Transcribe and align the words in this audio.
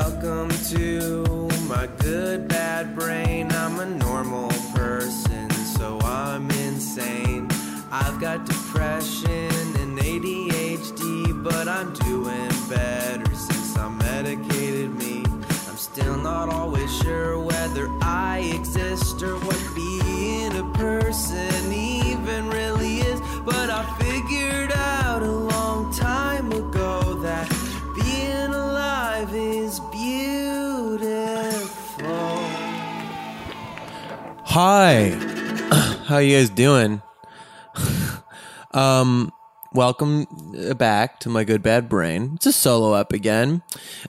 Welcome 0.00 0.50
to 0.70 1.48
my 1.66 1.88
good 1.98 2.46
bad 2.46 2.94
brain. 2.94 3.50
I'm 3.50 3.80
a 3.80 3.84
normal 3.84 4.48
person, 4.72 5.50
so 5.50 5.98
I'm 6.02 6.48
insane. 6.52 7.48
I've 7.90 8.20
got 8.20 8.46
depression 8.46 9.50
and 9.82 9.98
ADHD, 9.98 11.42
but 11.42 11.66
I'm 11.66 11.92
doing 11.94 12.48
better 12.68 13.34
since 13.34 13.76
I 13.76 13.88
medicated 13.88 14.94
me. 14.94 15.24
I'm 15.68 15.76
still 15.76 16.16
not 16.16 16.48
always 16.48 16.96
sure 16.98 17.40
whether 17.40 17.88
I 18.00 18.52
exist 18.54 19.20
or 19.24 19.34
what 19.40 19.60
being 19.74 20.56
a 20.56 20.72
person 20.74 21.47
Hi. 34.52 35.10
How 36.06 36.16
you 36.16 36.38
guys 36.38 36.48
doing? 36.48 37.02
um 38.72 39.30
welcome 39.74 40.26
back 40.78 41.20
to 41.20 41.28
my 41.28 41.44
good 41.44 41.62
bad 41.62 41.86
brain. 41.86 42.32
It's 42.36 42.46
a 42.46 42.52
solo 42.52 42.94
up 42.94 43.12
again. 43.12 43.62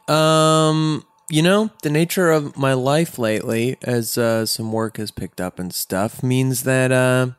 Um 0.08 1.04
you 1.30 1.42
know, 1.42 1.72
the 1.84 1.90
nature 1.90 2.32
of 2.32 2.56
my 2.56 2.72
life 2.72 3.20
lately 3.20 3.76
as 3.82 4.18
uh, 4.18 4.46
some 4.46 4.72
work 4.72 4.96
has 4.96 5.12
picked 5.12 5.42
up 5.42 5.60
and 5.60 5.74
stuff 5.74 6.24
means 6.24 6.64
that 6.64 6.94
uh 6.94 7.32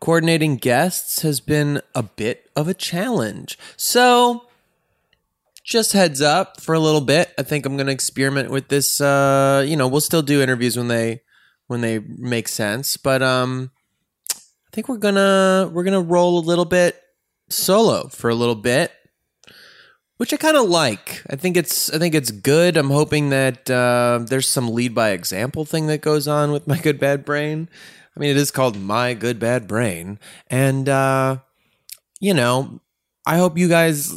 coordinating 0.00 0.56
guests 0.56 1.22
has 1.22 1.38
been 1.38 1.80
a 1.94 2.02
bit 2.02 2.50
of 2.56 2.66
a 2.66 2.74
challenge. 2.74 3.56
So, 3.76 4.48
just 5.62 5.92
heads 5.92 6.20
up 6.20 6.60
for 6.60 6.74
a 6.74 6.80
little 6.80 7.00
bit. 7.00 7.32
I 7.38 7.44
think 7.44 7.64
I'm 7.64 7.76
going 7.76 7.86
to 7.86 7.92
experiment 7.92 8.50
with 8.50 8.68
this. 8.68 9.00
Uh, 9.00 9.64
you 9.66 9.76
know, 9.76 9.86
we'll 9.86 10.02
still 10.02 10.20
do 10.20 10.42
interviews 10.42 10.76
when 10.76 10.88
they 10.88 11.22
when 11.66 11.80
they 11.80 11.98
make 11.98 12.48
sense, 12.48 12.96
but 12.96 13.22
um, 13.22 13.70
I 14.30 14.70
think 14.72 14.88
we're 14.88 14.96
gonna 14.96 15.70
we're 15.72 15.84
gonna 15.84 16.00
roll 16.00 16.38
a 16.38 16.44
little 16.44 16.64
bit 16.64 17.00
solo 17.48 18.08
for 18.08 18.30
a 18.30 18.34
little 18.34 18.54
bit, 18.54 18.92
which 20.16 20.32
I 20.32 20.36
kind 20.36 20.56
of 20.56 20.68
like. 20.68 21.22
I 21.28 21.36
think 21.36 21.56
it's 21.56 21.92
I 21.92 21.98
think 21.98 22.14
it's 22.14 22.30
good. 22.30 22.76
I'm 22.76 22.90
hoping 22.90 23.30
that 23.30 23.70
uh, 23.70 24.20
there's 24.26 24.48
some 24.48 24.72
lead 24.72 24.94
by 24.94 25.10
example 25.10 25.64
thing 25.64 25.86
that 25.86 26.00
goes 26.00 26.28
on 26.28 26.52
with 26.52 26.66
my 26.68 26.78
good 26.78 26.98
bad 26.98 27.24
brain. 27.24 27.68
I 28.16 28.20
mean, 28.20 28.30
it 28.30 28.36
is 28.36 28.50
called 28.50 28.78
my 28.80 29.14
good 29.14 29.38
bad 29.38 29.66
brain, 29.66 30.18
and 30.48 30.88
uh, 30.88 31.38
you 32.20 32.34
know, 32.34 32.80
I 33.26 33.38
hope 33.38 33.58
you 33.58 33.68
guys 33.68 34.12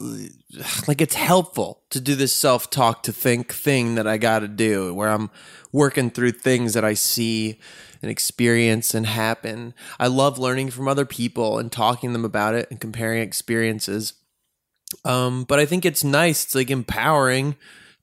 like 0.88 1.02
it's 1.02 1.16
helpful 1.16 1.82
to 1.90 2.00
do 2.00 2.16
this 2.16 2.34
self 2.34 2.70
talk 2.70 3.04
to 3.04 3.12
think 3.12 3.54
thing 3.54 3.96
that 3.96 4.08
I 4.08 4.18
got 4.18 4.40
to 4.40 4.48
do 4.48 4.94
where 4.94 5.10
I'm 5.10 5.30
working 5.72 6.10
through 6.10 6.32
things 6.32 6.74
that 6.74 6.86
I 6.86 6.94
see 6.94 7.60
and 8.02 8.12
experience 8.12 8.94
and 8.94 9.06
happen. 9.06 9.74
I 10.00 10.08
love 10.08 10.38
learning 10.38 10.72
from 10.72 10.88
other 10.88 11.06
people 11.06 11.58
and 11.60 11.72
talking 11.72 12.10
to 12.10 12.14
them 12.14 12.26
about 12.26 12.54
it 12.54 12.70
and 12.70 12.80
comparing 12.80 13.22
experiences. 13.22 14.14
Um, 15.04 15.44
but 15.44 15.60
I 15.60 15.66
think 15.66 15.86
it's 15.86 16.04
nice, 16.04 16.46
it's 16.46 16.56
like 16.56 16.70
empowering 16.70 17.56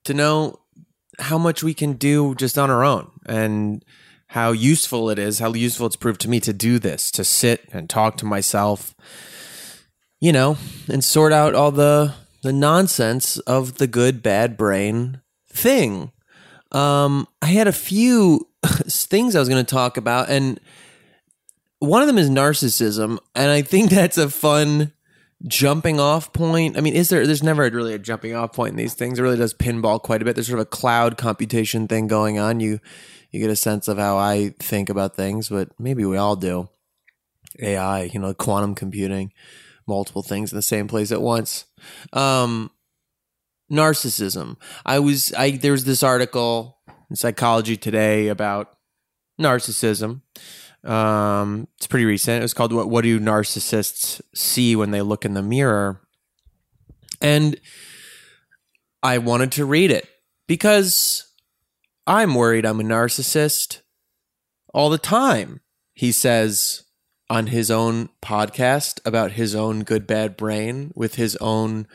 to 0.04 0.12
know 0.12 0.60
how 1.18 1.38
much 1.38 1.62
we 1.62 1.72
can 1.72 1.94
do 1.94 2.34
just 2.34 2.58
on 2.58 2.70
our 2.70 2.84
own 2.84 3.10
and 3.24 3.84
how 4.28 4.50
useful 4.50 5.08
it 5.10 5.18
is, 5.18 5.38
how 5.38 5.54
useful 5.54 5.86
it's 5.86 5.96
proved 5.96 6.20
to 6.22 6.28
me 6.28 6.40
to 6.40 6.52
do 6.52 6.78
this, 6.78 7.10
to 7.12 7.24
sit 7.24 7.68
and 7.72 7.88
talk 7.88 8.16
to 8.18 8.26
myself 8.26 8.94
you 10.24 10.32
know, 10.32 10.56
and 10.88 11.04
sort 11.04 11.34
out 11.34 11.54
all 11.54 11.70
the 11.70 12.14
the 12.44 12.52
nonsense 12.52 13.38
of 13.38 13.78
the 13.78 13.86
good 13.86 14.22
bad 14.22 14.58
brain 14.58 15.22
thing. 15.48 16.12
Um, 16.72 17.26
I 17.40 17.46
had 17.46 17.66
a 17.66 17.72
few 17.72 18.46
things 18.66 19.34
I 19.34 19.38
was 19.38 19.48
going 19.48 19.64
to 19.64 19.74
talk 19.74 19.96
about, 19.96 20.28
and 20.28 20.60
one 21.78 22.02
of 22.02 22.06
them 22.06 22.18
is 22.18 22.28
narcissism, 22.28 23.18
and 23.34 23.50
I 23.50 23.62
think 23.62 23.90
that's 23.90 24.18
a 24.18 24.28
fun 24.28 24.92
jumping 25.46 25.98
off 25.98 26.34
point. 26.34 26.76
I 26.76 26.82
mean, 26.82 26.94
is 26.94 27.08
there? 27.08 27.26
There's 27.26 27.42
never 27.42 27.62
really 27.62 27.94
a 27.94 27.98
jumping 27.98 28.34
off 28.34 28.52
point 28.52 28.72
in 28.72 28.76
these 28.76 28.92
things. 28.92 29.18
It 29.18 29.22
really 29.22 29.38
does 29.38 29.54
pinball 29.54 30.00
quite 30.02 30.20
a 30.20 30.26
bit. 30.26 30.34
There's 30.34 30.48
sort 30.48 30.60
of 30.60 30.66
a 30.66 30.70
cloud 30.70 31.16
computation 31.16 31.88
thing 31.88 32.08
going 32.08 32.38
on. 32.38 32.60
You 32.60 32.78
you 33.30 33.40
get 33.40 33.48
a 33.48 33.56
sense 33.56 33.88
of 33.88 33.96
how 33.96 34.18
I 34.18 34.50
think 34.58 34.90
about 34.90 35.16
things, 35.16 35.48
but 35.48 35.70
maybe 35.80 36.04
we 36.04 36.18
all 36.18 36.36
do. 36.36 36.68
AI, 37.58 38.02
you 38.02 38.20
know, 38.20 38.34
quantum 38.34 38.74
computing 38.74 39.32
multiple 39.86 40.22
things 40.22 40.52
in 40.52 40.56
the 40.56 40.62
same 40.62 40.88
place 40.88 41.12
at 41.12 41.22
once. 41.22 41.64
Um, 42.12 42.70
narcissism. 43.70 44.56
I 44.84 44.98
was 44.98 45.32
I 45.34 45.52
there's 45.52 45.84
this 45.84 46.02
article 46.02 46.78
in 47.10 47.16
Psychology 47.16 47.76
Today 47.76 48.28
about 48.28 48.76
narcissism. 49.40 50.22
Um, 50.84 51.68
it's 51.78 51.86
pretty 51.86 52.04
recent. 52.04 52.40
It 52.40 52.42
was 52.44 52.54
called 52.54 52.72
"What 52.72 52.88
What 52.88 53.02
Do 53.02 53.20
Narcissists 53.20 54.20
See 54.34 54.76
When 54.76 54.90
They 54.90 55.02
Look 55.02 55.24
in 55.24 55.34
the 55.34 55.42
Mirror?" 55.42 56.00
And 57.20 57.58
I 59.02 59.18
wanted 59.18 59.52
to 59.52 59.64
read 59.64 59.90
it 59.90 60.08
because 60.46 61.32
I'm 62.06 62.34
worried 62.34 62.66
I'm 62.66 62.80
a 62.80 62.84
narcissist 62.84 63.80
all 64.72 64.90
the 64.90 64.98
time. 64.98 65.60
He 65.94 66.12
says 66.12 66.83
on 67.30 67.48
his 67.48 67.70
own 67.70 68.08
podcast 68.22 69.00
about 69.04 69.32
his 69.32 69.54
own 69.54 69.82
good 69.82 70.06
bad 70.06 70.36
brain 70.36 70.92
with 70.94 71.14
his 71.14 71.36
own 71.36 71.86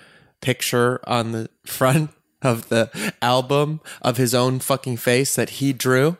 picture 0.41 0.99
on 1.07 1.31
the 1.31 1.49
front 1.65 2.11
of 2.41 2.69
the 2.69 3.13
album 3.21 3.81
of 4.01 4.17
his 4.17 4.33
own 4.33 4.59
fucking 4.59 4.97
face 4.97 5.35
that 5.35 5.49
he 5.51 5.73
drew 5.73 6.17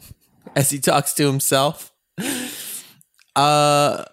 as 0.56 0.70
he 0.70 0.78
talks 0.78 1.12
to 1.12 1.26
himself. 1.26 1.92
Uh 3.36 4.04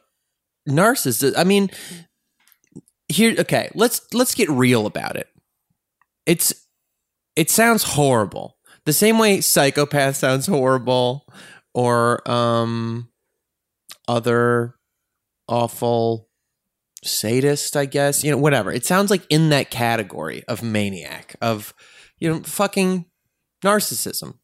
narcissist 0.68 1.34
I 1.38 1.44
mean 1.44 1.70
here 3.08 3.36
okay, 3.40 3.70
let's 3.74 4.02
let's 4.14 4.36
get 4.36 4.50
real 4.50 4.86
about 4.86 5.16
it. 5.16 5.28
It's 6.26 6.54
it 7.36 7.50
sounds 7.50 7.84
horrible. 7.84 8.58
The 8.86 8.94
same 8.94 9.18
way 9.18 9.42
psychopath 9.42 10.18
sounds 10.18 10.48
horrible 10.48 11.26
or 11.74 12.30
um 12.30 13.10
other 14.08 14.76
awful 15.48 16.30
sadist, 17.04 17.76
I 17.78 17.86
guess. 17.86 18.24
You 18.24 18.32
know, 18.32 18.38
whatever. 18.38 18.72
It 18.72 18.86
sounds 18.86 19.12
like 19.12 19.24
in 19.30 19.50
that 19.50 19.72
category 19.72 20.44
of 20.48 20.64
maniac, 20.64 21.36
of, 21.42 21.74
you 22.20 22.30
know, 22.30 22.40
fucking 22.42 23.06
narcissism. 23.64 24.36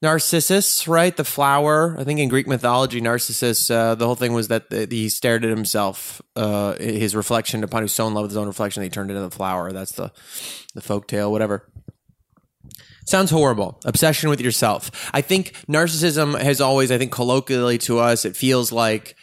Narcissus, 0.00 0.86
right? 0.86 1.16
The 1.16 1.24
flower. 1.24 1.96
I 1.98 2.04
think 2.04 2.20
in 2.20 2.28
Greek 2.28 2.46
mythology, 2.46 3.00
Narcissus, 3.00 3.68
uh, 3.68 3.96
the 3.96 4.06
whole 4.06 4.14
thing 4.14 4.32
was 4.32 4.46
that 4.46 4.70
the, 4.70 4.86
he 4.88 5.08
stared 5.08 5.44
at 5.44 5.50
himself, 5.50 6.22
uh, 6.36 6.76
his 6.76 7.16
reflection 7.16 7.64
upon 7.64 7.82
who's 7.82 7.92
so 7.92 8.06
in 8.06 8.14
love 8.14 8.22
with 8.22 8.30
his 8.30 8.36
own 8.36 8.46
reflection, 8.46 8.84
he 8.84 8.90
turned 8.90 9.10
into 9.10 9.22
the 9.22 9.30
flower. 9.30 9.72
That's 9.72 9.92
the, 9.92 10.12
the 10.74 10.80
folk 10.80 11.08
tale, 11.08 11.32
whatever. 11.32 11.68
Sounds 13.08 13.30
horrible. 13.30 13.80
Obsession 13.86 14.28
with 14.28 14.38
yourself. 14.38 14.90
I 15.14 15.22
think 15.22 15.52
narcissism 15.66 16.38
has 16.38 16.60
always, 16.60 16.92
I 16.92 16.98
think, 16.98 17.10
colloquially 17.10 17.78
to 17.78 18.00
us, 18.00 18.26
it 18.26 18.36
feels 18.36 18.70
like 18.70 19.16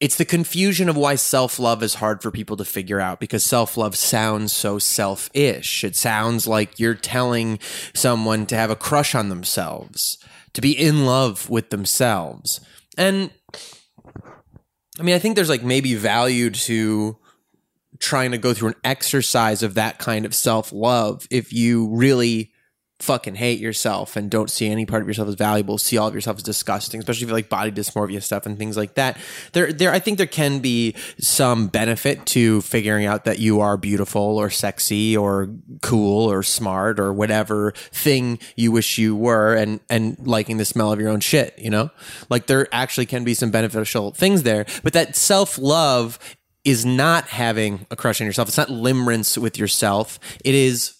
it's 0.00 0.16
the 0.16 0.24
confusion 0.24 0.88
of 0.88 0.96
why 0.96 1.16
self 1.16 1.58
love 1.58 1.82
is 1.82 1.96
hard 1.96 2.22
for 2.22 2.30
people 2.30 2.56
to 2.56 2.64
figure 2.64 2.98
out 2.98 3.20
because 3.20 3.44
self 3.44 3.76
love 3.76 3.96
sounds 3.96 4.54
so 4.54 4.78
selfish. 4.78 5.84
It 5.84 5.94
sounds 5.94 6.46
like 6.46 6.80
you're 6.80 6.94
telling 6.94 7.58
someone 7.92 8.46
to 8.46 8.56
have 8.56 8.70
a 8.70 8.76
crush 8.76 9.14
on 9.14 9.28
themselves, 9.28 10.16
to 10.54 10.62
be 10.62 10.72
in 10.72 11.04
love 11.04 11.50
with 11.50 11.68
themselves. 11.68 12.62
And 12.96 13.30
I 14.98 15.02
mean, 15.02 15.14
I 15.14 15.18
think 15.18 15.36
there's 15.36 15.50
like 15.50 15.62
maybe 15.62 15.94
value 15.96 16.48
to 16.48 17.18
trying 17.98 18.30
to 18.30 18.38
go 18.38 18.54
through 18.54 18.68
an 18.68 18.80
exercise 18.84 19.62
of 19.62 19.74
that 19.74 19.98
kind 19.98 20.24
of 20.24 20.34
self 20.34 20.72
love 20.72 21.26
if 21.30 21.52
you 21.52 21.94
really 21.94 22.52
fucking 22.98 23.34
hate 23.34 23.60
yourself 23.60 24.16
and 24.16 24.30
don't 24.30 24.50
see 24.50 24.68
any 24.68 24.86
part 24.86 25.02
of 25.02 25.08
yourself 25.08 25.28
as 25.28 25.34
valuable, 25.34 25.76
see 25.76 25.98
all 25.98 26.08
of 26.08 26.14
yourself 26.14 26.38
as 26.38 26.42
disgusting, 26.42 26.98
especially 26.98 27.24
if 27.24 27.28
you 27.28 27.34
like 27.34 27.48
body 27.48 27.70
dysmorphia 27.70 28.22
stuff 28.22 28.46
and 28.46 28.56
things 28.58 28.76
like 28.76 28.94
that. 28.94 29.18
There 29.52 29.72
there 29.72 29.92
I 29.92 29.98
think 29.98 30.16
there 30.16 30.26
can 30.26 30.60
be 30.60 30.94
some 31.20 31.68
benefit 31.68 32.24
to 32.26 32.62
figuring 32.62 33.04
out 33.04 33.24
that 33.24 33.38
you 33.38 33.60
are 33.60 33.76
beautiful 33.76 34.38
or 34.38 34.48
sexy 34.48 35.16
or 35.16 35.50
cool 35.82 36.30
or 36.30 36.42
smart 36.42 36.98
or 36.98 37.12
whatever 37.12 37.72
thing 37.92 38.38
you 38.56 38.72
wish 38.72 38.96
you 38.96 39.14
were 39.14 39.54
and 39.54 39.80
and 39.90 40.16
liking 40.26 40.56
the 40.56 40.64
smell 40.64 40.90
of 40.90 40.98
your 40.98 41.10
own 41.10 41.20
shit, 41.20 41.58
you 41.58 41.70
know? 41.70 41.90
Like 42.30 42.46
there 42.46 42.66
actually 42.72 43.06
can 43.06 43.24
be 43.24 43.34
some 43.34 43.50
beneficial 43.50 44.12
things 44.12 44.42
there, 44.42 44.64
but 44.82 44.94
that 44.94 45.16
self-love 45.16 46.18
is 46.64 46.84
not 46.84 47.28
having 47.28 47.86
a 47.92 47.96
crush 47.96 48.20
on 48.20 48.26
yourself. 48.26 48.48
It's 48.48 48.56
not 48.56 48.68
limerence 48.68 49.38
with 49.38 49.56
yourself. 49.56 50.18
It 50.44 50.54
is 50.54 50.95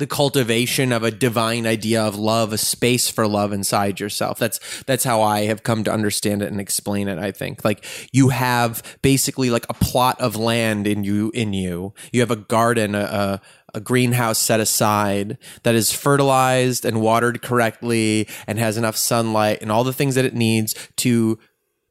the 0.00 0.06
cultivation 0.06 0.92
of 0.92 1.04
a 1.04 1.10
divine 1.10 1.66
idea 1.66 2.02
of 2.02 2.16
love, 2.16 2.54
a 2.54 2.58
space 2.58 3.10
for 3.10 3.28
love 3.28 3.52
inside 3.52 4.00
yourself. 4.00 4.38
That's 4.38 4.58
that's 4.84 5.04
how 5.04 5.20
I 5.20 5.42
have 5.42 5.62
come 5.62 5.84
to 5.84 5.92
understand 5.92 6.40
it 6.40 6.50
and 6.50 6.58
explain 6.58 7.06
it. 7.06 7.18
I 7.18 7.30
think 7.30 7.64
like 7.64 7.84
you 8.10 8.30
have 8.30 8.98
basically 9.02 9.50
like 9.50 9.66
a 9.68 9.74
plot 9.74 10.18
of 10.18 10.36
land 10.36 10.86
in 10.86 11.04
you 11.04 11.30
in 11.34 11.52
you. 11.52 11.92
You 12.12 12.20
have 12.20 12.30
a 12.30 12.36
garden, 12.36 12.94
a, 12.94 13.00
a 13.00 13.40
a 13.74 13.80
greenhouse 13.80 14.38
set 14.38 14.58
aside 14.58 15.38
that 15.62 15.74
is 15.74 15.92
fertilized 15.92 16.84
and 16.84 17.00
watered 17.00 17.42
correctly 17.42 18.26
and 18.46 18.58
has 18.58 18.76
enough 18.76 18.96
sunlight 18.96 19.58
and 19.60 19.70
all 19.70 19.84
the 19.84 19.92
things 19.92 20.14
that 20.16 20.24
it 20.24 20.34
needs 20.34 20.74
to 20.96 21.38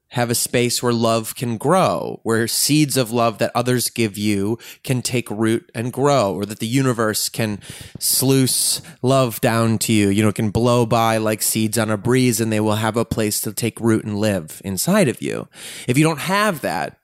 have 0.09 0.31
a 0.31 0.35
space 0.35 0.81
where 0.81 0.93
love 0.93 1.35
can 1.35 1.57
grow, 1.57 2.19
where 2.23 2.47
seeds 2.47 2.97
of 2.97 3.11
love 3.11 3.37
that 3.37 3.51
others 3.53 3.89
give 3.89 4.17
you 4.17 4.57
can 4.83 5.01
take 5.01 5.29
root 5.29 5.69
and 5.75 5.93
grow, 5.93 6.33
or 6.33 6.45
that 6.45 6.59
the 6.59 6.67
universe 6.67 7.29
can 7.29 7.59
sluice 7.99 8.81
love 9.03 9.39
down 9.39 9.77
to 9.77 9.93
you. 9.93 10.09
You 10.09 10.23
know, 10.23 10.31
can 10.31 10.49
blow 10.49 10.85
by 10.85 11.17
like 11.17 11.41
seeds 11.41 11.77
on 11.77 11.91
a 11.91 11.97
breeze 11.97 12.41
and 12.41 12.51
they 12.51 12.59
will 12.59 12.75
have 12.75 12.97
a 12.97 13.05
place 13.05 13.39
to 13.41 13.53
take 13.53 13.79
root 13.79 14.03
and 14.03 14.17
live 14.17 14.61
inside 14.65 15.07
of 15.07 15.21
you. 15.21 15.47
If 15.87 15.97
you 15.97 16.03
don't 16.03 16.19
have 16.19 16.61
that, 16.61 16.97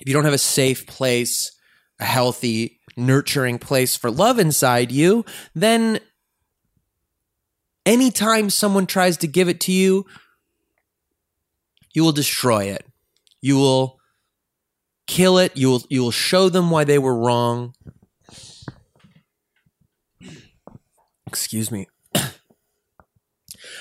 if 0.00 0.08
you 0.08 0.12
don't 0.12 0.24
have 0.24 0.34
a 0.34 0.38
safe 0.38 0.86
place, 0.86 1.56
a 2.00 2.04
healthy, 2.04 2.80
nurturing 2.96 3.58
place 3.58 3.96
for 3.96 4.10
love 4.10 4.38
inside 4.38 4.90
you, 4.90 5.24
then 5.54 6.00
anytime 7.84 8.50
someone 8.50 8.86
tries 8.86 9.16
to 9.18 9.28
give 9.28 9.48
it 9.48 9.60
to 9.60 9.72
you, 9.72 10.04
you 11.96 12.04
will 12.04 12.12
destroy 12.12 12.64
it. 12.64 12.84
You 13.40 13.56
will 13.56 13.98
kill 15.06 15.38
it. 15.38 15.56
You 15.56 15.70
will 15.70 15.82
you 15.88 16.02
will 16.02 16.10
show 16.10 16.50
them 16.50 16.68
why 16.68 16.84
they 16.84 16.98
were 16.98 17.16
wrong. 17.16 17.72
Excuse 21.26 21.70
me. 21.70 21.88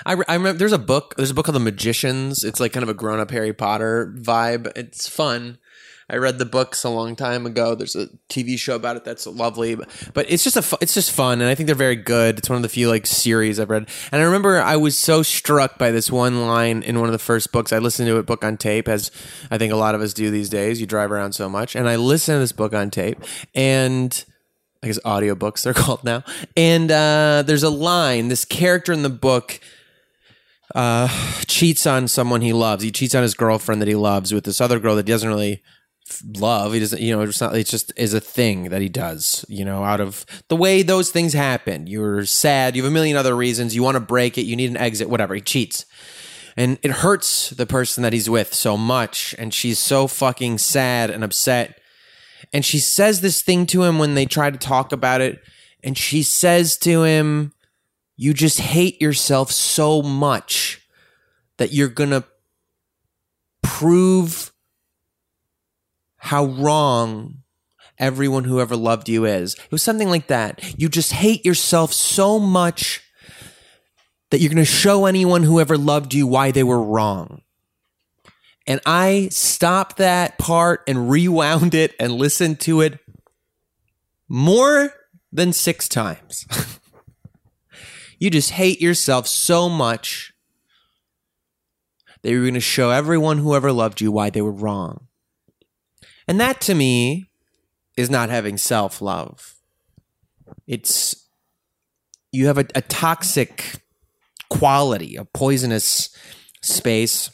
I, 0.05 0.13
re- 0.13 0.25
I 0.29 0.35
remember 0.35 0.57
there's 0.57 0.71
a 0.71 0.77
book 0.77 1.15
there's 1.17 1.31
a 1.31 1.33
book 1.33 1.45
called 1.45 1.55
The 1.55 1.59
Magicians. 1.59 2.45
It's 2.45 2.61
like 2.61 2.71
kind 2.71 2.83
of 2.83 2.89
a 2.89 2.93
grown 2.93 3.19
up 3.19 3.31
Harry 3.31 3.51
Potter 3.51 4.15
vibe. 4.17 4.71
It's 4.77 5.09
fun. 5.09 5.57
I 6.09 6.17
read 6.17 6.37
the 6.37 6.45
books 6.45 6.83
a 6.83 6.89
long 6.89 7.15
time 7.15 7.45
ago. 7.45 7.73
There's 7.73 7.95
a 7.95 8.07
TV 8.29 8.59
show 8.59 8.75
about 8.75 8.95
it 8.95 9.03
that's 9.03 9.25
lovely, 9.25 9.73
but, 9.73 9.89
but 10.13 10.29
it's 10.29 10.43
just 10.43 10.55
a 10.55 10.61
fu- 10.61 10.77
it's 10.79 10.93
just 10.93 11.11
fun, 11.11 11.41
and 11.41 11.49
I 11.49 11.55
think 11.55 11.65
they're 11.65 11.75
very 11.75 11.95
good. 11.95 12.37
It's 12.37 12.49
one 12.49 12.57
of 12.57 12.61
the 12.61 12.69
few 12.69 12.89
like 12.89 13.07
series 13.07 13.59
I've 13.59 13.71
read, 13.71 13.87
and 14.11 14.21
I 14.21 14.25
remember 14.25 14.61
I 14.61 14.75
was 14.75 14.97
so 14.97 15.23
struck 15.23 15.79
by 15.79 15.89
this 15.89 16.11
one 16.11 16.45
line 16.45 16.83
in 16.83 16.99
one 16.99 17.09
of 17.09 17.13
the 17.13 17.19
first 17.19 17.51
books. 17.51 17.73
I 17.73 17.79
listened 17.79 18.07
to 18.07 18.17
a 18.17 18.23
book 18.23 18.43
on 18.43 18.57
tape, 18.57 18.87
as 18.87 19.09
I 19.49 19.57
think 19.57 19.73
a 19.73 19.77
lot 19.77 19.95
of 19.95 20.01
us 20.01 20.13
do 20.13 20.29
these 20.29 20.49
days. 20.49 20.79
You 20.79 20.85
drive 20.85 21.11
around 21.11 21.33
so 21.33 21.49
much, 21.49 21.75
and 21.75 21.89
I 21.89 21.95
listened 21.95 22.35
to 22.35 22.39
this 22.39 22.51
book 22.51 22.73
on 22.73 22.91
tape, 22.91 23.23
and 23.55 24.23
I 24.83 24.87
guess 24.87 24.99
audiobooks 24.99 25.63
they're 25.63 25.73
called 25.75 26.03
now. 26.03 26.23
And 26.55 26.91
uh, 26.91 27.43
there's 27.45 27.63
a 27.63 27.69
line. 27.71 28.27
This 28.27 28.45
character 28.45 28.93
in 28.93 29.01
the 29.01 29.09
book 29.09 29.59
uh, 30.75 31.07
cheats 31.47 31.87
on 31.87 32.07
someone 32.07 32.41
he 32.41 32.53
loves. 32.53 32.83
He 32.83 32.91
cheats 32.91 33.15
on 33.15 33.23
his 33.23 33.33
girlfriend 33.33 33.81
that 33.81 33.87
he 33.87 33.95
loves 33.95 34.33
with 34.33 34.43
this 34.43 34.61
other 34.61 34.79
girl 34.79 34.95
that 34.95 35.07
he 35.07 35.11
doesn't 35.11 35.29
really 35.29 35.63
love. 36.37 36.73
He 36.73 36.79
doesn't, 36.79 37.01
you 37.01 37.15
know, 37.15 37.21
it's 37.21 37.41
not. 37.41 37.55
It 37.55 37.67
just 37.67 37.91
is 37.95 38.13
a 38.13 38.19
thing 38.19 38.69
that 38.69 38.81
he 38.81 38.89
does. 38.89 39.45
You 39.47 39.65
know, 39.65 39.83
out 39.83 39.99
of 39.99 40.25
the 40.47 40.55
way 40.55 40.81
those 40.81 41.11
things 41.11 41.33
happen. 41.33 41.87
You're 41.87 42.25
sad. 42.25 42.75
You 42.75 42.83
have 42.83 42.91
a 42.91 42.93
million 42.93 43.17
other 43.17 43.35
reasons. 43.35 43.75
You 43.75 43.83
want 43.83 43.95
to 43.95 44.01
break 44.01 44.37
it. 44.37 44.43
You 44.43 44.55
need 44.55 44.69
an 44.69 44.77
exit. 44.77 45.09
Whatever. 45.09 45.35
He 45.35 45.41
cheats. 45.41 45.85
And 46.57 46.79
it 46.83 46.91
hurts 46.91 47.49
the 47.49 47.65
person 47.65 48.03
that 48.03 48.13
he's 48.13 48.29
with 48.29 48.53
so 48.53 48.77
much. 48.77 49.35
And 49.37 49.53
she's 49.53 49.79
so 49.79 50.07
fucking 50.07 50.57
sad 50.59 51.09
and 51.09 51.23
upset 51.23 51.79
and 52.53 52.65
she 52.65 52.79
says 52.79 53.21
this 53.21 53.41
thing 53.41 53.65
to 53.67 53.83
him 53.83 53.99
when 53.99 54.15
they 54.15 54.25
try 54.25 54.49
to 54.49 54.57
talk 54.57 54.91
about 54.91 55.21
it 55.21 55.41
and 55.83 55.97
she 55.97 56.23
says 56.23 56.77
to 56.77 57.03
him 57.03 57.53
you 58.15 58.33
just 58.33 58.59
hate 58.59 59.01
yourself 59.01 59.51
so 59.51 60.01
much 60.01 60.81
that 61.57 61.73
you're 61.73 61.89
going 61.89 62.09
to 62.09 62.23
prove 63.61 64.51
how 66.25 66.45
wrong 66.45 67.37
everyone 67.97 68.43
who 68.43 68.59
ever 68.59 68.75
loved 68.75 69.07
you 69.07 69.25
is 69.25 69.53
it 69.53 69.71
was 69.71 69.81
something 69.81 70.09
like 70.09 70.27
that 70.27 70.61
you 70.77 70.89
just 70.89 71.13
hate 71.13 71.45
yourself 71.45 71.93
so 71.93 72.39
much 72.39 73.01
that 74.31 74.39
you're 74.39 74.49
going 74.49 74.57
to 74.57 74.65
show 74.65 75.05
anyone 75.05 75.43
who 75.43 75.59
ever 75.59 75.77
loved 75.77 76.13
you 76.13 76.27
why 76.27 76.51
they 76.51 76.63
were 76.63 76.81
wrong 76.81 77.41
and 78.67 78.81
I 78.85 79.27
stopped 79.31 79.97
that 79.97 80.37
part 80.37 80.83
and 80.87 81.09
rewound 81.09 81.75
it 81.75 81.93
and 81.99 82.13
listened 82.13 82.59
to 82.61 82.81
it 82.81 82.99
more 84.27 84.91
than 85.31 85.53
six 85.53 85.87
times. 85.87 86.47
you 88.19 88.29
just 88.29 88.51
hate 88.51 88.81
yourself 88.81 89.27
so 89.27 89.69
much 89.69 90.33
that 92.21 92.31
you're 92.31 92.41
going 92.41 92.55
to 92.55 92.59
show 92.59 92.89
everyone 92.89 93.37
who 93.37 93.55
ever 93.55 93.71
loved 93.71 94.01
you 94.01 94.11
why 94.11 94.31
they 94.31 94.41
were 94.41 94.51
wrong. 94.51 95.07
And 96.27 96.39
that 96.39 96.61
to 96.61 96.75
me 96.75 97.29
is 97.97 98.09
not 98.09 98.29
having 98.29 98.57
self 98.57 99.01
love. 99.01 99.55
It's 100.67 101.27
you 102.31 102.47
have 102.47 102.57
a, 102.57 102.65
a 102.75 102.81
toxic 102.81 103.81
quality, 104.49 105.15
a 105.15 105.25
poisonous 105.25 106.09
space 106.61 107.29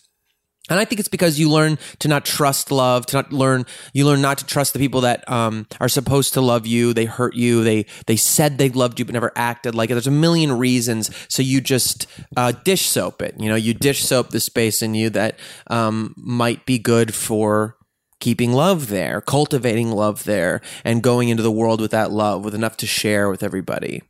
and 0.71 0.79
I 0.79 0.85
think 0.85 0.99
it's 0.99 1.09
because 1.09 1.37
you 1.37 1.49
learn 1.49 1.77
to 1.99 2.07
not 2.07 2.23
trust 2.23 2.71
love, 2.71 3.05
to 3.07 3.17
not 3.17 3.33
learn, 3.33 3.65
you 3.93 4.05
learn 4.05 4.21
not 4.21 4.37
to 4.37 4.45
trust 4.45 4.71
the 4.71 4.79
people 4.79 5.01
that 5.01 5.29
um, 5.29 5.67
are 5.81 5.89
supposed 5.89 6.33
to 6.35 6.41
love 6.41 6.65
you. 6.65 6.93
They 6.93 7.03
hurt 7.03 7.35
you. 7.35 7.61
They 7.61 7.87
they 8.05 8.15
said 8.15 8.57
they 8.57 8.69
loved 8.69 8.97
you 8.97 9.03
but 9.03 9.11
never 9.11 9.33
acted 9.35 9.75
like 9.75 9.89
it. 9.89 9.95
There's 9.95 10.07
a 10.07 10.11
million 10.11 10.57
reasons. 10.57 11.11
So 11.27 11.41
you 11.41 11.59
just 11.59 12.07
uh, 12.37 12.53
dish 12.63 12.85
soap 12.85 13.21
it. 13.21 13.35
You 13.37 13.49
know, 13.49 13.55
you 13.55 13.73
dish 13.73 14.03
soap 14.05 14.29
the 14.29 14.39
space 14.39 14.81
in 14.81 14.93
you 14.93 15.09
that 15.09 15.37
um, 15.67 16.13
might 16.15 16.65
be 16.65 16.79
good 16.79 17.13
for 17.13 17.75
keeping 18.21 18.53
love 18.53 18.87
there, 18.87 19.19
cultivating 19.19 19.91
love 19.91 20.23
there, 20.23 20.61
and 20.85 21.03
going 21.03 21.27
into 21.27 21.43
the 21.43 21.51
world 21.51 21.81
with 21.81 21.91
that 21.91 22.11
love, 22.11 22.45
with 22.45 22.55
enough 22.55 22.77
to 22.77 22.87
share 22.87 23.29
with 23.29 23.43
everybody. 23.43 24.01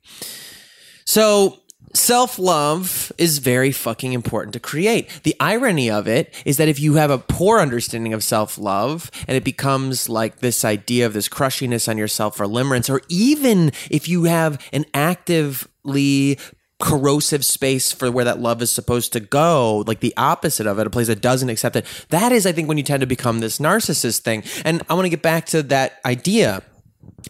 So 1.05 1.57
Self 1.93 2.39
love 2.39 3.11
is 3.17 3.39
very 3.39 3.71
fucking 3.71 4.13
important 4.13 4.53
to 4.53 4.59
create. 4.59 5.09
The 5.23 5.35
irony 5.41 5.91
of 5.91 6.07
it 6.07 6.33
is 6.45 6.55
that 6.57 6.69
if 6.69 6.79
you 6.79 6.93
have 6.93 7.11
a 7.11 7.17
poor 7.17 7.59
understanding 7.59 8.13
of 8.13 8.23
self 8.23 8.57
love 8.57 9.11
and 9.27 9.35
it 9.35 9.43
becomes 9.43 10.07
like 10.07 10.39
this 10.39 10.63
idea 10.63 11.05
of 11.05 11.13
this 11.13 11.27
crushiness 11.27 11.89
on 11.89 11.97
yourself 11.97 12.39
or 12.39 12.45
limerence, 12.45 12.89
or 12.89 13.01
even 13.09 13.73
if 13.89 14.07
you 14.07 14.23
have 14.23 14.65
an 14.71 14.85
actively 14.93 16.39
corrosive 16.81 17.45
space 17.45 17.91
for 17.91 18.11
where 18.11 18.25
that 18.25 18.39
love 18.39 18.61
is 18.61 18.71
supposed 18.71 19.13
to 19.13 19.19
go, 19.19 19.83
like 19.87 19.99
the 19.99 20.13
opposite 20.17 20.67
of 20.67 20.79
it, 20.79 20.87
a 20.87 20.89
place 20.89 21.07
that 21.07 21.21
doesn't 21.21 21.49
accept 21.49 21.75
it, 21.75 21.85
that 22.09 22.31
is, 22.31 22.45
I 22.45 22.51
think, 22.51 22.67
when 22.67 22.77
you 22.77 22.83
tend 22.83 23.01
to 23.01 23.07
become 23.07 23.39
this 23.39 23.59
narcissist 23.59 24.19
thing. 24.19 24.43
And 24.65 24.81
I 24.89 24.93
want 24.93 25.05
to 25.05 25.09
get 25.09 25.21
back 25.21 25.45
to 25.47 25.63
that 25.63 25.99
idea 26.05 26.63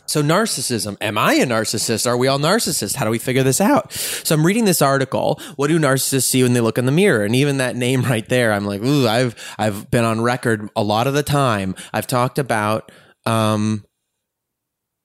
so, 0.06 0.22
narcissism. 0.22 0.98
Am 1.00 1.18
I 1.18 1.36
a 1.36 1.46
narcissist? 1.46 2.06
Are 2.06 2.18
we 2.18 2.28
all 2.28 2.40
narcissists? 2.40 2.96
How 2.96 3.06
do 3.06 3.12
we 3.12 3.18
figure 3.18 3.44
this 3.44 3.62
out? 3.62 3.94
So, 3.94 4.36
I'm 4.36 4.46
reading 4.46 4.66
this 4.66 4.82
article. 4.82 5.40
What 5.56 5.68
do 5.68 5.80
narcissists 5.80 6.24
see 6.24 6.44
when 6.44 6.54
they 6.54 6.60
look 6.60 6.78
in 6.78 6.86
the 6.86 6.92
mirror? 6.92 7.24
And 7.24 7.36
even 7.36 7.58
that 7.58 7.76
name 7.76 8.02
right 8.02 8.28
there, 8.28 8.52
I'm 8.52 8.66
like, 8.66 8.82
ooh, 8.82 9.08
I've 9.08 9.36
I've 9.58 9.90
been 9.90 10.04
on 10.04 10.22
record 10.22 10.70
a 10.76 10.84
lot 10.84 11.08
of 11.08 11.14
the 11.14 11.24
time. 11.24 11.76
I've 11.94 12.08
talked 12.08 12.40
about 12.40 12.92
um, 13.26 13.86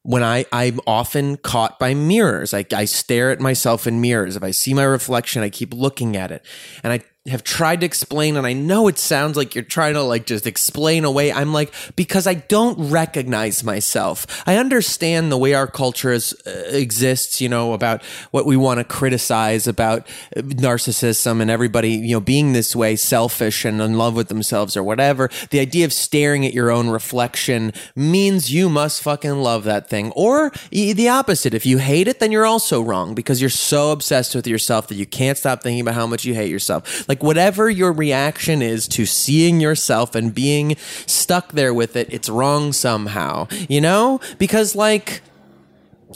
when 0.07 0.23
I, 0.23 0.47
I'm 0.53 0.79
often 0.87 1.37
caught 1.37 1.81
by 1.81 1.93
mirrors. 1.93 2.55
I, 2.55 2.65
I 2.73 2.85
stare 2.85 3.33
at 3.33 3.41
myself 3.41 3.89
in 3.89 4.01
mirrors. 4.01 4.37
If 4.37 4.45
I 4.45 4.53
see 4.53 4.73
my 4.73 4.85
reflection, 4.85 5.43
I 5.43 5.51
keep 5.51 5.75
looking 5.75 6.17
at 6.17 6.31
it. 6.31 6.45
And 6.85 6.93
I 6.93 7.01
have 7.29 7.43
tried 7.43 7.81
to 7.81 7.87
explain, 7.87 8.37
and 8.37 8.47
I 8.47 8.53
know 8.53 8.89
it 8.89 8.99
sounds 8.99 9.37
like 9.37 9.55
you're 9.55 9.65
trying 9.65 9.95
to 9.95 10.03
like 10.03 10.27
just 10.27 10.47
explain 10.47 11.05
away. 11.05 11.33
I'm 11.33 11.53
like, 11.53 11.73
because 11.97 12.27
I 12.27 12.35
don't 12.35 12.91
recognize 12.91 13.65
myself. 13.65 14.27
I 14.47 14.57
understand 14.57 15.31
the 15.31 15.39
way 15.39 15.55
our 15.55 15.67
culture 15.67 16.13
is, 16.13 16.35
uh, 16.47 16.51
exists, 16.71 17.41
you 17.41 17.49
know, 17.49 17.73
about 17.73 18.03
what 18.31 18.47
we 18.47 18.57
want 18.57 18.79
to 18.79 18.85
criticize 18.85 19.67
about 19.67 20.07
uh, 20.37 20.41
narcissism 20.41 21.41
and 21.41 21.51
everybody, 21.51 21.91
you 21.91 22.17
know, 22.17 22.21
being 22.21 22.53
this 22.53 22.77
way, 22.77 22.97
selfish 22.97 23.65
and 23.65 23.81
in 23.81 23.99
love 23.99 24.15
with 24.15 24.29
themselves 24.29 24.77
or 24.77 24.83
whatever. 24.83 25.31
The 25.51 25.61
idea 25.61 25.85
of 25.85 25.93
staring 25.93 26.47
at 26.47 26.55
your 26.55 26.71
own 26.71 26.89
reflection 26.89 27.73
means 27.95 28.53
you 28.53 28.69
must 28.69 29.03
fucking 29.03 29.37
love 29.43 29.65
that 29.65 29.89
thing. 29.89 30.13
Or 30.13 30.53
the 30.71 31.09
opposite. 31.09 31.55
If 31.55 31.67
you 31.67 31.79
hate 31.79 32.09
it, 32.09 32.21
then 32.21 32.33
you're 32.33 32.47
also 32.47 32.81
wrong 32.83 33.15
because 33.15 33.41
you're 33.41 33.51
so 33.51 33.93
obsessed 33.93 34.35
with 34.35 34.47
yourself 34.47 34.89
that 34.89 34.95
you 34.95 35.07
can't 35.07 35.39
stop 35.39 35.63
thinking 35.63 35.81
about 35.81 35.95
how 35.95 36.07
much 36.07 36.25
you 36.25 36.35
hate 36.35 36.51
yourself. 36.51 37.09
Like, 37.09 37.16
like 37.17 37.23
whatever 37.23 37.71
your 37.71 37.93
reaction 37.93 38.61
is 38.61 38.87
to 38.89 39.07
seeing 39.07 39.59
yourself 39.59 40.15
and 40.15 40.35
being 40.35 40.77
stuck 41.07 41.53
there 41.53 41.73
with 41.73 41.97
it, 41.97 42.13
it's 42.13 42.29
wrong 42.29 42.75
somehow, 42.75 43.49
you 43.71 43.81
know? 43.81 44.21
Because 44.37 44.75
like, 44.75 45.23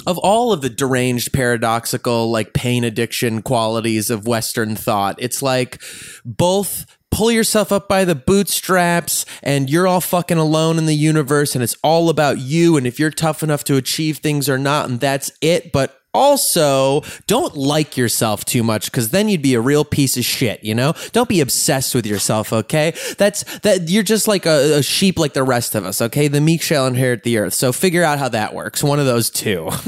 of 0.07 0.19
all 0.19 0.52
of 0.52 0.61
the 0.61 0.69
deranged, 0.69 1.33
paradoxical, 1.33 2.30
like 2.30 2.52
pain 2.52 2.85
addiction 2.85 3.40
qualities 3.40 4.11
of 4.11 4.26
Western 4.26 4.76
thought, 4.76 5.16
it's 5.19 5.40
like 5.40 5.80
both 6.25 6.85
pull 7.11 7.30
yourself 7.33 7.73
up 7.73 7.88
by 7.88 8.04
the 8.04 8.14
bootstraps 8.14 9.25
and 9.42 9.71
you're 9.71 9.87
all 9.87 10.02
fucking 10.02 10.38
alone 10.38 10.76
in 10.76 10.85
the 10.85 10.95
universe 10.95 11.54
and 11.54 11.64
it's 11.64 11.76
all 11.83 12.11
about 12.11 12.38
you 12.38 12.76
and 12.76 12.87
if 12.87 13.00
you're 13.00 13.11
tough 13.11 13.42
enough 13.42 13.64
to 13.64 13.76
achieve 13.76 14.19
things 14.19 14.50
or 14.50 14.59
not 14.59 14.88
and 14.88 15.00
that's 15.00 15.33
it. 15.40 15.73
But 15.73 16.00
also 16.12 17.02
don't 17.26 17.57
like 17.57 17.97
yourself 17.97 18.45
too 18.45 18.62
much 18.62 18.90
because 18.90 19.11
then 19.11 19.29
you'd 19.29 19.43
be 19.43 19.55
a 19.55 19.61
real 19.61 19.85
piece 19.85 20.17
of 20.17 20.25
shit 20.25 20.62
you 20.64 20.75
know? 20.75 20.93
Don't 21.12 21.29
be 21.29 21.40
obsessed 21.40 21.95
with 21.95 22.07
yourself 22.07 22.52
okay? 22.52 22.95
That's 23.19 23.45
that 23.61 23.88
you're 23.88 24.02
just 24.02 24.29
like 24.29 24.47
a, 24.47 24.79
a 24.79 24.83
sheep 24.83 25.19
like 25.19 25.35
the 25.35 25.43
rest 25.43 25.75
of 25.75 25.85
us 25.85 26.00
okay? 26.02 26.29
The 26.29 26.40
meek 26.40 26.62
shall 26.62 26.87
inherit 26.87 27.23
the 27.23 27.38
earth. 27.38 27.55
So 27.55 27.73
figure 27.73 28.02
out 28.02 28.19
how 28.19 28.29
that 28.29 28.55
works. 28.55 28.83
One 28.83 29.00
of 29.00 29.07
those 29.07 29.31
two. 29.31 29.71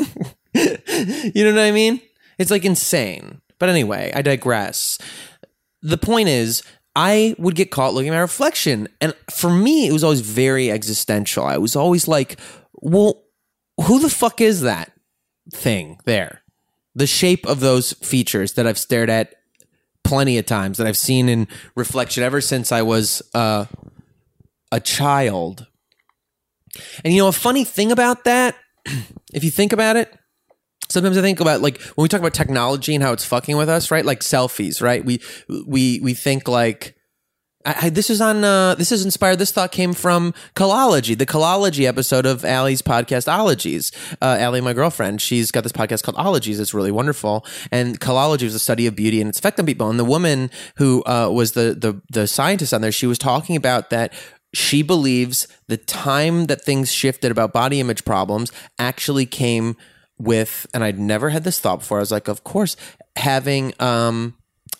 You 0.54 1.44
know 1.44 1.54
what 1.54 1.62
i 1.62 1.70
mean? 1.70 2.02
It's 2.38 2.50
like 2.50 2.66
insane. 2.66 3.40
But 3.58 3.70
anyway 3.70 4.12
i 4.14 4.20
digress. 4.20 4.98
The 5.80 5.96
point 5.96 6.28
is 6.28 6.62
I 6.94 7.34
would 7.38 7.54
get 7.54 7.70
caught 7.70 7.94
looking 7.94 8.10
at 8.10 8.14
my 8.16 8.20
reflection. 8.20 8.88
And 9.00 9.14
for 9.30 9.50
me, 9.50 9.86
it 9.86 9.92
was 9.92 10.04
always 10.04 10.20
very 10.20 10.70
existential. 10.70 11.44
I 11.44 11.56
was 11.56 11.74
always 11.74 12.06
like, 12.06 12.38
well, 12.74 13.24
who 13.84 13.98
the 14.00 14.10
fuck 14.10 14.40
is 14.40 14.60
that? 14.62 14.92
Thing 15.50 15.98
there. 16.04 16.42
The 16.94 17.06
shape 17.06 17.46
of 17.46 17.60
those 17.60 17.92
features 17.94 18.52
that 18.54 18.66
I've 18.66 18.78
stared 18.78 19.08
at 19.10 19.34
plenty 20.04 20.36
of 20.38 20.46
times 20.46 20.78
that 20.78 20.86
I've 20.86 20.96
seen 20.96 21.28
in 21.28 21.48
reflection 21.74 22.22
ever 22.22 22.40
since 22.40 22.70
I 22.72 22.82
was 22.82 23.22
uh, 23.34 23.66
a 24.70 24.80
child. 24.80 25.66
And 27.04 27.14
you 27.14 27.22
know, 27.22 27.28
a 27.28 27.32
funny 27.32 27.64
thing 27.64 27.92
about 27.92 28.24
that, 28.24 28.56
if 29.32 29.44
you 29.44 29.50
think 29.50 29.72
about 29.72 29.96
it, 29.96 30.12
sometimes 30.88 31.16
I 31.16 31.22
think 31.22 31.40
about 31.40 31.62
like 31.62 31.80
when 31.80 32.04
we 32.04 32.08
talk 32.08 32.20
about 32.20 32.34
technology 32.34 32.94
and 32.94 33.02
how 33.02 33.12
it's 33.12 33.24
fucking 33.24 33.56
with 33.56 33.68
us, 33.68 33.90
right? 33.90 34.04
Like 34.04 34.20
selfies, 34.20 34.82
right? 34.82 35.04
We 35.04 35.20
we 35.66 36.00
we 36.00 36.14
think 36.14 36.48
like 36.48 36.96
I, 37.64 37.90
this 37.90 38.10
is 38.10 38.20
on. 38.20 38.44
Uh, 38.44 38.74
this 38.74 38.90
is 38.92 39.04
inspired. 39.04 39.38
This 39.38 39.52
thought 39.52 39.72
came 39.72 39.92
from 39.92 40.34
Calology, 40.54 41.16
the 41.16 41.26
Calology 41.26 41.86
episode 41.86 42.26
of 42.26 42.44
Allie's 42.44 42.82
podcast, 42.82 43.32
Ologies. 43.32 43.92
Uh, 44.20 44.36
Allie, 44.38 44.60
my 44.60 44.72
girlfriend, 44.72 45.20
she's 45.20 45.50
got 45.50 45.62
this 45.62 45.72
podcast 45.72 46.02
called 46.02 46.16
Ologies. 46.16 46.58
It's 46.58 46.74
really 46.74 46.90
wonderful. 46.90 47.46
And 47.70 48.00
Calology 48.00 48.42
is 48.42 48.54
a 48.54 48.58
study 48.58 48.86
of 48.86 48.96
beauty 48.96 49.20
and 49.20 49.28
its 49.28 49.38
effect 49.38 49.60
on 49.60 49.66
people. 49.66 49.88
And 49.90 49.98
the 49.98 50.04
woman 50.04 50.50
who 50.76 51.04
uh, 51.04 51.28
was 51.30 51.52
the 51.52 51.76
the 51.78 52.00
the 52.10 52.26
scientist 52.26 52.74
on 52.74 52.80
there, 52.80 52.92
she 52.92 53.06
was 53.06 53.18
talking 53.18 53.56
about 53.56 53.90
that 53.90 54.12
she 54.54 54.82
believes 54.82 55.48
the 55.68 55.76
time 55.76 56.46
that 56.46 56.62
things 56.62 56.92
shifted 56.92 57.30
about 57.30 57.52
body 57.52 57.80
image 57.80 58.04
problems 58.04 58.52
actually 58.78 59.26
came 59.26 59.76
with, 60.18 60.66
and 60.74 60.84
I'd 60.84 60.98
never 60.98 61.30
had 61.30 61.44
this 61.44 61.58
thought 61.58 61.80
before. 61.80 61.98
I 61.98 62.00
was 62.00 62.12
like, 62.12 62.28
of 62.28 62.44
course, 62.44 62.76
having 63.16 63.72
um 63.78 64.34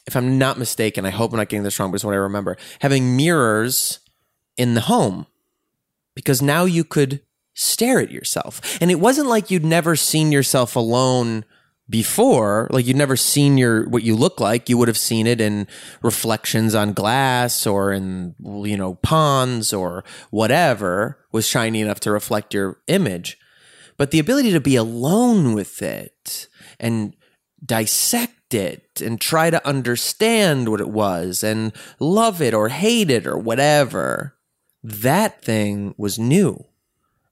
if 0.07 0.17
I'm 0.17 0.39
not 0.39 0.59
mistaken, 0.59 1.07
I 1.07 1.11
hope 1.11 1.33
I'm 1.33 1.39
not 1.39 1.49
getting 1.49 1.63
this 1.63 1.79
wrong, 1.79 1.91
but 1.91 1.97
it's 1.97 2.05
what 2.05 2.15
I 2.15 2.19
remember, 2.19 2.57
having 2.81 3.17
mirrors 3.17 4.01
in 4.57 4.75
the 4.75 4.83
home. 4.83 5.27
Because 6.15 6.43
now 6.43 6.65
you 6.65 6.85
could 6.85 7.23
stare 7.55 7.99
at 7.99 8.11
yourself. 8.11 8.79
And 8.81 8.91
it 8.91 9.01
wasn't 9.01 9.29
like 9.29 9.51
you'd 9.51 9.65
never 9.65 9.97
seen 9.97 10.33
yourself 10.33 10.77
alone 10.77 11.45
before. 11.89 12.69
Like 12.71 12.87
you'd 12.87 12.97
never 12.97 13.17
seen 13.17 13.59
your 13.59 13.89
what 13.89 14.03
you 14.03 14.17
look 14.17 14.41
like. 14.41 14.69
You 14.69 14.79
would 14.79 14.89
have 14.89 14.99
seen 14.99 15.27
it 15.27 15.41
in 15.41 15.67
reflections 16.03 16.75
on 16.75 16.93
glass 16.93 17.67
or 17.67 17.93
in 17.93 18.35
you 18.41 18.77
know 18.77 18.95
ponds 18.97 19.73
or 19.73 20.05
whatever 20.31 21.19
was 21.33 21.47
shiny 21.47 21.81
enough 21.81 22.01
to 22.01 22.11
reflect 22.11 22.55
your 22.55 22.81
image. 22.89 23.39
But 23.97 24.11
the 24.11 24.19
ability 24.19 24.53
to 24.53 24.61
be 24.61 24.77
alone 24.77 25.55
with 25.55 25.83
it 25.83 26.49
and 26.81 27.15
dissect 27.65 28.42
it 28.55 29.01
and 29.05 29.21
try 29.21 29.51
to 29.51 29.67
understand 29.67 30.69
what 30.69 30.81
it 30.81 30.89
was 30.89 31.43
and 31.43 31.73
love 31.99 32.41
it 32.43 32.55
or 32.55 32.69
hate 32.69 33.11
it 33.11 33.27
or 33.27 33.39
whatever. 33.39 34.37
That 34.83 35.43
thing 35.43 35.95
was 35.97 36.19
new. 36.19 36.67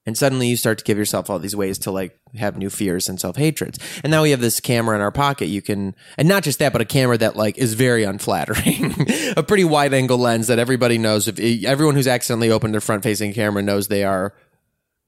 And 0.07 0.17
suddenly 0.17 0.49
you 0.49 0.57
start 0.57 0.79
to 0.79 0.85
give 0.85 0.97
yourself 0.97 1.29
all 1.29 1.39
these 1.39 1.55
ways 1.55 1.79
to 1.81 1.91
like 1.91 2.19
have 2.37 2.57
new 2.57 2.71
fears 2.71 3.09
and 3.09 3.21
self 3.21 3.37
hatreds. 3.37 3.79
And 4.03 4.11
now 4.11 4.23
we 4.23 4.31
have 4.31 4.41
this 4.41 4.59
camera 4.59 4.97
in 4.97 5.03
our 5.03 5.13
pocket. 5.13 5.47
You 5.47 5.61
can, 5.61 5.95
and 6.17 6.27
not 6.27 6.43
just 6.43 6.59
that, 6.59 6.73
but 6.73 6.81
a 6.81 6.87
camera 6.87 7.19
that 7.19 7.37
like 7.37 7.59
is 7.59 7.75
very 7.75 8.05
unflattering. 8.05 8.95
a 9.37 9.43
pretty 9.43 9.65
wide 9.65 9.93
angle 9.93 10.19
lens 10.19 10.47
that 10.47 10.59
everybody 10.59 10.97
knows. 10.97 11.29
If 11.29 11.39
everyone 11.65 11.97
who's 11.97 12.09
accidentally 12.09 12.51
opened 12.51 12.73
their 12.73 12.81
front 12.81 13.03
facing 13.03 13.35
camera 13.35 13.63
knows 13.63 13.89
they 13.89 14.05
are 14.05 14.35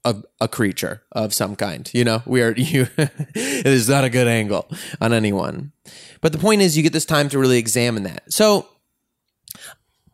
a, 0.05 0.17
a 0.41 0.49
creature 0.49 1.03
of 1.13 1.33
some 1.33 1.57
kind. 1.57 1.91
You 1.93 2.05
know, 2.05 2.23
we 2.27 2.43
are 2.43 2.53
you. 2.57 2.89
it 2.97 3.67
is 3.67 3.89
not 3.89 4.05
a 4.05 4.11
good 4.11 4.29
angle 4.29 4.69
on 5.01 5.13
anyone. 5.13 5.73
But 6.21 6.33
the 6.33 6.39
point 6.39 6.63
is, 6.63 6.77
you 6.77 6.83
get 6.83 6.93
this 6.93 7.05
time 7.05 7.29
to 7.31 7.39
really 7.39 7.59
examine 7.59 8.03
that. 8.05 8.33
So 8.33 8.69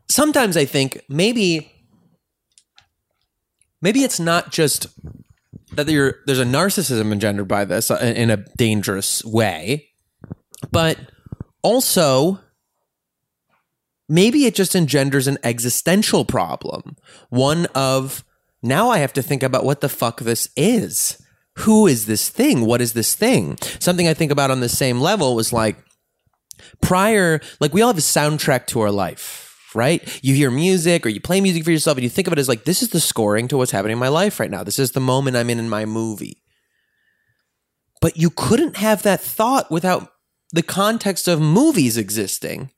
sometimes 0.09 0.57
I 0.57 0.65
think 0.65 1.03
maybe 1.09 1.73
maybe 3.81 4.03
it's 4.03 4.21
not 4.21 4.51
just 4.51 4.87
that 5.73 5.87
there's 5.87 6.39
a 6.39 6.45
narcissism 6.45 7.13
engendered 7.13 7.49
by 7.49 7.65
this 7.65 7.91
uh, 7.91 7.99
in 8.17 8.31
a 8.31 8.39
dangerous 8.57 9.25
way, 9.25 9.91
but 10.73 10.99
also 11.63 12.41
maybe 14.09 14.47
it 14.47 14.55
just 14.55 14.75
engenders 14.75 15.29
an 15.29 15.39
existential 15.45 16.25
problem, 16.25 16.97
one 17.29 17.67
of 17.75 18.25
now 18.63 18.91
I 18.91 18.99
have 18.99 19.13
to 19.15 19.23
think 19.23 19.43
about 19.43 19.65
what 19.65 19.81
the 19.81 19.89
fuck 19.89 20.21
this 20.21 20.49
is. 20.57 21.23
Who 21.59 21.87
is 21.87 22.07
this 22.07 22.29
thing? 22.29 22.67
What 22.67 22.81
is 22.81 22.93
this 22.93 23.15
thing? 23.15 23.59
Something 23.81 24.07
I 24.07 24.15
think 24.15 24.31
about 24.31 24.51
on 24.51 24.61
the 24.61 24.69
same 24.69 25.01
level 25.01 25.35
was 25.35 25.53
like 25.53 25.77
prior, 26.81 27.41
like 27.61 27.73
we 27.73 27.83
all 27.83 27.89
have 27.89 27.99
a 27.99 28.01
soundtrack 28.01 28.67
to 28.69 28.81
our 28.81 28.91
life, 28.91 29.57
right? 29.75 30.21
You 30.23 30.35
hear 30.35 30.51
music 30.51 31.05
or 31.05 31.09
you 31.09 31.21
play 31.21 31.41
music 31.41 31.65
for 31.65 31.71
yourself 31.71 31.97
and 31.97 32.05
you 32.05 32.11
think 32.11 32.27
of 32.27 32.33
it 32.33 32.39
as 32.39 32.49
like, 32.49 32.65
this 32.65 32.83
is 32.83 32.91
the 32.91 33.01
scoring 33.01 33.49
to 33.49 33.57
what's 33.57 33.73
happening 33.73 33.95
in 33.95 33.99
my 33.99 34.09
life 34.09 34.39
right 34.39 34.51
now. 34.51 34.63
This 34.63 34.79
is 34.79 34.93
the 34.93 35.01
moment 35.01 35.37
I'm 35.37 35.51
in 35.51 35.59
in 35.59 35.69
my 35.69 35.85
movie. 35.85 36.43
But 38.01 38.17
you 38.17 38.31
couldn't 38.31 38.77
have 38.77 39.03
that 39.03 39.21
thought 39.21 39.71
without 39.71 40.13
the 40.53 40.63
context 40.63 41.27
of 41.27 41.41
movies 41.41 41.97
existing. 41.97 42.71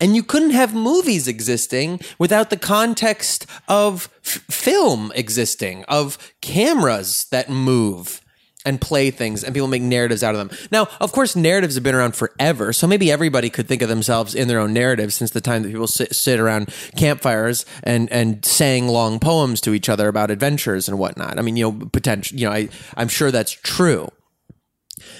And 0.00 0.14
you 0.14 0.22
couldn't 0.22 0.50
have 0.50 0.74
movies 0.74 1.28
existing 1.28 2.00
without 2.18 2.50
the 2.50 2.56
context 2.56 3.46
of 3.68 4.08
f- 4.24 4.42
film 4.50 5.12
existing, 5.14 5.84
of 5.84 6.18
cameras 6.40 7.26
that 7.30 7.48
move 7.48 8.20
and 8.68 8.80
play 8.80 9.10
things 9.10 9.44
and 9.44 9.54
people 9.54 9.68
make 9.68 9.82
narratives 9.82 10.22
out 10.22 10.34
of 10.34 10.38
them. 10.38 10.58
Now, 10.70 10.88
of 11.00 11.12
course, 11.12 11.34
narratives 11.34 11.74
have 11.76 11.84
been 11.84 11.94
around 11.94 12.14
forever. 12.16 12.72
So 12.72 12.86
maybe 12.86 13.10
everybody 13.10 13.48
could 13.50 13.66
think 13.66 13.82
of 13.82 13.88
themselves 13.88 14.34
in 14.34 14.46
their 14.48 14.58
own 14.58 14.74
narrative 14.74 15.12
since 15.12 15.30
the 15.30 15.40
time 15.40 15.62
that 15.62 15.70
people 15.70 15.86
sit, 15.86 16.14
sit 16.14 16.38
around 16.38 16.72
campfires 16.96 17.64
and, 17.82 18.10
and 18.12 18.44
sang 18.44 18.88
long 18.88 19.20
poems 19.20 19.60
to 19.62 19.72
each 19.72 19.88
other 19.88 20.08
about 20.08 20.30
adventures 20.30 20.88
and 20.88 20.98
whatnot. 20.98 21.38
I 21.38 21.42
mean, 21.42 21.56
you 21.56 21.70
know, 21.70 21.86
potential, 21.86 22.38
you 22.38 22.46
know, 22.46 22.52
I, 22.52 22.68
I'm 22.96 23.08
sure 23.08 23.30
that's 23.30 23.52
true. 23.52 24.10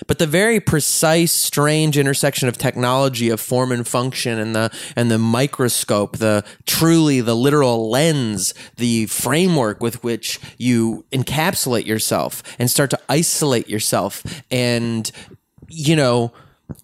But 0.06 0.18
the 0.18 0.26
very 0.26 0.60
precise, 0.60 1.32
strange 1.32 1.98
intersection 1.98 2.48
of 2.48 2.58
technology, 2.58 3.28
of 3.30 3.40
form 3.40 3.72
and 3.72 3.86
function, 3.86 4.38
and 4.38 4.54
the 4.54 4.72
and 4.96 5.10
the 5.10 5.18
microscope, 5.18 6.18
the 6.18 6.44
truly 6.66 7.20
the 7.20 7.36
literal 7.36 7.90
lens, 7.90 8.54
the 8.76 9.06
framework 9.06 9.82
with 9.82 10.02
which 10.02 10.40
you 10.56 11.04
encapsulate 11.12 11.86
yourself 11.86 12.42
and 12.58 12.70
start 12.70 12.90
to 12.90 13.00
isolate 13.08 13.68
yourself, 13.68 14.22
and 14.50 15.10
you 15.68 15.96
know 15.96 16.32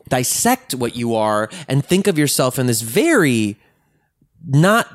dissect 0.08 0.74
what 0.74 0.96
you 0.96 1.14
are 1.14 1.50
and 1.68 1.84
think 1.84 2.06
of 2.06 2.18
yourself 2.18 2.58
in 2.58 2.66
this 2.66 2.80
very 2.80 3.56
not 4.46 4.88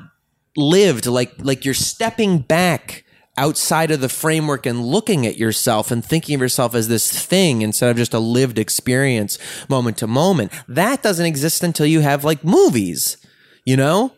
lived 0.56 1.06
like 1.06 1.32
like 1.38 1.64
you're 1.64 1.74
stepping 1.74 2.38
back 2.38 3.04
outside 3.36 3.90
of 3.90 4.00
the 4.00 4.08
framework 4.08 4.66
and 4.66 4.84
looking 4.84 5.26
at 5.26 5.36
yourself 5.36 5.90
and 5.90 6.04
thinking 6.04 6.34
of 6.34 6.40
yourself 6.40 6.74
as 6.74 6.88
this 6.88 7.10
thing 7.10 7.62
instead 7.62 7.90
of 7.90 7.96
just 7.96 8.14
a 8.14 8.18
lived 8.18 8.58
experience 8.58 9.38
moment 9.68 9.96
to 9.98 10.06
moment. 10.06 10.52
That 10.68 11.02
doesn't 11.02 11.26
exist 11.26 11.62
until 11.62 11.86
you 11.86 12.00
have 12.00 12.24
like 12.24 12.44
movies, 12.44 13.16
you 13.64 13.76
know? 13.76 14.12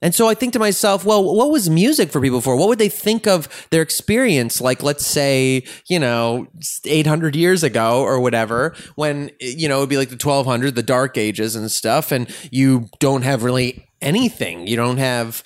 And 0.00 0.14
so 0.14 0.28
I 0.28 0.34
think 0.34 0.52
to 0.52 0.60
myself, 0.60 1.04
well, 1.04 1.24
what 1.24 1.50
was 1.50 1.68
music 1.68 2.10
for 2.10 2.20
people 2.20 2.40
for? 2.40 2.54
What 2.54 2.68
would 2.68 2.78
they 2.78 2.88
think 2.88 3.26
of 3.26 3.66
their 3.70 3.82
experience? 3.82 4.60
Like, 4.60 4.80
let's 4.80 5.04
say, 5.04 5.64
you 5.88 5.98
know, 5.98 6.46
800 6.84 7.34
years 7.34 7.64
ago 7.64 8.02
or 8.02 8.20
whatever, 8.20 8.76
when, 8.94 9.32
you 9.40 9.68
know, 9.68 9.78
it'd 9.78 9.88
be 9.88 9.96
like 9.96 10.10
the 10.10 10.14
1200, 10.14 10.76
the 10.76 10.84
dark 10.84 11.18
ages 11.18 11.56
and 11.56 11.68
stuff. 11.68 12.12
And 12.12 12.32
you 12.52 12.88
don't 13.00 13.22
have 13.22 13.42
really 13.42 13.88
anything. 14.00 14.68
You 14.68 14.76
don't 14.76 14.98
have 14.98 15.42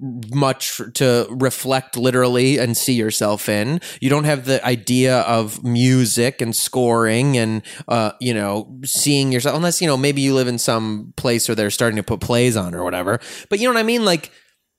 much 0.00 0.80
to 0.94 1.26
reflect 1.30 1.96
literally 1.96 2.58
and 2.58 2.76
see 2.76 2.94
yourself 2.94 3.48
in. 3.48 3.80
You 4.00 4.10
don't 4.10 4.24
have 4.24 4.46
the 4.46 4.64
idea 4.64 5.20
of 5.20 5.62
music 5.62 6.40
and 6.40 6.54
scoring 6.56 7.36
and 7.36 7.62
uh, 7.88 8.12
you 8.20 8.34
know 8.34 8.78
seeing 8.84 9.32
yourself 9.32 9.56
unless 9.56 9.80
you 9.80 9.86
know 9.86 9.96
maybe 9.96 10.22
you 10.22 10.34
live 10.34 10.48
in 10.48 10.58
some 10.58 11.12
place 11.16 11.48
where 11.48 11.54
they're 11.54 11.70
starting 11.70 11.96
to 11.96 12.02
put 12.02 12.20
plays 12.20 12.56
on 12.56 12.74
or 12.74 12.84
whatever. 12.84 13.20
But 13.48 13.58
you 13.58 13.68
know 13.68 13.74
what 13.74 13.80
I 13.80 13.84
mean? 13.84 14.04
Like 14.04 14.32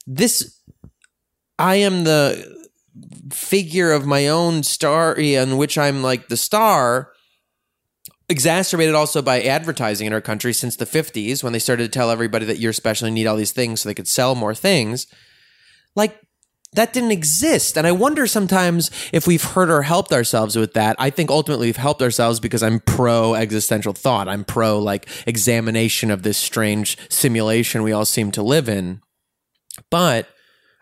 this, 0.08 0.60
I 1.60 1.76
am 1.76 2.04
the 2.04 2.62
figure 3.32 3.92
of 3.92 4.06
my 4.06 4.28
own 4.28 4.64
story 4.64 5.36
in 5.36 5.58
which 5.58 5.78
I'm 5.78 6.02
like 6.02 6.28
the 6.28 6.38
star 6.38 7.12
exacerbated 8.32 8.96
also 8.96 9.22
by 9.22 9.42
advertising 9.42 10.08
in 10.08 10.14
our 10.14 10.22
country 10.22 10.54
since 10.54 10.78
the 10.78 10.86
50s 10.86 11.44
when 11.44 11.54
they 11.54 11.60
started 11.60 11.84
to 11.84 11.90
tell 11.90 12.10
everybody 12.10 12.46
that 12.46 12.58
you're 12.58 12.74
special 12.74 13.06
and 13.06 13.14
need 13.14 13.28
all 13.28 13.36
these 13.36 13.52
things 13.52 13.82
so 13.82 13.90
they 13.90 13.94
could 13.94 14.08
sell 14.08 14.34
more 14.34 14.56
things. 14.56 15.06
Like 15.96 16.20
that 16.74 16.94
didn't 16.94 17.12
exist. 17.12 17.78
And 17.78 17.86
i 17.86 17.92
wonder 17.92 18.26
sometimes 18.26 18.90
if 19.12 19.28
we've 19.28 19.44
hurt 19.44 19.70
or 19.70 19.82
helped 19.82 20.14
ourselves 20.14 20.56
with 20.56 20.74
that. 20.74 20.96
I 20.98 21.10
think 21.10 21.30
ultimately 21.30 21.68
we've 21.68 21.76
helped 21.76 22.02
ourselves 22.02 22.40
because 22.40 22.64
i'm 22.64 22.80
pro 22.80 23.36
existential 23.36 23.94
thought. 23.94 24.30
I'm 24.30 24.46
pro 24.46 24.80
like 24.80 25.08
examination 25.28 26.10
of 26.10 26.24
this 26.24 26.38
strange 26.38 26.98
simulation 27.10 27.84
we 27.84 27.92
all 27.92 28.06
seem 28.06 28.32
to 28.32 28.42
live 28.42 28.70
in. 28.70 29.02
But 29.90 30.28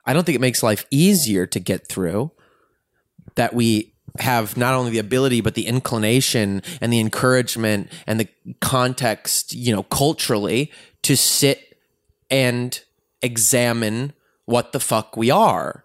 i 0.06 0.14
don't 0.14 0.24
think 0.24 0.36
it 0.36 0.42
makes 0.42 0.64
life 0.64 0.86
easier 0.92 1.46
to 1.48 1.60
get 1.60 1.88
through 1.88 2.32
that 3.36 3.54
we 3.54 3.89
have 4.20 4.58
not 4.58 4.74
only 4.74 4.92
the 4.92 5.00
ability 5.00 5.42
but 5.42 5.56
the 5.56 5.68
inclination 5.68 6.62
and 6.82 6.92
the 6.92 7.00
encouragement 7.00 7.92
and 8.08 8.20
the 8.20 8.28
context 8.62 9.54
you 9.54 9.74
know 9.74 9.84
culturally 9.84 10.72
to 11.02 11.16
sit 11.16 11.78
and 12.30 12.82
examine 13.22 14.14
what 14.46 14.72
the 14.72 14.80
fuck 14.80 15.16
we 15.16 15.30
are 15.30 15.84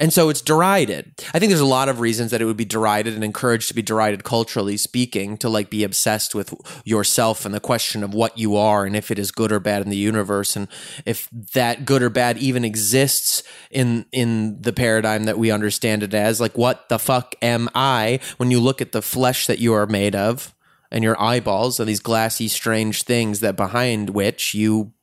and 0.00 0.14
so 0.14 0.30
it's 0.30 0.40
derided. 0.40 1.12
I 1.34 1.38
think 1.38 1.50
there's 1.50 1.60
a 1.60 1.66
lot 1.66 1.90
of 1.90 2.00
reasons 2.00 2.30
that 2.30 2.40
it 2.40 2.46
would 2.46 2.56
be 2.56 2.64
derided 2.64 3.12
and 3.12 3.22
encouraged 3.22 3.68
to 3.68 3.74
be 3.74 3.82
derided 3.82 4.24
culturally 4.24 4.78
speaking, 4.78 5.36
to 5.36 5.48
like 5.50 5.68
be 5.68 5.84
obsessed 5.84 6.34
with 6.34 6.54
yourself 6.86 7.44
and 7.44 7.54
the 7.54 7.60
question 7.60 8.02
of 8.02 8.14
what 8.14 8.38
you 8.38 8.56
are 8.56 8.86
and 8.86 8.96
if 8.96 9.10
it 9.10 9.18
is 9.18 9.30
good 9.30 9.52
or 9.52 9.60
bad 9.60 9.82
in 9.82 9.90
the 9.90 9.96
universe 9.98 10.56
and 10.56 10.68
if 11.04 11.28
that 11.52 11.84
good 11.84 12.02
or 12.02 12.08
bad 12.08 12.38
even 12.38 12.64
exists 12.64 13.42
in 13.70 14.06
in 14.10 14.62
the 14.62 14.72
paradigm 14.72 15.24
that 15.24 15.38
we 15.38 15.50
understand 15.50 16.02
it 16.02 16.14
as. 16.14 16.40
Like 16.40 16.56
what 16.56 16.88
the 16.88 16.98
fuck 16.98 17.34
am 17.42 17.68
I 17.74 18.20
when 18.38 18.50
you 18.50 18.58
look 18.58 18.80
at 18.80 18.92
the 18.92 19.02
flesh 19.02 19.46
that 19.46 19.58
you 19.58 19.74
are 19.74 19.86
made 19.86 20.14
of 20.14 20.54
and 20.90 21.04
your 21.04 21.20
eyeballs 21.20 21.78
and 21.78 21.86
these 21.86 22.00
glassy 22.00 22.48
strange 22.48 23.02
things 23.02 23.40
that 23.40 23.54
behind 23.54 24.10
which 24.10 24.54
you 24.54 24.94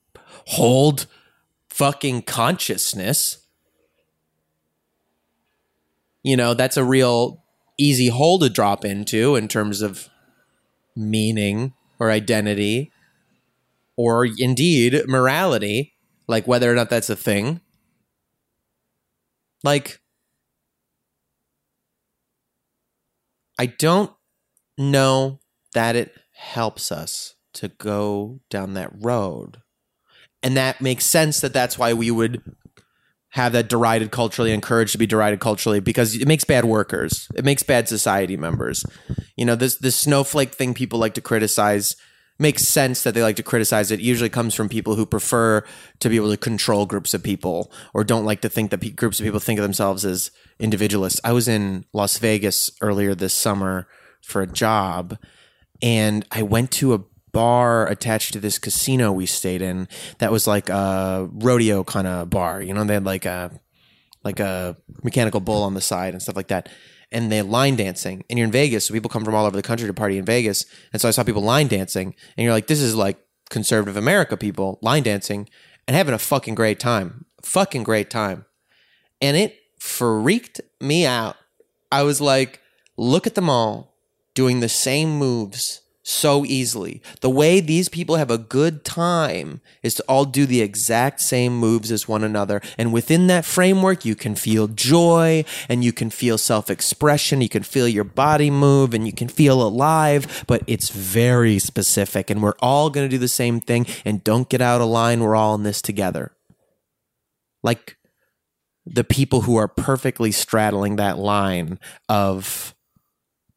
hold 0.47 1.05
fucking 1.69 2.23
consciousness 2.23 3.46
you 6.27 6.35
know, 6.35 6.53
that's 6.53 6.75
a 6.75 6.83
real 6.83 7.41
easy 7.77 8.09
hole 8.09 8.37
to 8.37 8.49
drop 8.49 8.83
into 8.83 9.37
in 9.37 9.47
terms 9.47 9.81
of 9.81 10.09
meaning 10.93 11.73
or 11.99 12.11
identity 12.11 12.91
or 13.95 14.27
indeed 14.37 15.03
morality, 15.07 15.93
like 16.27 16.45
whether 16.45 16.69
or 16.69 16.75
not 16.75 16.89
that's 16.89 17.09
a 17.09 17.15
thing. 17.15 17.61
Like, 19.63 20.01
I 23.57 23.67
don't 23.67 24.11
know 24.77 25.39
that 25.73 25.95
it 25.95 26.13
helps 26.33 26.91
us 26.91 27.35
to 27.53 27.69
go 27.69 28.41
down 28.49 28.73
that 28.73 28.91
road. 28.99 29.61
And 30.43 30.57
that 30.57 30.81
makes 30.81 31.05
sense 31.05 31.39
that 31.39 31.53
that's 31.53 31.79
why 31.79 31.93
we 31.93 32.11
would 32.11 32.43
have 33.37 33.53
that 33.53 33.69
derided 33.69 34.09
culturally, 34.09 34.51
encouraged 34.51 34.93
to 34.93 34.97
be 34.97 35.05
derided 35.05 35.39
culturally 35.39 35.79
because 35.79 36.15
it 36.15 36.27
makes 36.27 36.43
bad 36.43 36.65
workers. 36.65 37.27
It 37.35 37.45
makes 37.45 37.61
bad 37.61 37.87
society 37.87 38.35
members. 38.35 38.83
You 39.35 39.45
know, 39.45 39.55
this 39.55 39.77
this 39.77 39.95
snowflake 39.95 40.53
thing 40.55 40.73
people 40.73 40.97
like 40.97 41.13
to 41.13 41.21
criticize 41.21 41.95
makes 42.39 42.63
sense 42.63 43.03
that 43.03 43.13
they 43.13 43.21
like 43.21 43.35
to 43.35 43.43
criticize 43.43 43.91
it. 43.91 43.99
Usually 43.99 44.29
comes 44.29 44.55
from 44.55 44.69
people 44.69 44.95
who 44.95 45.05
prefer 45.05 45.63
to 45.99 46.09
be 46.09 46.15
able 46.15 46.31
to 46.31 46.37
control 46.37 46.87
groups 46.87 47.13
of 47.13 47.21
people 47.21 47.71
or 47.93 48.03
don't 48.03 48.25
like 48.25 48.41
to 48.41 48.49
think 48.49 48.71
that 48.71 48.81
pe- 48.81 48.89
groups 48.89 49.19
of 49.19 49.23
people 49.23 49.39
think 49.39 49.59
of 49.59 49.63
themselves 49.63 50.03
as 50.03 50.31
individualists. 50.59 51.21
I 51.23 51.31
was 51.31 51.47
in 51.47 51.85
Las 51.93 52.17
Vegas 52.17 52.71
earlier 52.81 53.13
this 53.13 53.33
summer 53.33 53.87
for 54.21 54.41
a 54.41 54.47
job 54.47 55.17
and 55.81 56.25
I 56.31 56.41
went 56.41 56.71
to 56.71 56.95
a 56.95 57.03
bar 57.37 57.87
attached 57.87 58.33
to 58.33 58.39
this 58.39 58.57
casino 58.57 59.11
we 59.11 59.27
stayed 59.27 59.61
in 59.61 59.87
that 60.17 60.31
was 60.31 60.47
like 60.47 60.69
a 60.69 61.29
rodeo 61.31 61.83
kind 61.83 62.07
of 62.07 62.31
bar. 62.31 62.63
You 62.63 62.73
know, 62.73 62.83
they 62.83 62.95
had 62.95 63.05
like 63.05 63.25
a 63.25 63.51
like 64.23 64.39
a 64.39 64.75
mechanical 65.03 65.39
bull 65.39 65.61
on 65.61 65.75
the 65.75 65.81
side 65.81 66.13
and 66.13 66.21
stuff 66.21 66.35
like 66.35 66.47
that. 66.47 66.67
And 67.11 67.31
they 67.31 67.43
line 67.43 67.75
dancing. 67.75 68.23
And 68.27 68.39
you're 68.39 68.47
in 68.47 68.51
Vegas, 68.51 68.85
so 68.85 68.93
people 68.93 69.07
come 69.07 69.23
from 69.23 69.35
all 69.35 69.45
over 69.45 69.55
the 69.55 69.61
country 69.61 69.85
to 69.85 69.93
party 69.93 70.17
in 70.17 70.25
Vegas. 70.25 70.65
And 70.91 70.99
so 70.99 71.07
I 71.07 71.11
saw 71.11 71.23
people 71.23 71.43
line 71.43 71.67
dancing, 71.67 72.15
and 72.35 72.43
you're 72.43 72.53
like, 72.53 72.65
this 72.65 72.81
is 72.81 72.95
like 72.95 73.19
conservative 73.51 73.97
America 73.97 74.35
people 74.35 74.79
line 74.81 75.03
dancing 75.03 75.47
and 75.87 75.95
having 75.95 76.15
a 76.15 76.19
fucking 76.19 76.55
great 76.55 76.79
time. 76.79 77.25
Fucking 77.43 77.83
great 77.83 78.09
time. 78.09 78.45
And 79.21 79.37
it 79.37 79.55
freaked 79.77 80.59
me 80.81 81.05
out. 81.05 81.35
I 81.91 82.01
was 82.01 82.19
like, 82.19 82.61
look 82.97 83.27
at 83.27 83.35
them 83.35 83.47
all 83.47 83.93
doing 84.33 84.59
the 84.59 84.69
same 84.69 85.11
moves 85.19 85.81
so 86.07 86.45
easily. 86.45 87.01
The 87.19 87.29
way 87.29 87.59
these 87.59 87.89
people 87.89 88.15
have 88.15 88.31
a 88.31 88.37
good 88.37 88.85
time 88.85 89.59
is 89.83 89.95
to 89.95 90.03
all 90.07 90.23
do 90.23 90.45
the 90.45 90.61
exact 90.61 91.19
same 91.19 91.57
moves 91.57 91.91
as 91.91 92.07
one 92.07 92.23
another. 92.23 92.61
And 92.77 92.93
within 92.93 93.27
that 93.27 93.43
framework, 93.43 94.05
you 94.05 94.15
can 94.15 94.35
feel 94.35 94.67
joy 94.67 95.43
and 95.67 95.83
you 95.83 95.91
can 95.91 96.09
feel 96.09 96.37
self 96.37 96.69
expression. 96.69 97.41
You 97.41 97.49
can 97.49 97.63
feel 97.63 97.89
your 97.89 98.05
body 98.05 98.49
move 98.49 98.93
and 98.93 99.05
you 99.05 99.11
can 99.11 99.27
feel 99.27 99.61
alive, 99.61 100.45
but 100.47 100.63
it's 100.65 100.89
very 100.89 101.59
specific. 101.59 102.29
And 102.29 102.41
we're 102.41 102.53
all 102.61 102.89
going 102.89 103.05
to 103.05 103.13
do 103.13 103.19
the 103.19 103.27
same 103.27 103.59
thing. 103.59 103.85
And 104.05 104.23
don't 104.23 104.47
get 104.47 104.61
out 104.61 104.79
of 104.79 104.87
line. 104.87 105.19
We're 105.19 105.35
all 105.35 105.55
in 105.55 105.63
this 105.63 105.81
together. 105.81 106.31
Like 107.63 107.97
the 108.85 109.03
people 109.03 109.41
who 109.41 109.57
are 109.57 109.67
perfectly 109.67 110.31
straddling 110.31 110.95
that 110.95 111.17
line 111.19 111.79
of 112.07 112.73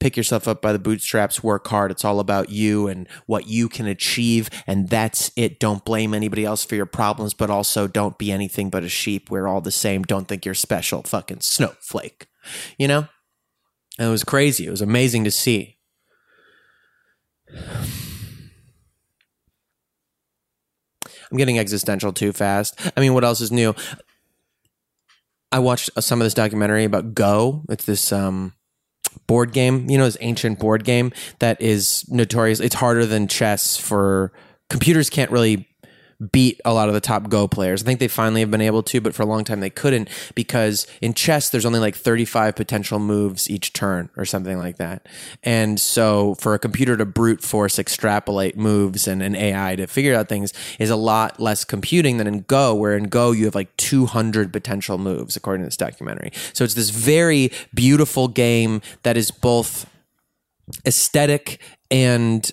pick 0.01 0.17
yourself 0.17 0.49
up 0.49 0.61
by 0.61 0.73
the 0.73 0.79
bootstraps, 0.79 1.43
work 1.43 1.67
hard. 1.69 1.91
It's 1.91 2.05
all 2.05 2.19
about 2.19 2.49
you 2.49 2.89
and 2.89 3.07
what 3.27 3.47
you 3.47 3.69
can 3.69 3.87
achieve. 3.87 4.51
And 4.67 4.89
that's 4.89 5.31
it. 5.37 5.61
Don't 5.61 5.85
blame 5.85 6.15
anybody 6.15 6.45
else 6.45 6.65
for 6.65 6.75
your 6.75 6.87
problems, 6.87 7.35
but 7.35 7.51
also 7.51 7.87
don't 7.87 8.19
be 8.19 8.33
anything 8.33 8.71
but 8.71 8.83
a 8.83 8.89
sheep. 8.89 9.31
We're 9.31 9.47
all 9.47 9.61
the 9.61 9.71
same. 9.71 10.03
Don't 10.03 10.27
think 10.27 10.45
you're 10.45 10.55
special. 10.55 11.03
Fucking 11.03 11.41
snowflake. 11.41 12.27
You 12.79 12.89
know? 12.89 13.07
And 13.99 14.09
it 14.09 14.11
was 14.11 14.25
crazy. 14.25 14.67
It 14.67 14.71
was 14.71 14.83
amazing 14.83 15.25
to 15.25 15.31
see. 15.31 15.77
I'm 21.31 21.37
getting 21.37 21.59
existential 21.59 22.13
too 22.13 22.33
fast. 22.33 22.81
I 22.97 23.01
mean, 23.01 23.15
what 23.15 23.25
else 23.25 23.41
is 23.41 23.53
new? 23.53 23.75
I 25.53 25.59
watched 25.59 25.91
some 26.03 26.21
of 26.21 26.25
this 26.25 26.35
documentary 26.35 26.85
about 26.85 27.15
Go. 27.15 27.65
It's 27.69 27.85
this 27.85 28.13
um 28.13 28.55
board 29.31 29.53
game, 29.53 29.89
you 29.89 29.97
know, 29.97 30.07
this 30.07 30.17
ancient 30.23 30.59
board 30.59 30.83
game 30.83 31.13
that 31.39 31.63
is 31.63 32.05
notorious. 32.09 32.59
It's 32.59 32.75
harder 32.75 33.07
than 33.07 33.29
chess 33.29 33.77
for 33.77 34.33
computers 34.69 35.09
can't 35.09 35.31
really 35.31 35.69
beat 36.33 36.61
a 36.65 36.73
lot 36.73 36.89
of 36.89 36.95
the 36.95 37.01
top 37.01 37.29
Go 37.29 37.49
players. 37.49 37.83
I 37.83 37.87
think 37.87 38.01
they 38.01 38.09
finally 38.09 38.41
have 38.41 38.51
been 38.51 38.61
able 38.61 38.83
to, 38.85 39.01
but 39.01 39.15
for 39.15 39.23
a 39.23 39.27
long 39.27 39.45
time 39.45 39.61
they 39.61 39.71
couldn't 39.71 40.09
because 40.35 40.87
in 41.01 41.15
chess 41.15 41.51
there's 41.51 41.65
only 41.65 41.79
like 41.79 41.97
35 41.97 42.57
potential 42.57 42.99
moves 42.99 43.49
each 43.49 43.73
turn 43.73 44.11
or 44.17 44.25
something 44.25 44.59
like 44.59 44.77
that. 44.77 45.07
And 45.43 45.81
so 45.81 46.35
for 46.37 46.55
a 46.55 46.59
computer 46.59 46.97
to 46.97 47.07
brute 47.07 47.43
force 47.43 47.79
extrapolate 47.79 48.57
moves 48.57 49.09
and 49.09 49.23
an 49.23 49.35
AI 49.35 49.77
to 49.77 49.87
figure 49.87 50.15
out 50.15 50.29
things 50.29 50.53
is 50.79 50.91
a 50.91 50.97
lot 50.97 51.41
less 51.41 51.65
computing 51.65 52.19
than 52.19 52.27
in 52.27 52.43
Go, 52.43 52.75
where 52.75 52.97
in 52.97 53.05
Go 53.05 53.33
you 53.33 53.47
have 53.47 53.55
like 53.55 53.75
200 53.77 54.53
potential 54.53 54.99
moves 54.99 55.37
according 55.37 55.63
to 55.63 55.67
this 55.69 55.77
documentary. 55.77 56.33
So 56.53 56.65
it's 56.65 56.75
this 56.75 56.91
very 56.91 57.51
beautiful 57.75 58.29
game 58.29 58.83
that 59.03 59.17
is 59.17 59.31
both 59.31 59.87
aesthetic 60.87 61.61
and 61.91 62.51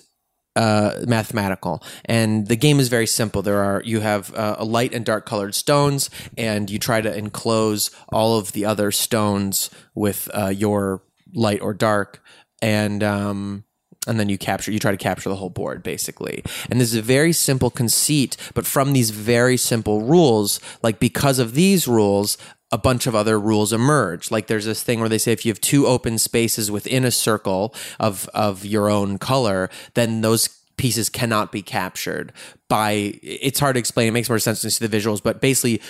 uh, 0.58 1.04
mathematical, 1.06 1.80
and 2.04 2.48
the 2.48 2.56
game 2.56 2.80
is 2.80 2.88
very 2.88 3.06
simple. 3.06 3.42
There 3.42 3.62
are 3.62 3.80
you 3.84 4.00
have 4.00 4.34
uh, 4.34 4.56
a 4.58 4.64
light 4.64 4.92
and 4.92 5.04
dark 5.04 5.24
colored 5.24 5.54
stones, 5.54 6.10
and 6.36 6.68
you 6.68 6.80
try 6.80 7.00
to 7.00 7.16
enclose 7.16 7.92
all 8.08 8.36
of 8.36 8.50
the 8.52 8.64
other 8.64 8.90
stones 8.90 9.70
with 9.94 10.28
uh, 10.34 10.48
your 10.48 11.02
light 11.32 11.62
or 11.62 11.74
dark, 11.74 12.20
and 12.60 13.04
um, 13.04 13.64
and 14.08 14.18
then 14.18 14.28
you 14.28 14.36
capture 14.36 14.72
you 14.72 14.80
try 14.80 14.90
to 14.90 14.96
capture 14.96 15.28
the 15.28 15.36
whole 15.36 15.50
board 15.50 15.82
basically 15.82 16.42
and 16.70 16.80
this 16.80 16.88
is 16.88 16.96
a 16.96 17.02
very 17.02 17.32
simple 17.32 17.70
conceit 17.70 18.36
but 18.54 18.66
from 18.66 18.92
these 18.92 19.10
very 19.10 19.56
simple 19.56 20.02
rules 20.02 20.60
like 20.82 20.98
because 20.98 21.38
of 21.38 21.54
these 21.54 21.86
rules 21.86 22.38
a 22.70 22.78
bunch 22.78 23.06
of 23.06 23.14
other 23.14 23.40
rules 23.40 23.72
emerge 23.72 24.30
like 24.30 24.46
there's 24.46 24.66
this 24.66 24.82
thing 24.82 25.00
where 25.00 25.08
they 25.08 25.18
say 25.18 25.32
if 25.32 25.44
you 25.46 25.50
have 25.50 25.60
two 25.60 25.86
open 25.86 26.18
spaces 26.18 26.70
within 26.70 27.04
a 27.04 27.10
circle 27.10 27.74
of 27.98 28.28
of 28.34 28.64
your 28.64 28.90
own 28.90 29.18
color 29.18 29.70
then 29.94 30.20
those 30.20 30.48
pieces 30.76 31.08
cannot 31.08 31.50
be 31.50 31.62
captured 31.62 32.32
by 32.68 33.18
it's 33.22 33.58
hard 33.58 33.74
to 33.74 33.78
explain 33.78 34.08
it 34.08 34.12
makes 34.12 34.28
more 34.28 34.38
sense 34.38 34.60
to 34.60 34.70
see 34.70 34.86
the 34.86 34.96
visuals 34.96 35.22
but 35.22 35.40
basically 35.40 35.80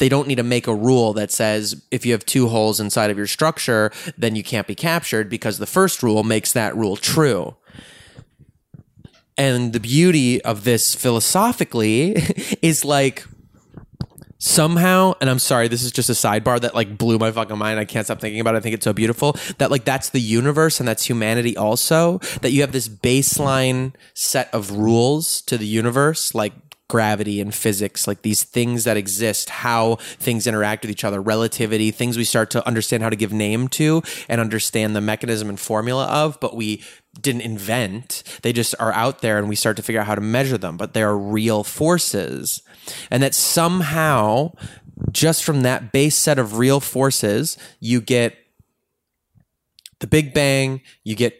they 0.00 0.08
don't 0.08 0.26
need 0.26 0.36
to 0.36 0.42
make 0.42 0.66
a 0.66 0.74
rule 0.74 1.12
that 1.12 1.30
says 1.30 1.80
if 1.90 2.04
you 2.04 2.12
have 2.12 2.24
two 2.24 2.48
holes 2.48 2.80
inside 2.80 3.10
of 3.10 3.18
your 3.18 3.26
structure, 3.26 3.92
then 4.16 4.34
you 4.34 4.42
can't 4.42 4.66
be 4.66 4.74
captured 4.74 5.28
because 5.28 5.58
the 5.58 5.66
first 5.66 6.02
rule 6.02 6.24
makes 6.24 6.52
that 6.54 6.74
rule 6.74 6.96
true. 6.96 7.54
And 9.36 9.74
the 9.74 9.80
beauty 9.80 10.42
of 10.42 10.64
this 10.64 10.94
philosophically 10.94 12.12
is 12.62 12.84
like 12.84 13.24
somehow, 14.40 15.12
and 15.20 15.30
I'm 15.30 15.38
sorry, 15.38 15.68
this 15.68 15.84
is 15.84 15.92
just 15.92 16.08
a 16.08 16.14
sidebar 16.14 16.60
that 16.60 16.74
like 16.74 16.98
blew 16.98 17.18
my 17.18 17.30
fucking 17.30 17.56
mind. 17.56 17.78
I 17.78 17.84
can't 17.84 18.06
stop 18.06 18.20
thinking 18.20 18.40
about 18.40 18.54
it. 18.54 18.58
I 18.58 18.60
think 18.60 18.74
it's 18.74 18.84
so 18.84 18.92
beautiful 18.92 19.36
that 19.58 19.70
like 19.70 19.84
that's 19.84 20.10
the 20.10 20.20
universe 20.20 20.80
and 20.80 20.88
that's 20.88 21.04
humanity 21.04 21.56
also. 21.56 22.18
That 22.40 22.50
you 22.50 22.62
have 22.62 22.72
this 22.72 22.88
baseline 22.88 23.92
set 24.14 24.52
of 24.52 24.72
rules 24.72 25.42
to 25.42 25.56
the 25.56 25.66
universe, 25.66 26.34
like 26.34 26.54
gravity 26.90 27.40
and 27.40 27.54
physics, 27.54 28.08
like 28.08 28.22
these 28.22 28.42
things 28.42 28.84
that 28.84 28.96
exist, 28.96 29.48
how 29.48 29.94
things 30.18 30.46
interact 30.46 30.82
with 30.82 30.90
each 30.90 31.04
other, 31.04 31.22
relativity, 31.22 31.92
things 31.92 32.16
we 32.18 32.24
start 32.24 32.50
to 32.50 32.66
understand 32.66 33.02
how 33.02 33.08
to 33.08 33.16
give 33.16 33.32
name 33.32 33.68
to 33.68 34.02
and 34.28 34.40
understand 34.40 34.96
the 34.96 35.00
mechanism 35.00 35.48
and 35.48 35.60
formula 35.60 36.06
of, 36.06 36.38
but 36.40 36.56
we 36.56 36.82
didn't 37.18 37.42
invent. 37.42 38.22
They 38.42 38.52
just 38.52 38.74
are 38.78 38.92
out 38.92 39.20
there 39.20 39.38
and 39.38 39.48
we 39.48 39.56
start 39.56 39.76
to 39.76 39.82
figure 39.82 40.00
out 40.00 40.06
how 40.06 40.14
to 40.14 40.20
measure 40.20 40.58
them, 40.58 40.76
but 40.76 40.94
they 40.94 41.02
are 41.02 41.16
real 41.16 41.64
forces. 41.64 42.62
And 43.10 43.22
that 43.22 43.34
somehow, 43.34 44.52
just 45.10 45.44
from 45.44 45.62
that 45.62 45.92
base 45.92 46.16
set 46.16 46.38
of 46.38 46.58
real 46.58 46.80
forces, 46.80 47.56
you 47.80 48.00
get 48.00 48.36
the 50.00 50.06
Big 50.06 50.32
Bang, 50.32 50.80
you 51.04 51.14
get 51.14 51.36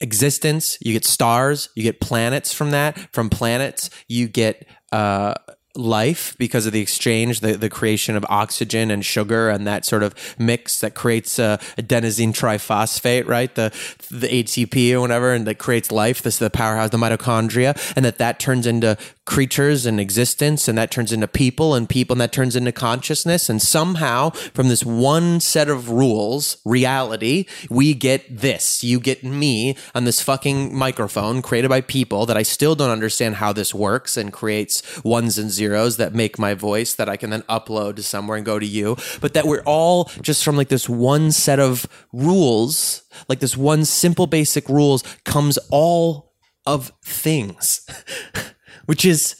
existence 0.00 0.78
you 0.80 0.92
get 0.92 1.04
stars 1.04 1.70
you 1.74 1.82
get 1.82 2.00
planets 2.00 2.52
from 2.52 2.70
that 2.70 2.96
from 3.12 3.28
planets 3.28 3.90
you 4.06 4.28
get 4.28 4.64
uh, 4.92 5.34
life 5.78 6.34
because 6.38 6.66
of 6.66 6.72
the 6.72 6.80
exchange 6.80 7.40
the, 7.40 7.56
the 7.56 7.70
creation 7.70 8.16
of 8.16 8.26
oxygen 8.28 8.90
and 8.90 9.04
sugar 9.04 9.48
and 9.48 9.66
that 9.66 9.84
sort 9.84 10.02
of 10.02 10.14
mix 10.38 10.80
that 10.80 10.94
creates 10.94 11.38
uh, 11.38 11.56
adenosine 11.78 12.32
triphosphate 12.32 13.26
right? 13.26 13.54
The 13.54 13.72
the 14.10 14.26
ATP 14.26 14.92
or 14.92 15.00
whatever 15.00 15.32
and 15.32 15.46
that 15.46 15.58
creates 15.58 15.92
life. 15.92 16.22
This 16.22 16.34
is 16.34 16.40
the 16.40 16.50
powerhouse 16.50 16.90
the 16.90 16.98
mitochondria 16.98 17.94
and 17.94 18.04
that 18.04 18.18
that 18.18 18.40
turns 18.40 18.66
into 18.66 18.98
creatures 19.24 19.86
and 19.86 20.00
existence 20.00 20.68
and 20.68 20.76
that 20.78 20.90
turns 20.90 21.12
into 21.12 21.28
people 21.28 21.74
and 21.74 21.88
people 21.88 22.14
and 22.14 22.20
that 22.20 22.32
turns 22.32 22.56
into 22.56 22.72
consciousness. 22.72 23.48
And 23.48 23.62
somehow 23.62 24.30
from 24.30 24.68
this 24.68 24.84
one 24.84 25.38
set 25.40 25.68
of 25.68 25.90
rules 25.90 26.56
reality 26.64 27.46
we 27.70 27.94
get 27.94 28.24
this. 28.40 28.82
You 28.82 28.98
get 28.98 29.22
me 29.22 29.76
on 29.94 30.04
this 30.04 30.20
fucking 30.20 30.74
microphone 30.74 31.40
created 31.42 31.68
by 31.68 31.82
people 31.82 32.26
that 32.26 32.36
I 32.36 32.42
still 32.42 32.74
don't 32.74 32.90
understand 32.90 33.36
how 33.36 33.52
this 33.52 33.72
works 33.72 34.16
and 34.16 34.32
creates 34.32 34.82
ones 35.04 35.38
and 35.38 35.50
zeros 35.50 35.67
that 35.68 36.14
make 36.14 36.38
my 36.38 36.54
voice 36.54 36.94
that 36.94 37.08
I 37.08 37.16
can 37.16 37.30
then 37.30 37.42
upload 37.42 37.96
to 37.96 38.02
somewhere 38.02 38.36
and 38.36 38.46
go 38.46 38.58
to 38.58 38.66
you 38.66 38.96
but 39.20 39.34
that 39.34 39.46
we're 39.46 39.62
all 39.62 40.10
just 40.22 40.44
from 40.44 40.56
like 40.56 40.68
this 40.68 40.88
one 40.88 41.32
set 41.32 41.58
of 41.58 41.86
rules 42.12 43.02
like 43.28 43.40
this 43.40 43.56
one 43.56 43.84
simple 43.84 44.26
basic 44.26 44.68
rules 44.68 45.02
comes 45.24 45.58
all 45.70 46.32
of 46.66 46.92
things 47.02 47.86
which 48.86 49.04
is 49.04 49.36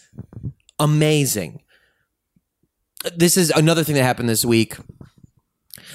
amazing. 0.78 1.62
This 3.16 3.36
is 3.36 3.50
another 3.50 3.84
thing 3.84 3.94
that 3.94 4.02
happened 4.02 4.28
this 4.28 4.44
week. 4.44 4.76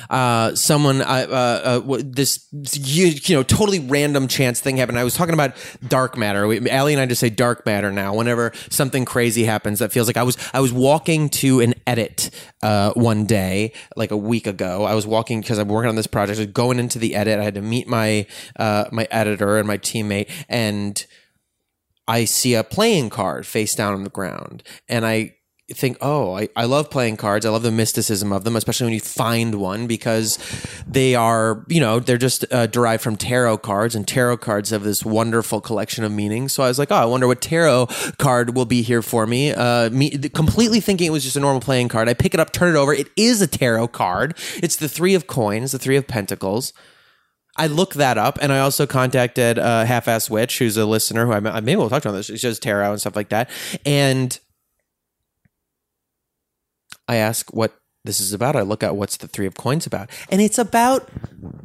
Uh, 0.10 0.56
someone, 0.56 1.01
uh, 1.01 1.27
uh, 1.29 1.82
uh, 1.89 2.01
this 2.03 2.47
you, 2.51 3.08
you 3.08 3.36
know 3.36 3.43
totally 3.43 3.79
random 3.79 4.27
chance 4.27 4.60
thing 4.60 4.77
happened. 4.77 4.99
I 4.99 5.03
was 5.03 5.15
talking 5.15 5.34
about 5.34 5.56
dark 5.88 6.17
matter. 6.17 6.47
We, 6.47 6.69
Allie 6.69 6.93
and 6.93 7.01
I 7.01 7.06
just 7.06 7.21
say 7.21 7.29
dark 7.29 7.65
matter 7.65 7.91
now. 7.91 8.15
Whenever 8.15 8.51
something 8.69 9.06
crazy 9.06 9.43
happens, 9.43 9.79
that 9.79 9.91
feels 9.91 10.08
like 10.08 10.17
I 10.17 10.23
was 10.23 10.38
I 10.53 10.60
was 10.60 10.73
walking 10.73 11.29
to 11.29 11.60
an 11.60 11.73
edit 11.88 12.29
uh, 12.62 12.93
one 12.93 13.25
day, 13.25 13.73
like 13.95 14.12
a 14.12 14.17
week 14.17 14.47
ago. 14.47 14.84
I 14.84 14.95
was 14.95 15.08
walking 15.08 15.41
because 15.41 15.58
I'm 15.58 15.67
working 15.67 15.89
on 15.89 15.95
this 15.95 16.08
project. 16.08 16.39
I 16.39 16.43
was 16.43 16.51
going 16.51 16.79
into 16.79 16.99
the 16.99 17.15
edit. 17.15 17.39
I 17.39 17.43
had 17.43 17.56
to 17.56 17.62
meet 17.62 17.88
my 17.88 18.25
uh, 18.58 18.86
my 18.91 19.08
editor 19.12 19.58
and 19.58 19.67
my 19.67 19.77
teammate 19.77 20.29
and 20.49 21.06
I 22.08 22.25
see 22.25 22.53
a 22.53 22.63
playing 22.63 23.10
card 23.10 23.45
face 23.45 23.75
down 23.75 23.93
on 23.93 24.03
the 24.03 24.10
ground 24.10 24.63
and 24.89 25.06
I 25.06 25.36
think, 25.73 25.97
oh, 26.01 26.38
I, 26.38 26.49
I 26.55 26.65
love 26.65 26.89
playing 26.89 27.17
cards. 27.17 27.45
I 27.45 27.49
love 27.49 27.63
the 27.63 27.71
mysticism 27.71 28.31
of 28.31 28.43
them, 28.43 28.55
especially 28.55 28.86
when 28.86 28.93
you 28.93 28.99
find 28.99 29.55
one 29.55 29.88
because 29.88 30.39
they 30.88 31.15
are, 31.15 31.65
you 31.67 31.79
know, 31.79 31.99
they're 31.99 32.17
just 32.17 32.45
uh, 32.51 32.67
derived 32.67 33.03
from 33.03 33.15
tarot 33.15 33.59
cards 33.59 33.95
and 33.95 34.07
tarot 34.07 34.38
cards 34.38 34.69
have 34.69 34.83
this 34.83 35.03
wonderful 35.03 35.62
collection 35.62 36.03
of 36.03 36.12
meanings. 36.12 36.53
So 36.53 36.63
I 36.63 36.67
was 36.67 36.79
like, 36.79 36.91
oh, 36.91 36.95
I 36.95 37.05
wonder 37.05 37.27
what 37.27 37.41
tarot 37.41 37.88
card 38.17 38.55
will 38.55 38.65
be 38.65 38.81
here 38.81 39.01
for 39.01 39.25
me. 39.25 39.51
Uh, 39.51 39.89
me 39.89 40.12
completely 40.29 40.79
thinking 40.79 41.07
it 41.07 41.12
was 41.12 41.23
just 41.23 41.36
a 41.36 41.39
normal 41.39 41.62
playing 41.62 41.89
card. 41.89 42.09
I 42.09 42.13
pick 42.13 42.33
it 42.33 42.39
up, 42.39 42.51
turn 42.51 42.75
it 42.75 42.77
over. 42.77 42.93
It 42.93 43.09
is 43.15 43.41
a 43.41 43.47
tarot 43.47 43.89
card. 43.89 44.38
It's 44.55 44.75
the 44.75 44.89
three 44.89 45.15
of 45.15 45.27
coins, 45.27 45.71
the 45.71 45.79
three 45.79 45.97
of 45.97 46.07
pentacles. 46.07 46.73
I 47.55 47.67
looked 47.67 47.95
that 47.95 48.17
up, 48.17 48.39
and 48.41 48.51
I 48.51 48.59
also 48.59 48.88
contacted 48.88 49.59
uh, 49.59 49.86
Half 49.86 50.07
Ass 50.07 50.29
Witch, 50.29 50.57
who's 50.57 50.75
a 50.75 50.86
listener 50.86 51.25
who 51.25 51.33
I 51.33 51.39
maybe 51.39 51.75
we'll 51.75 51.89
talk 51.89 52.01
to 52.03 52.09
on 52.09 52.15
this. 52.15 52.25
She 52.25 52.38
does 52.38 52.57
tarot 52.57 52.91
and 52.91 52.99
stuff 52.99 53.15
like 53.15 53.29
that, 53.29 53.49
and 53.86 54.39
I 57.13 57.17
ask 57.17 57.54
what 57.54 57.80
this 58.04 58.19
is 58.19 58.34
about. 58.34 58.56
I 58.56 58.62
look 58.62 58.84
at 58.84 58.95
what's 58.95 59.17
the 59.17 59.28
three 59.28 59.45
of 59.45 59.56
coins 59.56 59.86
about, 59.86 60.10
and 60.30 60.41
it's 60.41 60.58
about 60.58 61.10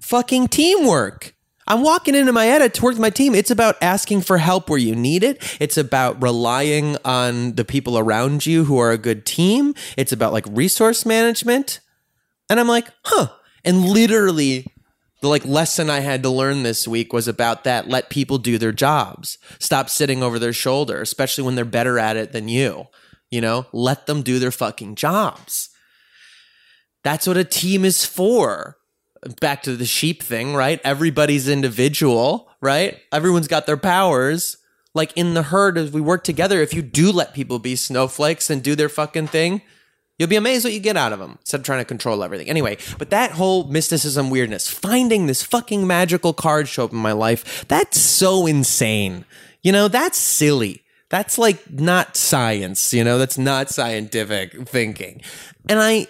fucking 0.00 0.48
teamwork. 0.48 1.34
I'm 1.66 1.82
walking 1.82 2.14
into 2.14 2.32
my 2.32 2.48
edit 2.48 2.74
to 2.74 2.82
work 2.82 2.92
with 2.92 3.00
my 3.00 3.10
team. 3.10 3.34
It's 3.34 3.50
about 3.50 3.76
asking 3.82 4.22
for 4.22 4.38
help 4.38 4.70
where 4.70 4.78
you 4.78 4.94
need 4.94 5.22
it. 5.22 5.56
It's 5.60 5.76
about 5.76 6.22
relying 6.22 6.96
on 7.04 7.56
the 7.56 7.64
people 7.64 7.98
around 7.98 8.46
you 8.46 8.64
who 8.64 8.78
are 8.78 8.90
a 8.90 8.98
good 8.98 9.26
team. 9.26 9.74
It's 9.96 10.12
about 10.12 10.32
like 10.32 10.46
resource 10.48 11.04
management. 11.04 11.80
And 12.48 12.58
I'm 12.58 12.68
like, 12.68 12.88
huh. 13.04 13.28
And 13.66 13.84
literally 13.84 14.66
the 15.20 15.28
like 15.28 15.44
lesson 15.44 15.90
I 15.90 16.00
had 16.00 16.22
to 16.22 16.30
learn 16.30 16.62
this 16.62 16.88
week 16.88 17.12
was 17.12 17.28
about 17.28 17.64
that. 17.64 17.86
Let 17.86 18.08
people 18.08 18.38
do 18.38 18.56
their 18.56 18.72
jobs. 18.72 19.36
Stop 19.58 19.90
sitting 19.90 20.22
over 20.22 20.38
their 20.38 20.54
shoulder, 20.54 21.02
especially 21.02 21.44
when 21.44 21.54
they're 21.54 21.66
better 21.66 21.98
at 21.98 22.16
it 22.16 22.32
than 22.32 22.48
you. 22.48 22.86
You 23.30 23.40
know, 23.40 23.66
let 23.72 24.06
them 24.06 24.22
do 24.22 24.38
their 24.38 24.50
fucking 24.50 24.94
jobs. 24.94 25.70
That's 27.04 27.26
what 27.26 27.36
a 27.36 27.44
team 27.44 27.84
is 27.84 28.04
for. 28.04 28.76
Back 29.40 29.62
to 29.64 29.76
the 29.76 29.84
sheep 29.84 30.22
thing, 30.22 30.54
right? 30.54 30.80
Everybody's 30.84 31.48
individual, 31.48 32.50
right? 32.60 32.98
Everyone's 33.12 33.48
got 33.48 33.66
their 33.66 33.76
powers. 33.76 34.56
Like 34.94 35.12
in 35.16 35.34
the 35.34 35.42
herd, 35.42 35.76
as 35.76 35.90
we 35.90 36.00
work 36.00 36.24
together, 36.24 36.62
if 36.62 36.72
you 36.72 36.82
do 36.82 37.12
let 37.12 37.34
people 37.34 37.58
be 37.58 37.76
snowflakes 37.76 38.48
and 38.48 38.62
do 38.62 38.74
their 38.74 38.88
fucking 38.88 39.26
thing, 39.28 39.62
You'll 40.18 40.28
be 40.28 40.36
amazed 40.36 40.64
what 40.64 40.72
you 40.72 40.80
get 40.80 40.96
out 40.96 41.12
of 41.12 41.20
them 41.20 41.38
instead 41.40 41.60
of 41.60 41.66
trying 41.66 41.78
to 41.78 41.84
control 41.84 42.24
everything. 42.24 42.50
Anyway, 42.50 42.76
but 42.98 43.10
that 43.10 43.32
whole 43.32 43.64
mysticism 43.68 44.30
weirdness, 44.30 44.68
finding 44.68 45.26
this 45.26 45.44
fucking 45.44 45.86
magical 45.86 46.32
card 46.32 46.66
show 46.66 46.84
up 46.84 46.92
in 46.92 46.98
my 46.98 47.12
life, 47.12 47.64
that's 47.68 48.00
so 48.00 48.46
insane. 48.46 49.24
You 49.62 49.70
know, 49.70 49.86
that's 49.86 50.18
silly. 50.18 50.82
That's 51.10 51.38
like 51.38 51.70
not 51.70 52.16
science, 52.16 52.92
you 52.92 53.02
know, 53.02 53.18
that's 53.18 53.38
not 53.38 53.70
scientific 53.70 54.68
thinking. 54.68 55.22
And 55.68 55.78
I, 55.80 56.06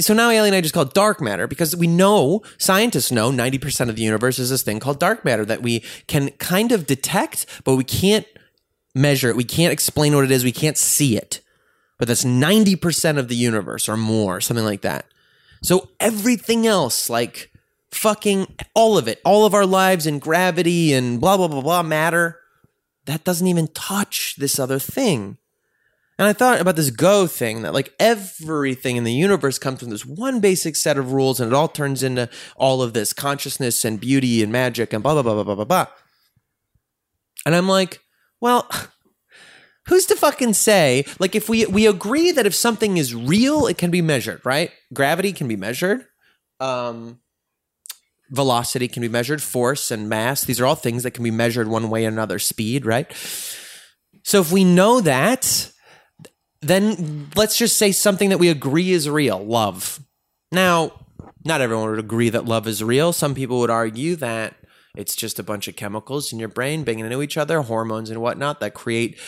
so 0.00 0.14
now 0.14 0.30
Allie 0.30 0.48
and 0.48 0.56
I 0.56 0.62
just 0.62 0.72
call 0.72 0.84
it 0.84 0.94
dark 0.94 1.20
matter 1.20 1.46
because 1.46 1.76
we 1.76 1.86
know, 1.86 2.42
scientists 2.56 3.12
know 3.12 3.30
90% 3.30 3.90
of 3.90 3.96
the 3.96 4.02
universe 4.02 4.38
is 4.38 4.48
this 4.48 4.62
thing 4.62 4.80
called 4.80 4.98
dark 4.98 5.24
matter 5.26 5.44
that 5.44 5.62
we 5.62 5.84
can 6.06 6.30
kind 6.38 6.72
of 6.72 6.86
detect, 6.86 7.44
but 7.64 7.76
we 7.76 7.84
can't 7.84 8.26
measure 8.94 9.28
it. 9.28 9.36
We 9.36 9.44
can't 9.44 9.72
explain 9.72 10.14
what 10.14 10.24
it 10.24 10.30
is. 10.30 10.42
We 10.42 10.52
can't 10.52 10.78
see 10.78 11.16
it 11.18 11.42
but 12.00 12.08
that's 12.08 12.24
90% 12.24 13.18
of 13.18 13.28
the 13.28 13.36
universe 13.36 13.86
or 13.86 13.96
more, 13.96 14.40
something 14.40 14.64
like 14.64 14.80
that. 14.80 15.04
So 15.62 15.90
everything 16.00 16.66
else, 16.66 17.10
like 17.10 17.52
fucking 17.92 18.46
all 18.74 18.96
of 18.96 19.06
it, 19.06 19.20
all 19.22 19.44
of 19.44 19.52
our 19.52 19.66
lives 19.66 20.06
and 20.06 20.18
gravity 20.18 20.94
and 20.94 21.20
blah, 21.20 21.36
blah, 21.36 21.48
blah, 21.48 21.60
blah 21.60 21.82
matter, 21.82 22.39
that 23.06 23.24
doesn't 23.24 23.46
even 23.46 23.68
touch 23.68 24.36
this 24.36 24.58
other 24.58 24.78
thing. 24.78 25.38
And 26.18 26.28
I 26.28 26.34
thought 26.34 26.60
about 26.60 26.76
this 26.76 26.90
Go 26.90 27.26
thing 27.26 27.62
that 27.62 27.72
like 27.72 27.94
everything 27.98 28.96
in 28.96 29.04
the 29.04 29.12
universe 29.12 29.58
comes 29.58 29.80
from 29.80 29.88
this 29.88 30.04
one 30.04 30.40
basic 30.40 30.76
set 30.76 30.98
of 30.98 31.12
rules 31.12 31.40
and 31.40 31.50
it 31.50 31.54
all 31.54 31.68
turns 31.68 32.02
into 32.02 32.28
all 32.56 32.82
of 32.82 32.92
this 32.92 33.14
consciousness 33.14 33.86
and 33.86 33.98
beauty 33.98 34.42
and 34.42 34.52
magic 34.52 34.92
and 34.92 35.02
blah, 35.02 35.14
blah, 35.14 35.22
blah, 35.22 35.34
blah, 35.34 35.44
blah, 35.44 35.54
blah, 35.54 35.64
blah. 35.64 35.86
And 37.46 37.54
I'm 37.54 37.68
like, 37.68 38.00
well, 38.40 38.68
who's 39.88 40.04
to 40.06 40.14
fucking 40.16 40.52
say? 40.52 41.06
Like, 41.18 41.34
if 41.34 41.48
we 41.48 41.64
we 41.66 41.86
agree 41.86 42.32
that 42.32 42.46
if 42.46 42.54
something 42.54 42.98
is 42.98 43.14
real, 43.14 43.66
it 43.66 43.78
can 43.78 43.90
be 43.90 44.02
measured, 44.02 44.44
right? 44.44 44.70
Gravity 44.92 45.32
can 45.32 45.48
be 45.48 45.56
measured. 45.56 46.04
Um, 46.60 47.20
velocity 48.30 48.88
can 48.88 49.02
be 49.02 49.08
measured. 49.08 49.42
Force 49.42 49.90
and 49.90 50.08
mass; 50.08 50.44
these 50.44 50.60
are 50.60 50.66
all 50.66 50.74
things 50.74 51.02
that 51.02 51.12
can 51.12 51.24
be 51.24 51.30
measured 51.30 51.68
one 51.68 51.90
way 51.90 52.04
or 52.04 52.08
another. 52.08 52.38
Speed, 52.38 52.86
right? 52.86 53.10
So 54.22 54.40
if 54.40 54.52
we 54.52 54.64
know 54.64 55.00
that, 55.00 55.70
then 56.60 57.30
let's 57.36 57.56
just 57.56 57.76
say 57.76 57.92
something 57.92 58.30
that 58.30 58.38
we 58.38 58.48
agree 58.48 58.92
is 58.92 59.08
real: 59.08 59.38
love. 59.44 60.00
Now, 60.52 60.92
not 61.44 61.60
everyone 61.60 61.90
would 61.90 61.98
agree 61.98 62.30
that 62.30 62.44
love 62.44 62.66
is 62.66 62.82
real. 62.82 63.12
Some 63.12 63.34
people 63.34 63.60
would 63.60 63.70
argue 63.70 64.16
that 64.16 64.54
it's 64.96 65.14
just 65.14 65.38
a 65.38 65.42
bunch 65.42 65.68
of 65.68 65.76
chemicals 65.76 66.32
in 66.32 66.38
your 66.38 66.48
brain 66.48 66.82
banging 66.82 67.04
into 67.04 67.22
each 67.22 67.36
other, 67.36 67.62
hormones 67.62 68.10
and 68.10 68.20
whatnot 68.20 68.60
that 68.60 68.74
create 68.74 69.18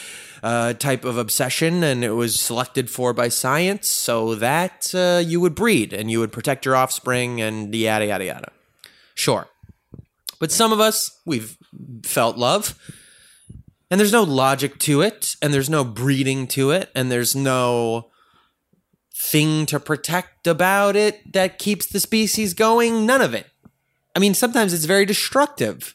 a 0.43 0.75
type 0.75 1.05
of 1.05 1.17
obsession, 1.17 1.85
and 1.85 2.03
it 2.03 2.11
was 2.11 2.41
selected 2.41 2.91
for 2.91 3.13
by 3.13 3.29
science 3.29 3.89
so 3.89 4.35
that 4.35 4.93
uh, 4.95 5.23
you 5.25 5.41
would 5.41 5.55
breed 5.55 5.93
and 5.93 6.11
you 6.11 6.19
would 6.19 6.33
protect 6.33 6.67
your 6.67 6.75
offspring 6.75 7.41
and 7.41 7.73
yada, 7.75 8.07
yada, 8.07 8.25
yada. 8.25 8.53
Sure. 9.15 9.49
But 10.39 10.53
some 10.53 10.73
of 10.73 10.81
us, 10.81 11.21
we've 11.25 11.57
felt 12.05 12.37
love, 12.37 12.79
and 13.91 14.01
there's 14.01 14.13
no 14.13 14.23
logic 14.23 14.79
to 14.81 15.03
it, 15.03 15.37
and 15.41 15.53
there's 15.53 15.71
no 15.71 15.85
breeding 15.85 16.47
to 16.49 16.71
it, 16.71 16.91
and 16.95 17.11
there's 17.13 17.37
no 17.37 18.11
thing 19.15 19.67
to 19.67 19.79
protect 19.79 20.47
about 20.47 20.97
it 20.97 21.33
that 21.33 21.59
keeps 21.59 21.87
the 21.87 22.01
species 22.01 22.55
going. 22.55 23.07
None 23.07 23.21
of 23.21 23.35
it. 23.35 23.47
I 24.17 24.19
mean, 24.19 24.35
sometimes 24.35 24.73
it's 24.73 24.85
very 24.85 25.07
destructive. 25.07 25.95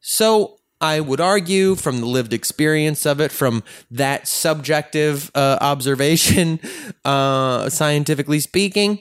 So 0.00 0.58
I 0.80 1.00
would 1.00 1.20
argue 1.20 1.74
from 1.74 2.00
the 2.00 2.06
lived 2.06 2.32
experience 2.32 3.04
of 3.04 3.20
it, 3.20 3.32
from 3.32 3.62
that 3.90 4.28
subjective 4.28 5.30
uh, 5.34 5.58
observation, 5.60 6.60
uh, 7.04 7.68
scientifically 7.68 8.40
speaking, 8.40 9.00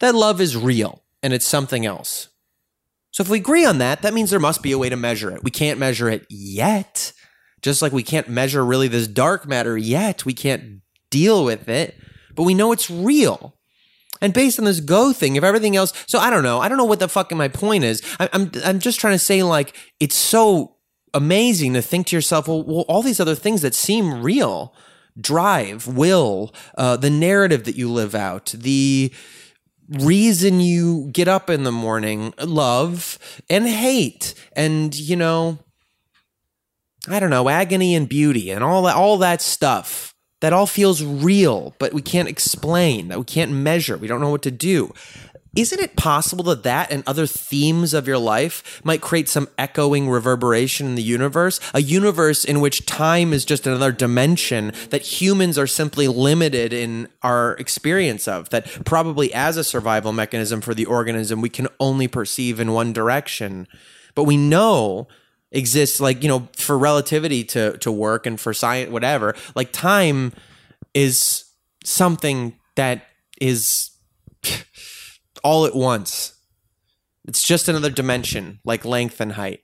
that 0.00 0.14
love 0.14 0.40
is 0.40 0.56
real 0.56 1.02
and 1.22 1.32
it's 1.32 1.46
something 1.46 1.84
else. 1.84 2.28
So 3.14 3.22
if 3.22 3.28
we 3.28 3.38
agree 3.38 3.64
on 3.64 3.78
that, 3.78 4.02
that 4.02 4.12
means 4.12 4.30
there 4.30 4.40
must 4.40 4.60
be 4.60 4.72
a 4.72 4.78
way 4.78 4.88
to 4.88 4.96
measure 4.96 5.30
it. 5.30 5.44
We 5.44 5.52
can't 5.52 5.78
measure 5.78 6.08
it 6.08 6.26
yet. 6.28 7.12
Just 7.62 7.80
like 7.80 7.92
we 7.92 8.02
can't 8.02 8.28
measure 8.28 8.64
really 8.64 8.88
this 8.88 9.06
dark 9.06 9.46
matter 9.46 9.78
yet, 9.78 10.26
we 10.26 10.34
can't 10.34 10.80
deal 11.10 11.44
with 11.44 11.68
it, 11.68 11.96
but 12.34 12.42
we 12.42 12.54
know 12.54 12.72
it's 12.72 12.90
real. 12.90 13.56
And 14.20 14.34
based 14.34 14.58
on 14.58 14.64
this 14.64 14.80
go 14.80 15.12
thing, 15.12 15.36
if 15.36 15.44
everything 15.44 15.76
else, 15.76 15.92
so 16.08 16.18
I 16.18 16.28
don't 16.28 16.42
know, 16.42 16.58
I 16.58 16.68
don't 16.68 16.76
know 16.76 16.84
what 16.84 16.98
the 16.98 17.08
fucking 17.08 17.38
my 17.38 17.46
point 17.46 17.84
is. 17.84 18.02
I, 18.18 18.28
I'm 18.32 18.50
I'm 18.64 18.80
just 18.80 18.98
trying 18.98 19.14
to 19.14 19.18
say 19.20 19.44
like 19.44 19.76
it's 20.00 20.16
so 20.16 20.74
amazing 21.14 21.74
to 21.74 21.82
think 21.82 22.08
to 22.08 22.16
yourself, 22.16 22.48
well, 22.48 22.64
well 22.64 22.84
all 22.88 23.02
these 23.02 23.20
other 23.20 23.36
things 23.36 23.62
that 23.62 23.76
seem 23.76 24.24
real, 24.24 24.74
drive, 25.20 25.86
will, 25.86 26.52
uh, 26.76 26.96
the 26.96 27.10
narrative 27.10 27.62
that 27.62 27.76
you 27.76 27.92
live 27.92 28.16
out, 28.16 28.46
the 28.46 29.12
reason 29.88 30.60
you 30.60 31.10
get 31.12 31.28
up 31.28 31.50
in 31.50 31.64
the 31.64 31.72
morning, 31.72 32.32
love 32.42 33.18
and 33.50 33.66
hate, 33.66 34.34
and 34.54 34.94
you 34.94 35.16
know, 35.16 35.58
I 37.08 37.20
don't 37.20 37.30
know, 37.30 37.48
agony 37.48 37.94
and 37.94 38.08
beauty, 38.08 38.50
and 38.50 38.64
all 38.64 38.82
that, 38.82 38.96
all 38.96 39.18
that 39.18 39.42
stuff 39.42 40.14
that 40.44 40.52
all 40.52 40.66
feels 40.66 41.02
real, 41.02 41.74
but 41.78 41.94
we 41.94 42.02
can't 42.02 42.28
explain, 42.28 43.08
that 43.08 43.18
we 43.18 43.24
can't 43.24 43.50
measure, 43.50 43.96
we 43.96 44.06
don't 44.06 44.20
know 44.20 44.28
what 44.28 44.42
to 44.42 44.50
do. 44.50 44.92
Isn't 45.56 45.80
it 45.80 45.96
possible 45.96 46.44
that 46.44 46.64
that 46.64 46.90
and 46.90 47.04
other 47.06 47.26
themes 47.26 47.94
of 47.94 48.08
your 48.08 48.18
life 48.18 48.80
might 48.84 49.00
create 49.00 49.28
some 49.28 49.48
echoing 49.56 50.08
reverberation 50.08 50.86
in 50.86 50.94
the 50.94 51.02
universe? 51.02 51.60
A 51.72 51.80
universe 51.80 52.44
in 52.44 52.60
which 52.60 52.86
time 52.86 53.32
is 53.32 53.44
just 53.44 53.66
another 53.66 53.92
dimension 53.92 54.72
that 54.90 55.02
humans 55.02 55.56
are 55.56 55.66
simply 55.66 56.08
limited 56.08 56.72
in 56.72 57.08
our 57.22 57.52
experience 57.54 58.26
of, 58.26 58.50
that 58.50 58.66
probably 58.84 59.32
as 59.32 59.56
a 59.56 59.64
survival 59.64 60.12
mechanism 60.12 60.60
for 60.60 60.74
the 60.74 60.86
organism, 60.86 61.40
we 61.40 61.48
can 61.48 61.68
only 61.78 62.08
perceive 62.08 62.58
in 62.58 62.72
one 62.72 62.92
direction. 62.92 63.68
But 64.14 64.24
we 64.24 64.36
know 64.36 65.08
exists 65.52 66.00
like 66.00 66.20
you 66.20 66.28
know 66.28 66.48
for 66.56 66.76
relativity 66.76 67.44
to 67.44 67.78
to 67.78 67.92
work 67.92 68.26
and 68.26 68.40
for 68.40 68.52
science 68.52 68.90
whatever 68.90 69.36
like 69.54 69.70
time 69.70 70.32
is 70.94 71.44
something 71.84 72.58
that 72.74 73.06
is 73.40 73.90
all 75.44 75.66
at 75.66 75.76
once. 75.76 76.34
It's 77.26 77.42
just 77.42 77.68
another 77.68 77.90
dimension 77.90 78.58
like 78.64 78.84
length 78.84 79.20
and 79.20 79.32
height 79.32 79.60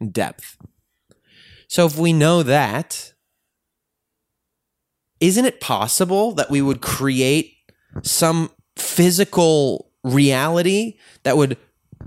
and 0.00 0.12
depth. 0.12 0.56
So 1.68 1.86
if 1.86 1.98
we 1.98 2.12
know 2.12 2.42
that 2.42 3.12
isn't 5.20 5.44
it 5.44 5.60
possible 5.60 6.32
that 6.32 6.50
we 6.50 6.60
would 6.60 6.80
create 6.80 7.54
some 8.02 8.50
physical 8.76 9.92
reality 10.02 10.98
that 11.22 11.36
would 11.36 11.56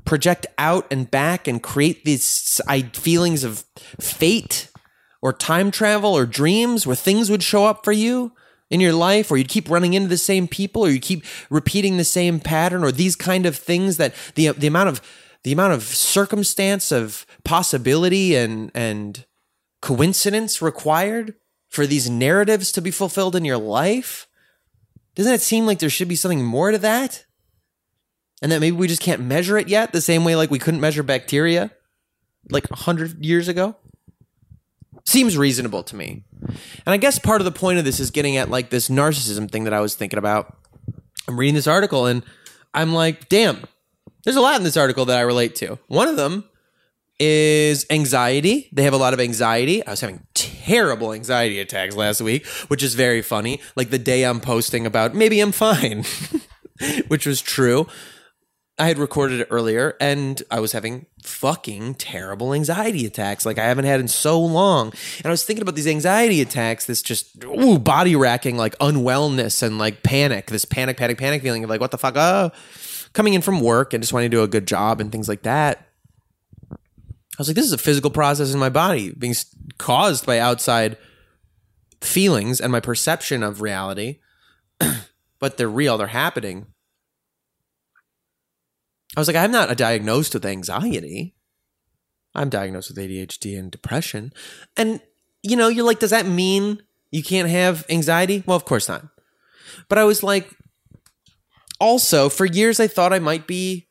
project 0.04 0.46
out 0.58 0.86
and 0.92 1.10
back 1.10 1.48
and 1.48 1.64
create 1.64 2.04
these 2.04 2.60
feelings 2.94 3.44
of 3.44 3.64
fate 4.00 4.70
or 5.22 5.32
time 5.32 5.72
travel 5.72 6.14
or 6.14 6.26
dreams 6.26 6.86
where 6.86 6.96
things 6.96 7.30
would 7.30 7.42
show 7.42 7.66
up 7.66 7.86
for 7.86 7.92
you 7.92 8.34
in 8.76 8.82
your 8.82 8.94
life 8.94 9.32
or 9.32 9.38
you'd 9.38 9.48
keep 9.48 9.70
running 9.70 9.94
into 9.94 10.10
the 10.10 10.18
same 10.18 10.48
people 10.48 10.86
or 10.86 10.90
you 10.90 11.00
keep 11.00 11.24
repeating 11.50 11.96
the 11.96 12.04
same 12.04 12.40
pattern 12.42 12.84
or 12.84 12.92
these 12.92 13.16
kind 13.16 13.46
of 13.46 13.56
things 13.56 13.98
that 13.98 14.14
the 14.36 14.50
the 14.50 14.68
amount 14.68 14.90
of 14.90 15.02
the 15.44 15.54
amount 15.54 15.74
of 15.74 15.84
circumstance 15.84 16.92
of 16.92 17.26
possibility 17.44 18.36
and 18.36 18.70
and 18.76 19.26
coincidence 19.82 20.62
required 20.62 21.36
for 21.70 21.88
these 21.88 22.10
narratives 22.10 22.72
to 22.74 22.82
be 22.82 22.92
fulfilled 22.92 23.36
in 23.36 23.46
your 23.46 23.58
life? 23.58 24.28
Doesn't 25.16 25.34
it 25.34 25.42
seem 25.42 25.66
like 25.66 25.80
there 25.80 25.90
should 25.90 26.10
be 26.10 26.18
something 26.18 26.44
more 26.44 26.72
to 26.72 26.78
that? 26.80 27.26
And 28.42 28.52
that 28.52 28.60
maybe 28.60 28.76
we 28.76 28.90
just 28.90 29.02
can't 29.02 29.22
measure 29.22 29.58
it 29.58 29.70
yet 29.70 29.94
the 29.94 30.02
same 30.02 30.26
way 30.26 30.36
like 30.36 30.52
we 30.52 30.60
couldn't 30.60 30.82
measure 30.82 31.02
bacteria 31.02 31.72
like 32.50 32.70
100 32.70 33.24
years 33.26 33.48
ago 33.48 33.78
seems 35.06 35.38
reasonable 35.38 35.84
to 35.84 35.96
me. 35.96 36.24
And 36.42 36.94
i 36.94 36.98
guess 36.98 37.20
part 37.20 37.42
of 37.42 37.46
the 37.46 37.52
point 37.52 37.80
of 37.80 37.86
this 37.86 38.00
is 38.00 38.12
getting 38.12 38.38
at 38.38 38.50
like 38.50 38.70
this 38.70 38.90
narcissism 38.90 39.50
thing 39.50 39.64
that 39.66 39.74
i 39.74 39.80
was 39.80 39.96
thinking 39.96 40.20
about. 40.20 40.58
I'm 41.28 41.40
reading 41.40 41.56
this 41.56 41.68
article 41.68 42.06
and 42.06 42.24
i'm 42.74 42.94
like 42.94 43.30
damn 43.30 43.64
there's 44.24 44.36
a 44.36 44.42
lot 44.42 44.58
in 44.58 44.64
this 44.64 44.78
article 44.78 45.06
that 45.06 45.18
i 45.18 45.22
relate 45.22 45.56
to. 45.56 45.78
One 45.88 46.08
of 46.08 46.18
them 46.18 46.46
is 47.20 47.86
anxiety. 47.90 48.68
They 48.74 48.84
have 48.84 48.94
a 48.94 48.98
lot 48.98 49.14
of 49.14 49.20
anxiety. 49.22 49.86
I 49.86 49.92
was 49.92 50.02
having 50.02 50.26
terrible 50.34 51.14
anxiety 51.14 51.60
attacks 51.60 51.96
last 51.96 52.22
week 52.22 52.46
which 52.68 52.84
is 52.84 52.96
very 52.96 53.22
funny. 53.22 53.62
Like 53.76 53.90
the 53.90 54.00
day 54.00 54.24
i'm 54.26 54.40
posting 54.40 54.86
about 54.86 55.14
maybe 55.16 55.40
i'm 55.40 55.52
fine 55.52 56.04
which 57.08 57.26
was 57.26 57.42
true 57.42 57.88
I 58.78 58.88
had 58.88 58.98
recorded 58.98 59.40
it 59.40 59.48
earlier 59.50 59.96
and 60.02 60.44
I 60.52 60.60
was 60.60 60.74
having 60.74 61.06
fucking 61.24 61.96
terrible 61.96 62.54
anxiety 62.54 63.06
attacks 63.06 63.46
like 63.46 63.58
I 63.58 63.64
haven't 63.64 63.86
had 63.86 64.02
in 64.02 64.10
so 64.10 64.40
long. 64.40 64.92
And 65.18 65.26
I 65.26 65.30
was 65.30 65.46
thinking 65.46 65.62
about 65.62 65.76
these 65.76 65.88
anxiety 65.88 66.42
attacks, 66.42 66.86
this 66.86 67.02
just 67.02 67.42
ooh, 67.46 67.80
body 67.80 68.18
racking 68.18 68.58
like 68.58 68.78
unwellness 68.80 69.64
and 69.64 69.78
like 69.78 70.04
panic, 70.04 70.48
this 70.48 70.66
panic, 70.66 70.98
panic, 70.98 71.18
panic 71.18 71.42
feeling 71.42 71.64
of 71.64 71.70
like, 71.70 71.80
what 71.80 71.92
the 71.92 71.98
fuck? 71.98 72.16
Oh, 72.18 72.52
coming 73.14 73.34
in 73.34 73.42
from 73.42 73.62
work 73.62 73.94
and 73.94 74.04
just 74.04 74.12
wanting 74.12 74.30
to 74.30 74.38
do 74.38 74.44
a 74.44 74.48
good 74.48 74.68
job 74.68 75.00
and 75.00 75.10
things 75.10 75.30
like 75.30 75.44
that. 75.44 75.88
I 76.72 76.76
was 77.38 77.48
like, 77.48 77.56
this 77.56 77.66
is 77.66 77.74
a 77.74 77.78
physical 77.78 78.12
process 78.12 78.54
in 78.54 78.60
my 78.60 78.70
body 78.70 79.12
being 79.12 79.36
caused 79.78 80.26
by 80.26 80.40
outside 80.40 80.98
feelings 82.02 82.60
and 82.60 82.72
my 82.72 82.82
perception 82.82 83.42
of 83.42 83.62
reality, 83.62 84.20
but 85.40 85.58
they're 85.58 85.70
real, 85.70 85.98
they're 85.98 86.08
happening. 86.08 86.68
I 89.16 89.20
was 89.20 89.28
like, 89.28 89.38
I'm 89.38 89.52
not 89.52 89.76
diagnosed 89.78 90.34
with 90.34 90.46
anxiety. 90.46 91.36
I'm 92.34 92.50
diagnosed 92.50 92.90
with 92.90 92.98
ADHD 92.98 93.58
and 93.58 93.72
depression. 93.72 94.34
And, 94.76 95.00
you 95.42 95.56
know, 95.56 95.70
you're 95.70 95.86
like, 95.86 96.00
does 96.00 96.10
that 96.10 96.26
mean 96.26 96.82
you 97.12 97.24
can't 97.24 97.50
have 97.50 97.86
anxiety? 97.90 98.44
Well, 98.46 98.58
of 98.58 98.66
course 98.66 98.90
not. 98.90 99.06
But 99.88 99.98
I 99.98 100.04
was 100.04 100.22
like, 100.22 100.50
also, 101.80 102.30
for 102.30 102.46
years, 102.46 102.80
I 102.80 102.88
thought 102.88 103.14
I 103.14 103.20
might 103.20 103.48
be 103.48 103.88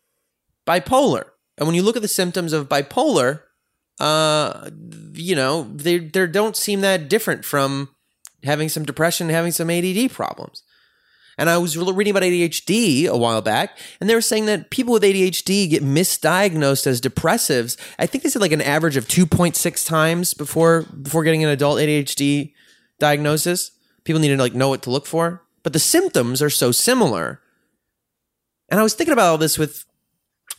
bipolar. 0.66 1.24
And 1.56 1.66
when 1.66 1.74
you 1.74 1.82
look 1.82 1.96
at 1.96 2.02
the 2.02 2.08
symptoms 2.08 2.52
of 2.52 2.68
bipolar, 2.68 3.42
uh, 4.00 4.70
you 5.12 5.36
know, 5.36 5.70
they, 5.74 5.98
they 5.98 6.26
don't 6.26 6.56
seem 6.56 6.80
that 6.80 7.08
different 7.08 7.44
from 7.44 7.90
having 8.42 8.68
some 8.68 8.84
depression, 8.84 9.28
and 9.28 9.34
having 9.34 9.52
some 9.52 9.70
ADD 9.70 10.10
problems. 10.10 10.63
And 11.36 11.50
I 11.50 11.58
was 11.58 11.76
reading 11.76 12.12
about 12.12 12.22
ADHD 12.22 13.06
a 13.06 13.16
while 13.16 13.42
back, 13.42 13.78
and 14.00 14.08
they 14.08 14.14
were 14.14 14.20
saying 14.20 14.46
that 14.46 14.70
people 14.70 14.92
with 14.92 15.02
ADHD 15.02 15.68
get 15.68 15.82
misdiagnosed 15.82 16.86
as 16.86 17.00
depressives. 17.00 17.76
I 17.98 18.06
think 18.06 18.22
they 18.22 18.30
said 18.30 18.42
like 18.42 18.52
an 18.52 18.60
average 18.60 18.96
of 18.96 19.08
2.6 19.08 19.86
times 19.86 20.34
before 20.34 20.82
before 20.82 21.24
getting 21.24 21.42
an 21.42 21.50
adult 21.50 21.78
ADHD 21.78 22.52
diagnosis. 22.98 23.72
People 24.04 24.20
need 24.20 24.28
to 24.28 24.36
like 24.36 24.54
know 24.54 24.68
what 24.68 24.82
to 24.82 24.90
look 24.90 25.06
for, 25.06 25.42
but 25.62 25.72
the 25.72 25.78
symptoms 25.78 26.40
are 26.42 26.50
so 26.50 26.70
similar. 26.70 27.40
And 28.68 28.78
I 28.78 28.82
was 28.82 28.94
thinking 28.94 29.12
about 29.12 29.30
all 29.30 29.38
this 29.38 29.58
with 29.58 29.84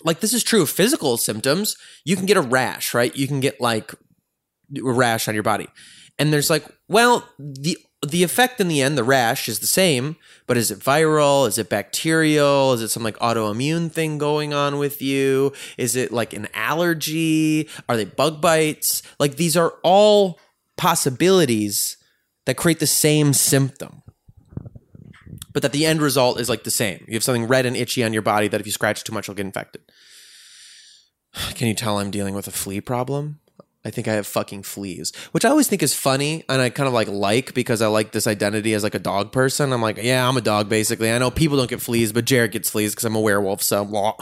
like 0.04 0.20
this 0.20 0.34
is 0.34 0.44
true 0.44 0.62
of 0.62 0.70
physical 0.70 1.18
symptoms. 1.18 1.78
You 2.04 2.16
can 2.16 2.26
get 2.26 2.38
a 2.38 2.42
rash, 2.42 2.94
right? 2.94 3.16
You 3.16 3.28
can 3.28 3.40
get 3.40 3.62
like 3.62 3.94
a 3.94 4.92
rash 4.92 5.28
on 5.28 5.34
your 5.34 5.44
body. 5.44 5.68
And 6.18 6.32
there's 6.32 6.50
like, 6.50 6.66
well, 6.88 7.28
the 7.38 7.78
the 8.02 8.24
effect 8.24 8.60
in 8.60 8.68
the 8.68 8.82
end, 8.82 8.98
the 8.98 9.04
rash 9.04 9.48
is 9.50 9.60
the 9.60 9.68
same, 9.68 10.16
but 10.48 10.58
is 10.58 10.72
it 10.72 10.80
viral? 10.80 11.48
Is 11.48 11.58
it 11.58 11.70
bacterial? 11.70 12.74
Is 12.74 12.82
it 12.82 12.90
some 12.90 13.04
like 13.04 13.18
autoimmune 13.20 13.92
thing 13.92 14.18
going 14.18 14.54
on 14.54 14.78
with 14.78 15.02
you? 15.02 15.54
Is 15.78 15.96
it 15.96 16.12
like 16.12 16.34
an 16.34 16.48
allergy? 16.54 17.70
Are 17.90 17.98
they 17.98 18.06
bug 18.06 18.42
bites? 18.42 19.02
Like 19.20 19.38
these 19.38 19.58
are 19.58 19.76
all 19.84 20.40
possibilities 20.78 21.98
that 22.46 22.58
create 22.58 22.80
the 22.80 22.88
same 22.88 23.34
symptom. 23.34 24.04
But 25.52 25.62
that 25.62 25.72
the 25.72 25.86
end 25.86 26.02
result 26.02 26.40
is 26.40 26.50
like 26.50 26.64
the 26.64 26.72
same. 26.72 27.06
You 27.08 27.14
have 27.14 27.24
something 27.24 27.48
red 27.48 27.66
and 27.66 27.78
itchy 27.78 28.04
on 28.04 28.14
your 28.14 28.22
body 28.22 28.48
that 28.50 28.60
if 28.60 28.66
you 28.66 28.74
scratch 28.74 29.04
too 29.04 29.14
much, 29.14 29.28
you'll 29.28 29.36
get 29.36 29.46
infected. 29.46 29.82
Can 31.56 31.68
you 31.68 31.74
tell 31.74 32.00
I'm 32.00 32.12
dealing 32.12 32.36
with 32.36 32.48
a 32.48 32.52
flea 32.52 32.82
problem? 32.82 33.40
I 33.86 33.92
think 33.92 34.08
I 34.08 34.14
have 34.14 34.26
fucking 34.26 34.64
fleas, 34.64 35.16
which 35.32 35.46
I 35.46 35.50
always 35.50 35.68
think 35.68 35.84
is 35.84 35.94
funny 35.94 36.44
and 36.50 36.60
I 36.60 36.72
kind 36.72 36.88
of 36.88 36.94
like 36.94 37.08
like 37.08 37.54
because 37.54 37.84
I 37.84 37.88
like 37.88 38.12
this 38.12 38.26
identity 38.26 38.74
as 38.74 38.82
like 38.82 38.96
a 38.96 39.00
dog 39.00 39.32
person. 39.32 39.72
I'm 39.72 39.82
like, 39.82 39.98
yeah, 40.02 40.28
I'm 40.28 40.36
a 40.36 40.42
dog 40.42 40.68
basically. 40.70 41.12
I 41.12 41.20
know 41.20 41.30
people 41.30 41.56
don't 41.56 41.70
get 41.70 41.82
fleas, 41.82 42.12
but 42.12 42.26
Jared 42.26 42.52
gets 42.52 42.72
fleas 42.72 42.94
because 42.94 43.06
I'm 43.06 43.16
a 43.16 43.22
werewolf. 43.22 43.62
So, 43.62 43.86
blah. 43.86 44.16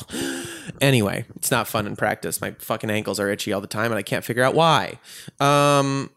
anyway, 0.82 1.26
it's 1.38 1.50
not 1.50 1.70
fun 1.70 1.88
in 1.88 1.96
practice. 1.96 2.42
My 2.42 2.52
fucking 2.60 2.90
ankles 2.90 3.22
are 3.22 3.30
itchy 3.30 3.54
all 3.54 3.62
the 3.62 3.68
time 3.68 3.92
and 3.92 3.98
I 3.98 4.04
can't 4.04 4.26
figure 4.26 4.44
out 4.44 4.54
why. 4.54 5.00
Um, 5.40 6.10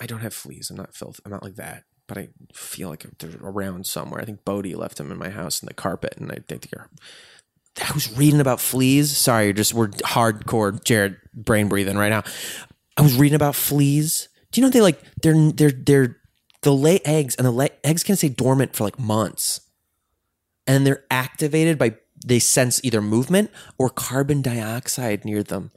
I 0.00 0.06
don't 0.06 0.20
have 0.20 0.34
fleas. 0.34 0.70
I'm 0.70 0.76
not 0.76 0.94
filth. 0.94 1.20
I'm 1.24 1.32
not 1.32 1.42
like 1.42 1.56
that. 1.56 1.82
But 2.06 2.18
I 2.18 2.28
feel 2.52 2.88
like 2.88 3.06
they're 3.18 3.30
around 3.42 3.86
somewhere. 3.86 4.20
I 4.20 4.24
think 4.24 4.44
Bodie 4.44 4.74
left 4.76 4.98
them 4.98 5.10
in 5.10 5.18
my 5.18 5.30
house 5.30 5.62
in 5.62 5.66
the 5.66 5.74
carpet, 5.74 6.14
and 6.18 6.30
I 6.30 6.38
think 6.46 6.68
they're 6.68 6.90
I 7.80 7.92
was 7.92 8.16
reading 8.16 8.40
about 8.40 8.60
fleas. 8.60 9.16
Sorry, 9.16 9.52
just 9.52 9.72
we're 9.72 9.88
hardcore 9.88 10.82
Jared 10.84 11.16
brain 11.34 11.68
breathing 11.68 11.96
right 11.96 12.10
now. 12.10 12.22
I 12.96 13.02
was 13.02 13.16
reading 13.16 13.36
about 13.36 13.54
fleas. 13.54 14.28
Do 14.50 14.60
you 14.60 14.66
know 14.66 14.70
they 14.70 14.82
like 14.82 15.00
they're 15.22 15.52
they're 15.52 15.70
they're 15.70 16.16
they'll 16.62 16.78
lay 16.78 17.00
eggs 17.04 17.34
and 17.36 17.46
the 17.46 17.50
lay, 17.50 17.70
eggs 17.82 18.02
can 18.02 18.16
stay 18.16 18.28
dormant 18.28 18.76
for 18.76 18.84
like 18.84 18.98
months, 18.98 19.60
and 20.66 20.86
they're 20.86 21.04
activated 21.10 21.78
by 21.78 21.96
they 22.24 22.38
sense 22.38 22.80
either 22.84 23.00
movement 23.00 23.50
or 23.78 23.88
carbon 23.88 24.42
dioxide 24.42 25.24
near 25.24 25.42
them 25.42 25.70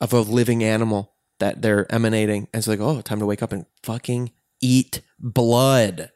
of 0.00 0.12
a 0.12 0.20
living 0.20 0.62
animal 0.62 1.12
that 1.40 1.62
they're 1.62 1.90
emanating. 1.92 2.48
And 2.52 2.60
it's 2.60 2.68
like, 2.68 2.80
oh, 2.80 3.00
time 3.00 3.18
to 3.18 3.26
wake 3.26 3.42
up 3.42 3.52
and 3.52 3.66
fucking 3.82 4.30
eat 4.60 5.02
blood. 5.18 6.10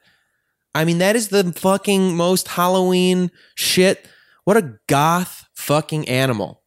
I 0.75 0.85
mean, 0.85 0.97
that 0.97 1.15
is 1.15 1.27
the 1.27 1.51
fucking 1.53 2.15
most 2.15 2.47
Halloween 2.47 3.31
shit 3.55 4.07
what 4.43 4.57
a 4.57 4.77
goth 4.87 5.45
fucking 5.53 6.07
animal. 6.07 6.61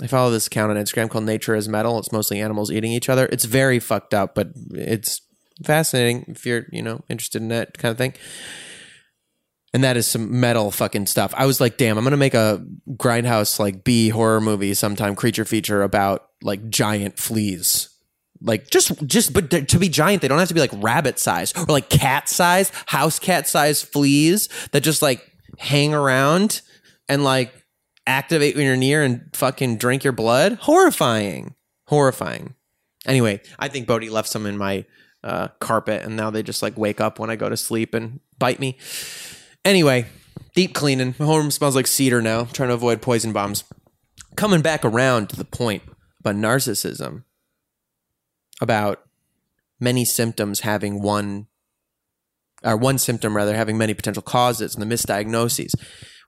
I 0.00 0.06
follow 0.06 0.30
this 0.30 0.46
account 0.46 0.70
on 0.70 0.76
Instagram 0.76 1.10
called 1.10 1.24
Nature 1.24 1.56
is 1.56 1.68
Metal. 1.68 1.98
It's 1.98 2.12
mostly 2.12 2.40
animals 2.40 2.70
eating 2.70 2.92
each 2.92 3.08
other. 3.08 3.26
It's 3.32 3.44
very 3.44 3.80
fucked 3.80 4.14
up, 4.14 4.34
but 4.34 4.48
it's 4.70 5.20
fascinating 5.64 6.24
if 6.28 6.46
you're, 6.46 6.66
you 6.70 6.82
know, 6.82 7.00
interested 7.08 7.42
in 7.42 7.48
that 7.48 7.76
kind 7.78 7.90
of 7.90 7.98
thing. 7.98 8.14
And 9.74 9.84
that 9.84 9.96
is 9.96 10.06
some 10.06 10.40
metal 10.40 10.70
fucking 10.70 11.06
stuff. 11.06 11.34
I 11.36 11.46
was 11.46 11.60
like, 11.60 11.76
damn, 11.76 11.98
I'm 11.98 12.04
gonna 12.04 12.16
make 12.16 12.34
a 12.34 12.64
grindhouse 12.90 13.58
like 13.58 13.84
B 13.84 14.08
horror 14.08 14.40
movie 14.40 14.72
sometime, 14.74 15.14
creature 15.14 15.44
feature 15.44 15.82
about 15.82 16.28
like 16.42 16.68
giant 16.70 17.18
fleas. 17.18 17.90
Like 18.40 18.70
just 18.70 19.04
just 19.06 19.32
but 19.32 19.50
to 19.50 19.78
be 19.78 19.88
giant, 19.88 20.22
they 20.22 20.28
don't 20.28 20.38
have 20.38 20.48
to 20.48 20.54
be 20.54 20.60
like 20.60 20.72
rabbit 20.74 21.18
size 21.18 21.52
or 21.56 21.64
like 21.64 21.90
cat 21.90 22.28
size, 22.28 22.70
house 22.86 23.18
cat 23.18 23.48
size 23.48 23.82
fleas 23.82 24.48
that 24.70 24.82
just 24.82 25.02
like 25.02 25.28
hang 25.58 25.92
around 25.92 26.62
and 27.08 27.24
like 27.24 27.52
activate 28.06 28.56
when 28.56 28.64
you're 28.64 28.76
near 28.76 29.02
and 29.02 29.28
fucking 29.34 29.76
drink 29.76 30.04
your 30.04 30.12
blood. 30.12 30.54
Horrifying. 30.54 31.54
Horrifying. 31.86 32.54
Anyway, 33.06 33.40
I 33.58 33.68
think 33.68 33.86
Bodhi 33.86 34.08
left 34.08 34.28
some 34.28 34.46
in 34.46 34.56
my 34.56 34.84
uh, 35.22 35.48
carpet 35.60 36.02
and 36.02 36.16
now 36.16 36.30
they 36.30 36.42
just 36.42 36.62
like 36.62 36.76
wake 36.78 37.00
up 37.00 37.18
when 37.18 37.30
I 37.30 37.36
go 37.36 37.48
to 37.48 37.56
sleep 37.56 37.94
and 37.94 38.20
bite 38.38 38.60
me. 38.60 38.78
Anyway, 39.64 40.06
deep 40.54 40.74
cleaning. 40.74 41.14
My 41.18 41.26
home 41.26 41.50
smells 41.50 41.76
like 41.76 41.86
cedar 41.86 42.22
now. 42.22 42.40
I'm 42.40 42.46
trying 42.46 42.68
to 42.68 42.74
avoid 42.74 43.02
poison 43.02 43.32
bombs. 43.32 43.64
Coming 44.36 44.62
back 44.62 44.84
around 44.84 45.30
to 45.30 45.36
the 45.36 45.44
point 45.44 45.82
about 46.20 46.36
narcissism, 46.36 47.24
about 48.60 49.02
many 49.80 50.04
symptoms 50.04 50.60
having 50.60 51.02
one 51.02 51.47
or 52.64 52.76
one 52.76 52.98
symptom 52.98 53.36
rather 53.36 53.56
having 53.56 53.78
many 53.78 53.94
potential 53.94 54.22
causes 54.22 54.74
and 54.74 54.82
the 54.82 54.94
misdiagnoses. 54.94 55.74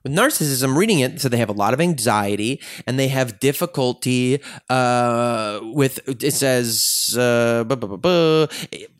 With 0.03 0.13
narcissism, 0.13 0.75
reading 0.75 0.99
it, 0.99 1.21
so 1.21 1.29
they 1.29 1.37
have 1.37 1.49
a 1.49 1.53
lot 1.53 1.75
of 1.75 1.81
anxiety 1.81 2.59
and 2.87 2.97
they 2.97 3.09
have 3.09 3.39
difficulty 3.39 4.41
uh, 4.67 5.59
with. 5.61 5.99
It 6.07 6.33
says, 6.33 7.15
uh, 7.15 7.63
buh, 7.65 7.75
buh, 7.75 7.97
buh, 7.97 8.47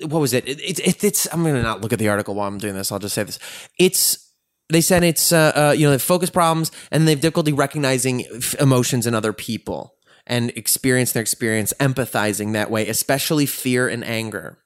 what 0.02 0.20
was 0.20 0.34
it? 0.34 0.48
It, 0.48 0.80
it? 0.80 1.04
It's. 1.04 1.28
I'm 1.34 1.42
going 1.42 1.56
to 1.56 1.64
not 1.64 1.82
look 1.82 1.92
at 1.92 1.98
the 1.98 2.10
article 2.10 2.36
while 2.36 2.48
I'm 2.48 2.60
doing 2.60 2.76
this. 2.76 2.92
I'll 2.92 3.00
just 3.00 3.16
say 3.16 3.24
this. 3.24 3.40
It's. 3.80 4.32
They 4.70 4.82
said 4.82 5.04
it's. 5.04 5.32
Uh, 5.32 5.52
uh 5.56 5.74
you 5.76 5.86
know, 5.86 5.90
they 5.90 5.96
have 5.96 6.04
focus 6.04 6.30
problems 6.30 6.72
and 6.92 7.08
they 7.08 7.14
have 7.14 7.22
difficulty 7.22 7.52
recognizing 7.52 8.26
emotions 8.60 9.08
in 9.08 9.16
other 9.16 9.34
people 9.34 9.96
and 10.28 10.52
experience 10.52 11.14
their 11.14 11.22
experience, 11.22 11.74
empathizing 11.80 12.54
that 12.54 12.70
way, 12.70 12.88
especially 12.88 13.48
fear 13.48 13.88
and 13.88 14.04
anger. 14.04 14.60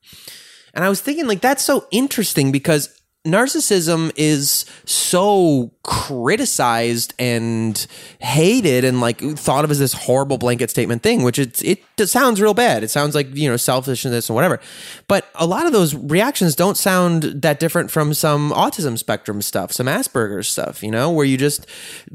And 0.76 0.84
I 0.84 0.90
was 0.90 1.02
thinking, 1.02 1.26
like, 1.26 1.42
that's 1.42 1.64
so 1.64 1.88
interesting 1.92 2.52
because 2.52 2.90
narcissism 3.26 4.12
is 4.16 4.66
so 4.86 5.72
criticized 5.84 7.14
and 7.20 7.86
hated 8.20 8.84
and 8.84 9.02
like 9.02 9.20
thought 9.20 9.66
of 9.66 9.72
as 9.72 9.80
this 9.80 9.94
horrible 9.94 10.38
blanket 10.38 10.70
statement 10.70 11.04
thing 11.04 11.24
which 11.24 11.38
it's 11.38 11.62
it 11.62 11.84
sounds 12.08 12.42
real 12.42 12.54
bad. 12.54 12.84
It 12.84 12.90
sounds 12.90 13.16
like 13.16 13.36
you 13.36 13.50
know 13.50 13.58
selfishness 13.58 14.30
and 14.30 14.36
whatever. 14.36 14.60
But 15.08 15.28
a 15.36 15.46
lot 15.46 15.66
of 15.66 15.72
those 15.72 15.96
reactions 15.96 16.56
don't 16.56 16.78
sound 16.78 17.24
that 17.24 17.60
different 17.60 17.92
from 17.92 18.14
some 18.14 18.52
autism 18.52 18.98
spectrum 18.98 19.42
stuff 19.42 19.72
some 19.72 19.88
asperger's 19.88 20.48
stuff 20.48 20.84
you 20.84 20.92
know 20.92 21.12
where 21.12 21.26
you 21.26 21.38
just 21.38 21.66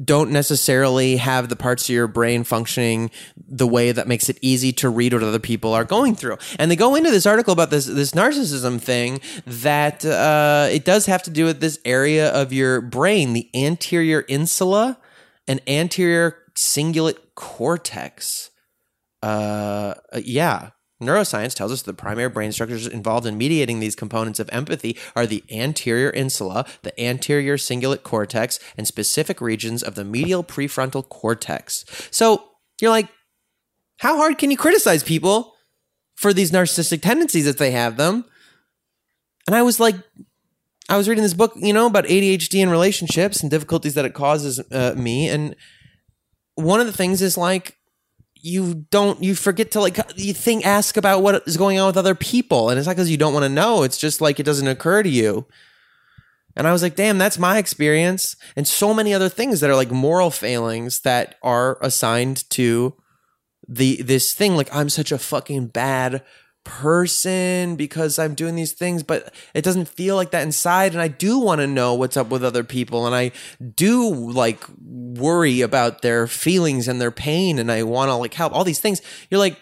don't 0.02 0.30
necessarily 0.30 1.16
have 1.16 1.48
the 1.48 1.56
parts 1.56 1.88
of 1.88 1.94
your 1.94 2.06
brain 2.06 2.44
functioning 2.44 3.10
the 3.48 3.66
way 3.66 3.92
that 3.92 4.06
makes 4.06 4.28
it 4.28 4.38
easy 4.40 4.72
to 4.72 4.88
read 4.88 5.12
what 5.12 5.22
other 5.22 5.38
people 5.38 5.74
are 5.74 5.84
going 5.84 6.14
through. 6.14 6.38
And 6.58 6.70
they 6.70 6.76
go 6.76 6.94
into 6.94 7.10
this 7.10 7.26
article 7.26 7.52
about 7.52 7.70
this 7.70 7.86
this 7.86 8.12
narcissism 8.12 8.80
thing 8.80 9.20
that 9.46 10.04
uh, 10.04 10.68
it 10.70 10.84
does 10.84 10.99
does 11.00 11.06
have 11.06 11.22
to 11.22 11.30
do 11.30 11.46
with 11.46 11.60
this 11.60 11.78
area 11.86 12.30
of 12.30 12.52
your 12.52 12.82
brain, 12.82 13.32
the 13.32 13.48
anterior 13.54 14.20
insula 14.28 14.98
and 15.48 15.62
anterior 15.66 16.36
cingulate 16.54 17.16
cortex. 17.34 18.50
Uh, 19.22 19.94
yeah. 20.22 20.70
Neuroscience 21.02 21.54
tells 21.54 21.72
us 21.72 21.80
the 21.80 21.94
primary 21.94 22.28
brain 22.28 22.52
structures 22.52 22.86
involved 22.86 23.26
in 23.26 23.38
mediating 23.38 23.80
these 23.80 23.96
components 23.96 24.38
of 24.38 24.50
empathy 24.52 24.98
are 25.16 25.26
the 25.26 25.42
anterior 25.50 26.10
insula, 26.10 26.66
the 26.82 27.00
anterior 27.00 27.56
cingulate 27.56 28.02
cortex, 28.02 28.60
and 28.76 28.86
specific 28.86 29.40
regions 29.40 29.82
of 29.82 29.94
the 29.94 30.04
medial 30.04 30.44
prefrontal 30.44 31.08
cortex. 31.08 31.86
So 32.10 32.44
you're 32.78 32.90
like, 32.90 33.08
how 34.00 34.18
hard 34.18 34.36
can 34.36 34.50
you 34.50 34.58
criticize 34.58 35.02
people 35.02 35.54
for 36.14 36.34
these 36.34 36.50
narcissistic 36.50 37.00
tendencies 37.00 37.46
if 37.46 37.56
they 37.56 37.70
have 37.70 37.96
them? 37.96 38.26
And 39.46 39.56
I 39.56 39.62
was 39.62 39.80
like, 39.80 39.96
I 40.90 40.96
was 40.96 41.08
reading 41.08 41.22
this 41.22 41.34
book, 41.34 41.52
you 41.54 41.72
know, 41.72 41.86
about 41.86 42.04
ADHD 42.06 42.60
and 42.60 42.70
relationships 42.70 43.40
and 43.40 43.50
difficulties 43.50 43.94
that 43.94 44.04
it 44.04 44.12
causes 44.12 44.60
uh, 44.72 44.94
me. 44.96 45.28
And 45.28 45.54
one 46.56 46.80
of 46.80 46.86
the 46.86 46.92
things 46.92 47.22
is 47.22 47.38
like, 47.38 47.76
you 48.34 48.86
don't, 48.90 49.22
you 49.22 49.36
forget 49.36 49.70
to 49.72 49.80
like, 49.80 49.98
you 50.16 50.34
think, 50.34 50.66
ask 50.66 50.96
about 50.96 51.22
what 51.22 51.46
is 51.46 51.56
going 51.56 51.78
on 51.78 51.86
with 51.86 51.96
other 51.96 52.16
people. 52.16 52.70
And 52.70 52.78
it's 52.78 52.86
not 52.86 52.96
because 52.96 53.10
you 53.10 53.16
don't 53.16 53.32
want 53.32 53.44
to 53.44 53.48
know, 53.48 53.84
it's 53.84 53.98
just 53.98 54.20
like 54.20 54.40
it 54.40 54.42
doesn't 54.44 54.66
occur 54.66 55.02
to 55.02 55.08
you. 55.08 55.46
And 56.56 56.66
I 56.66 56.72
was 56.72 56.82
like, 56.82 56.96
damn, 56.96 57.18
that's 57.18 57.38
my 57.38 57.58
experience. 57.58 58.34
And 58.56 58.66
so 58.66 58.92
many 58.92 59.14
other 59.14 59.28
things 59.28 59.60
that 59.60 59.70
are 59.70 59.76
like 59.76 59.92
moral 59.92 60.32
failings 60.32 61.00
that 61.02 61.36
are 61.42 61.78
assigned 61.80 62.50
to 62.50 62.96
the 63.68 64.02
this 64.02 64.34
thing 64.34 64.56
like 64.56 64.74
I'm 64.74 64.88
such 64.88 65.12
a 65.12 65.18
fucking 65.18 65.68
bad 65.68 66.24
person 66.64 67.76
because 67.76 68.18
I'm 68.18 68.34
doing 68.34 68.54
these 68.54 68.72
things, 68.72 69.02
but 69.02 69.34
it 69.54 69.64
doesn't 69.64 69.88
feel 69.88 70.16
like 70.16 70.30
that 70.30 70.42
inside. 70.42 70.92
And 70.92 71.00
I 71.00 71.08
do 71.08 71.38
want 71.38 71.60
to 71.60 71.66
know 71.66 71.94
what's 71.94 72.16
up 72.16 72.28
with 72.28 72.44
other 72.44 72.64
people. 72.64 73.06
And 73.06 73.14
I 73.14 73.32
do 73.74 74.08
like 74.08 74.62
worry 74.78 75.60
about 75.60 76.02
their 76.02 76.26
feelings 76.26 76.88
and 76.88 77.00
their 77.00 77.10
pain. 77.10 77.58
And 77.58 77.72
I 77.72 77.82
want 77.82 78.08
to 78.10 78.14
like 78.14 78.34
help 78.34 78.52
all 78.52 78.64
these 78.64 78.80
things. 78.80 79.00
You're 79.30 79.40
like, 79.40 79.58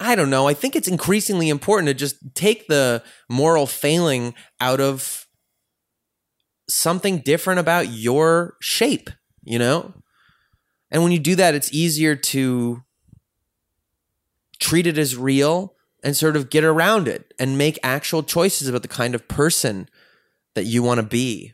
I 0.00 0.14
don't 0.14 0.30
know. 0.30 0.48
I 0.48 0.54
think 0.54 0.74
it's 0.74 0.88
increasingly 0.88 1.50
important 1.50 1.88
to 1.88 1.94
just 1.94 2.16
take 2.34 2.66
the 2.68 3.02
moral 3.28 3.66
failing 3.66 4.34
out 4.58 4.80
of 4.80 5.26
something 6.68 7.18
different 7.18 7.60
about 7.60 7.88
your 7.88 8.56
shape, 8.62 9.10
you 9.42 9.58
know? 9.58 9.92
And 10.90 11.02
when 11.02 11.12
you 11.12 11.18
do 11.18 11.36
that, 11.36 11.54
it's 11.54 11.72
easier 11.72 12.16
to 12.16 12.82
treat 14.60 14.86
it 14.86 14.98
as 14.98 15.16
real 15.16 15.74
and 16.02 16.16
sort 16.16 16.36
of 16.36 16.50
get 16.50 16.64
around 16.64 17.08
it 17.08 17.34
and 17.38 17.58
make 17.58 17.78
actual 17.82 18.22
choices 18.22 18.68
about 18.68 18.82
the 18.82 18.88
kind 18.88 19.14
of 19.14 19.28
person 19.28 19.88
that 20.54 20.64
you 20.64 20.82
want 20.82 20.98
to 20.98 21.06
be. 21.06 21.52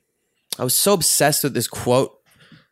I 0.59 0.65
was 0.65 0.75
so 0.75 0.93
obsessed 0.93 1.45
with 1.45 1.55
this 1.55 1.69
quote 1.69 2.13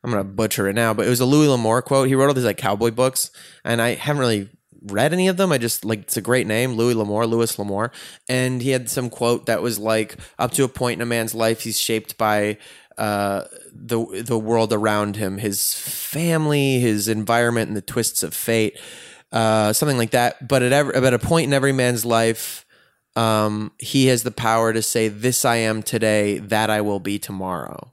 I'm 0.05 0.11
gonna 0.11 0.23
butcher 0.23 0.69
it 0.69 0.75
now, 0.75 0.93
but 0.93 1.07
it 1.07 1.11
was 1.11 1.21
a 1.21 1.25
Louis 1.25 1.49
L'Amour 1.49 1.81
quote. 1.81 2.09
He 2.09 2.15
wrote 2.15 2.29
all 2.29 2.35
these 2.35 2.45
like 2.45 2.59
cowboy 2.59 2.91
books, 2.91 3.31
and 3.65 3.81
I 3.81 3.95
haven't 3.95 4.21
really 4.21 4.51
read 4.83 5.15
any 5.15 5.29
of 5.29 5.39
them. 5.39 5.51
I 5.51 5.57
just 5.57 5.83
like 5.83 6.01
it's 6.01 6.19
a 6.19 6.21
great 6.21 6.47
name, 6.47 6.75
Louis 6.75 6.93
L'Amour, 6.93 7.27
Louis 7.27 7.59
L'Amour, 7.59 7.91
and 8.29 8.61
he 8.61 8.71
had 8.71 8.91
some 8.91 9.09
quote 9.09 9.47
that 9.47 9.63
was 9.63 9.79
like, 9.79 10.19
up 10.39 10.53
to 10.53 10.65
a 10.65 10.69
point 10.69 10.99
in 10.99 11.03
a 11.03 11.07
man's 11.07 11.35
life, 11.35 11.63
he's 11.63 11.81
shaped 11.81 12.19
by 12.19 12.59
uh, 12.99 13.45
the 13.73 14.23
the 14.23 14.39
world 14.39 14.75
around 14.75 15.17
him, 15.17 15.39
his 15.39 15.73
family, 15.73 16.81
his 16.81 17.09
environment, 17.09 17.69
and 17.69 17.77
the 17.77 17.81
twists 17.81 18.23
of 18.23 18.35
fate, 18.35 18.79
uh, 19.35 19.75
something 19.75 19.99
like 19.99 20.13
that. 20.13 20.49
But 20.49 20.63
at 20.63 20.73
every, 20.73 20.95
at 20.95 21.13
a 21.13 21.19
point 21.19 21.45
in 21.45 21.53
every 21.53 21.73
man's 21.73 22.07
life, 22.07 22.65
um, 23.17 23.73
he 23.79 24.07
has 24.07 24.23
the 24.23 24.31
power 24.31 24.73
to 24.73 24.81
say, 24.81 25.09
"This 25.09 25.45
I 25.45 25.57
am 25.57 25.83
today, 25.83 26.39
that 26.39 26.71
I 26.71 26.81
will 26.81 27.01
be 27.01 27.19
tomorrow." 27.19 27.91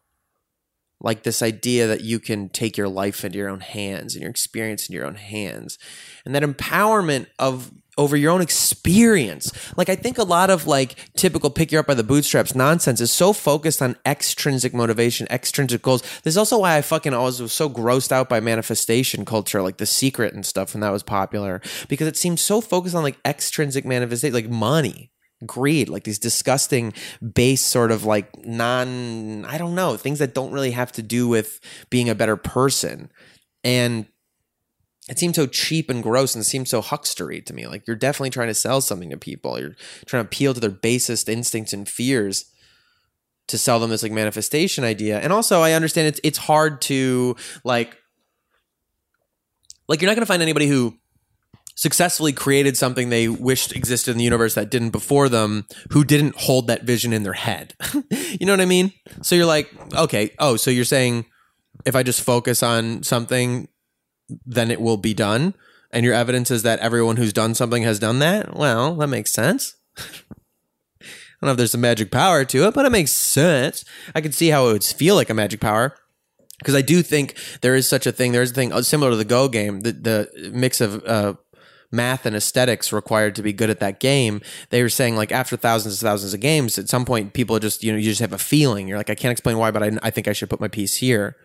like 1.04 1.24
this 1.24 1.42
idea 1.42 1.88
that 1.88 2.02
you 2.02 2.20
can 2.20 2.48
take 2.50 2.78
your 2.78 2.88
life 2.88 3.26
into 3.26 3.38
your 3.38 3.50
own 3.50 3.60
hands 3.60 4.14
and 4.14 4.22
your 4.22 4.30
experience 4.30 4.88
in 4.88 4.94
your 4.94 5.06
own 5.06 5.16
hands 5.16 5.78
and 6.26 6.36
that 6.36 6.44
empowerment 6.44 7.26
of 7.40 7.72
over 7.98 8.16
your 8.16 8.32
own 8.32 8.42
experience 8.42 9.52
like 9.78 9.90
i 9.90 9.96
think 9.96 10.18
a 10.18 10.24
lot 10.24 10.50
of 10.50 10.68
like 10.68 10.96
typical 11.16 11.50
pick 11.50 11.72
you 11.72 11.80
up 11.80 11.88
by 11.88 11.94
the 11.94 12.04
bootstraps 12.04 12.56
nonsense 12.56 13.02
is 13.02 13.12
so 13.12 13.34
focused 13.34 13.82
on 13.82 13.96
extrinsic 14.06 14.74
motivation 14.74 15.28
extrinsic 15.30 15.82
goals 15.82 16.02
this 16.24 16.34
is 16.34 16.38
also 16.38 16.60
why 16.60 16.78
i 16.78 16.82
fucking 16.82 17.14
always 17.14 17.42
was 17.42 17.54
so 17.54 17.70
grossed 17.70 18.12
out 18.12 18.30
by 18.30 18.40
manifestation 18.40 19.26
culture 19.26 19.62
like 19.62 19.78
the 19.78 19.86
secret 19.86 20.34
and 20.34 20.46
stuff 20.46 20.74
when 20.74 20.82
that 20.82 20.92
was 20.92 21.04
popular 21.04 21.62
because 21.88 22.08
it 22.08 22.18
seems 22.18 22.42
so 22.42 22.62
focused 22.62 22.96
on 22.96 23.04
like 23.04 23.18
extrinsic 23.26 23.86
manifestation 23.86 24.34
like 24.34 24.50
money 24.50 25.12
greed, 25.46 25.90
like 25.90 26.04
these 26.04 26.20
disgusting 26.20 26.94
base 27.34 27.62
sort 27.62 27.92
of 27.92 28.06
like 28.06 28.46
non, 28.46 29.46
I 29.46 29.58
don't 29.58 29.76
know, 29.76 29.98
things 29.98 30.20
that 30.20 30.34
don't 30.34 30.52
really 30.52 30.72
have 30.72 30.92
to 30.94 31.02
do 31.02 31.28
with 31.28 31.60
being 31.90 32.10
a 32.10 32.16
better 32.16 32.38
person. 32.38 33.12
And 33.64 34.06
it 35.10 35.18
seemed 35.18 35.36
so 35.36 35.48
cheap 35.48 35.90
and 35.90 36.04
gross 36.04 36.36
and 36.36 36.46
seemed 36.46 36.68
so 36.68 36.82
huckstery 36.82 37.44
to 37.46 37.54
me. 37.54 37.68
Like 37.68 37.88
you're 37.88 37.96
definitely 37.96 38.30
trying 38.30 38.50
to 38.50 38.54
sell 38.54 38.82
something 38.82 39.10
to 39.10 39.18
people. 39.18 39.60
You're 39.60 39.76
trying 40.06 40.24
to 40.24 40.28
appeal 40.28 40.54
to 40.54 40.60
their 40.60 40.70
basest 40.70 41.28
instincts 41.28 41.74
and 41.74 41.90
fears 41.90 42.46
to 43.48 43.58
sell 43.58 43.80
them 43.80 43.90
this 43.90 44.04
like 44.04 44.12
manifestation 44.12 44.84
idea. 44.84 45.20
And 45.20 45.34
also 45.34 45.62
I 45.62 45.74
understand 45.74 46.08
it's 46.08 46.20
it's 46.24 46.38
hard 46.38 46.82
to 46.84 47.36
like 47.64 47.98
like 49.88 50.02
you're 50.02 50.10
not 50.10 50.16
going 50.16 50.24
to 50.24 50.28
find 50.28 50.42
anybody 50.42 50.68
who 50.68 50.98
successfully 51.76 52.32
created 52.32 52.78
something 52.78 53.10
they 53.10 53.28
wished 53.28 53.76
existed 53.76 54.12
in 54.12 54.18
the 54.18 54.24
universe 54.24 54.54
that 54.54 54.70
didn't 54.70 54.92
before 54.92 55.28
them 55.28 55.66
who 55.90 56.04
didn't 56.04 56.36
hold 56.36 56.68
that 56.68 56.84
vision 56.84 57.12
in 57.12 57.24
their 57.24 57.34
head. 57.34 57.74
you 58.12 58.46
know 58.46 58.54
what 58.54 58.62
I 58.62 58.66
mean? 58.66 58.94
So 59.24 59.36
you're 59.36 59.46
like, 59.46 59.70
okay, 59.96 60.32
oh, 60.38 60.58
so 60.58 60.70
you're 60.70 60.86
saying 60.86 61.26
if 61.86 61.96
I 61.96 62.04
just 62.04 62.22
focus 62.22 62.62
on 62.62 63.04
something, 63.04 63.68
then 64.46 64.72
it 64.72 64.82
will 64.82 64.98
be 64.98 65.14
done. 65.14 65.54
And 65.92 66.06
your 66.06 66.14
evidence 66.14 66.52
is 66.52 66.64
that 66.64 66.80
everyone 66.80 67.18
who's 67.18 67.34
done 67.34 67.54
something 67.54 67.84
has 67.84 68.00
done 68.00 68.20
that? 68.20 68.56
Well, 68.56 68.96
that 68.96 69.08
makes 69.08 69.34
sense. 69.34 69.76
I 69.98 70.04
don't 71.46 71.48
know 71.48 71.52
if 71.52 71.58
there's 71.58 71.72
some 71.72 71.82
magic 71.82 72.12
power 72.12 72.46
to 72.46 72.68
it, 72.68 72.74
but 72.74 72.86
it 72.86 72.92
makes 72.92 73.12
sense. 73.12 73.84
I 74.14 74.22
can 74.22 74.32
see 74.32 74.50
how 74.50 74.70
it 74.70 74.74
would 74.74 74.84
feel 74.84 75.16
like 75.16 75.30
a 75.30 75.34
magic 75.34 75.60
power 75.60 75.96
because 76.60 76.76
I 76.76 76.82
do 76.82 77.02
think 77.02 77.36
there 77.62 77.76
is 77.76 77.90
such 77.90 78.06
a 78.06 78.12
thing. 78.12 78.32
There's 78.32 78.52
a 78.52 78.54
thing 78.54 78.72
uh, 78.72 78.84
similar 78.84 79.10
to 79.12 79.18
the 79.18 79.26
Go 79.26 79.50
game, 79.50 79.82
the, 79.82 79.92
the 79.92 80.52
mix 80.54 80.80
of 80.80 81.04
uh, 81.06 81.34
math 81.92 82.28
and 82.28 82.36
aesthetics 82.36 82.94
required 82.94 83.36
to 83.36 83.42
be 83.42 83.54
good 83.54 83.72
at 83.72 83.80
that 83.80 84.00
game. 84.00 84.42
They 84.70 84.84
were 84.84 84.90
saying 84.90 85.16
like 85.16 85.32
after 85.32 85.58
thousands 85.58 86.02
and 86.02 86.08
thousands 86.08 86.36
of 86.36 86.40
games, 86.40 86.78
at 86.78 86.90
some 86.90 87.06
point 87.06 87.34
people 87.34 87.58
just 87.58 87.84
you 87.84 87.92
know 87.92 87.98
you 87.98 88.06
just 88.06 88.22
have 88.22 88.34
a 88.34 88.38
feeling. 88.38 88.88
You're 88.88 88.98
like 88.98 89.10
I 89.10 89.16
can't 89.16 89.32
explain 89.32 89.58
why, 89.58 89.72
but 89.72 89.82
I, 89.84 89.92
I 90.04 90.12
think 90.12 90.28
I 90.28 90.34
should 90.34 90.50
put 90.50 90.62
my 90.62 90.68
piece 90.68 90.98
here. 90.98 91.36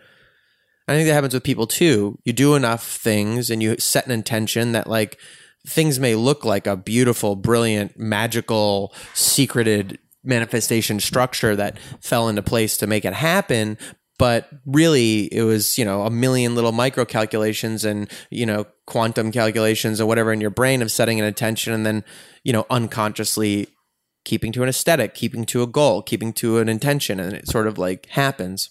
I 0.88 0.94
think 0.94 1.08
that 1.08 1.14
happens 1.14 1.34
with 1.34 1.42
people 1.42 1.66
too. 1.66 2.18
You 2.24 2.32
do 2.32 2.54
enough 2.54 2.86
things 2.86 3.50
and 3.50 3.62
you 3.62 3.76
set 3.78 4.06
an 4.06 4.12
intention 4.12 4.72
that 4.72 4.86
like 4.86 5.18
things 5.66 5.98
may 5.98 6.14
look 6.14 6.44
like 6.44 6.66
a 6.66 6.76
beautiful, 6.76 7.34
brilliant, 7.34 7.98
magical, 7.98 8.94
secreted 9.12 9.98
manifestation 10.22 11.00
structure 11.00 11.56
that 11.56 11.78
fell 12.00 12.28
into 12.28 12.42
place 12.42 12.76
to 12.76 12.86
make 12.86 13.04
it 13.04 13.14
happen, 13.14 13.78
but 14.18 14.48
really 14.64 15.32
it 15.32 15.42
was 15.42 15.76
you 15.76 15.84
know 15.84 16.02
a 16.02 16.10
million 16.10 16.54
little 16.54 16.72
micro 16.72 17.04
calculations 17.04 17.84
and 17.84 18.10
you 18.30 18.46
know 18.46 18.64
quantum 18.86 19.30
calculations 19.30 20.00
or 20.00 20.06
whatever 20.06 20.32
in 20.32 20.40
your 20.40 20.50
brain 20.50 20.82
of 20.82 20.90
setting 20.90 21.20
an 21.20 21.26
intention 21.26 21.72
and 21.72 21.84
then 21.84 22.04
you 22.44 22.52
know 22.52 22.64
unconsciously 22.70 23.68
keeping 24.24 24.52
to 24.52 24.62
an 24.62 24.68
aesthetic 24.68 25.14
keeping 25.14 25.44
to 25.44 25.62
a 25.62 25.66
goal 25.66 26.02
keeping 26.02 26.32
to 26.32 26.58
an 26.58 26.68
intention. 26.68 27.20
And 27.20 27.32
it 27.32 27.48
sort 27.48 27.66
of 27.66 27.78
like 27.78 28.06
happens 28.06 28.70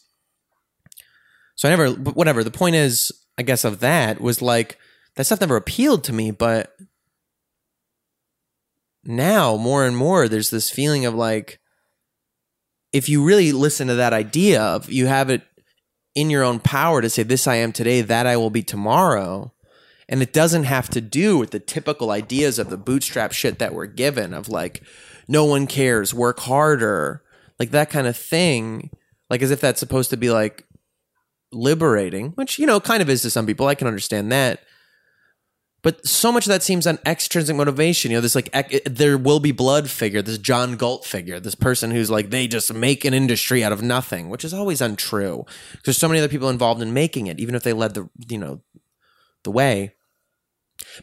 so 1.55 1.67
i 1.67 1.71
never 1.71 1.91
whatever. 1.91 2.43
The 2.43 2.51
point 2.51 2.75
is 2.75 3.11
i 3.37 3.43
guess 3.43 3.63
of 3.63 3.79
that 3.79 4.21
was 4.21 4.41
like 4.41 4.77
that 5.15 5.25
stuff 5.25 5.41
never 5.41 5.55
appealed 5.55 6.03
to 6.05 6.13
me 6.13 6.31
but 6.31 6.75
now 9.03 9.55
more 9.55 9.85
and 9.85 9.95
more 9.95 10.27
there's 10.27 10.49
this 10.49 10.69
feeling 10.69 11.05
of 11.05 11.13
like 11.13 11.59
if 12.91 13.09
you 13.09 13.23
really 13.23 13.51
listen 13.51 13.87
to 13.87 13.95
that 13.95 14.13
idea 14.13 14.61
of 14.61 14.89
you 14.89 15.07
have 15.07 15.29
it 15.29 15.41
in 16.15 16.29
your 16.29 16.43
own 16.43 16.59
power 16.59 17.01
to 17.01 17.09
say 17.09 17.23
this 17.23 17.45
I 17.45 17.55
am 17.55 17.73
today, 17.73 18.01
that 18.01 18.25
I 18.25 18.37
will 18.37 18.49
be 18.49 18.63
tomorrow, 18.63 19.53
and 20.07 20.21
it 20.21 20.31
doesn't 20.31 20.63
have 20.63 20.89
to 20.91 21.01
do 21.01 21.37
with 21.37 21.51
the 21.51 21.59
typical 21.59 22.09
ideas 22.09 22.57
of 22.57 22.69
the 22.69 22.77
bootstrap 22.77 23.33
shit 23.33 23.59
that 23.59 23.73
we're 23.73 23.85
given 23.85 24.33
of 24.33 24.47
like 24.47 24.81
no 25.27 25.43
one 25.43 25.67
cares, 25.67 26.13
work 26.13 26.39
harder, 26.39 27.21
like 27.59 27.71
that 27.71 27.89
kind 27.89 28.07
of 28.07 28.15
thing, 28.15 28.89
like 29.29 29.41
as 29.41 29.51
if 29.51 29.59
that's 29.59 29.79
supposed 29.79 30.09
to 30.11 30.17
be 30.17 30.29
like 30.29 30.65
liberating, 31.55 32.31
which 32.31 32.59
you 32.59 32.65
know 32.65 32.79
kind 32.79 33.01
of 33.01 33.09
is 33.09 33.21
to 33.23 33.29
some 33.29 33.45
people. 33.45 33.67
I 33.67 33.75
can 33.75 33.87
understand 33.87 34.31
that. 34.31 34.61
But 35.85 36.03
so 36.07 36.31
much 36.31 36.47
of 36.47 36.49
that 36.49 36.63
seems 36.63 36.87
on 36.87 36.97
extrinsic 37.05 37.55
motivation. 37.55 38.09
You 38.09 38.17
know, 38.17 38.21
this 38.21 38.33
like 38.33 38.49
ec- 38.53 38.85
there 38.85 39.19
will 39.19 39.39
be 39.39 39.51
blood 39.51 39.87
figure, 39.87 40.23
this 40.23 40.39
John 40.39 40.77
Galt 40.77 41.05
figure, 41.05 41.39
this 41.39 41.53
person 41.53 41.91
who's 41.91 42.09
like 42.09 42.31
they 42.31 42.47
just 42.47 42.73
make 42.73 43.05
an 43.05 43.13
industry 43.13 43.63
out 43.63 43.71
of 43.71 43.83
nothing, 43.83 44.29
which 44.29 44.43
is 44.43 44.51
always 44.51 44.81
untrue. 44.81 45.45
There's 45.83 45.97
so 45.97 46.07
many 46.07 46.19
other 46.19 46.27
people 46.27 46.49
involved 46.49 46.81
in 46.81 46.91
making 46.91 47.27
it, 47.27 47.39
even 47.39 47.53
if 47.53 47.61
they 47.61 47.71
led 47.71 47.93
the 47.93 48.09
you 48.27 48.39
know 48.39 48.61
the 49.43 49.51
way. 49.51 49.93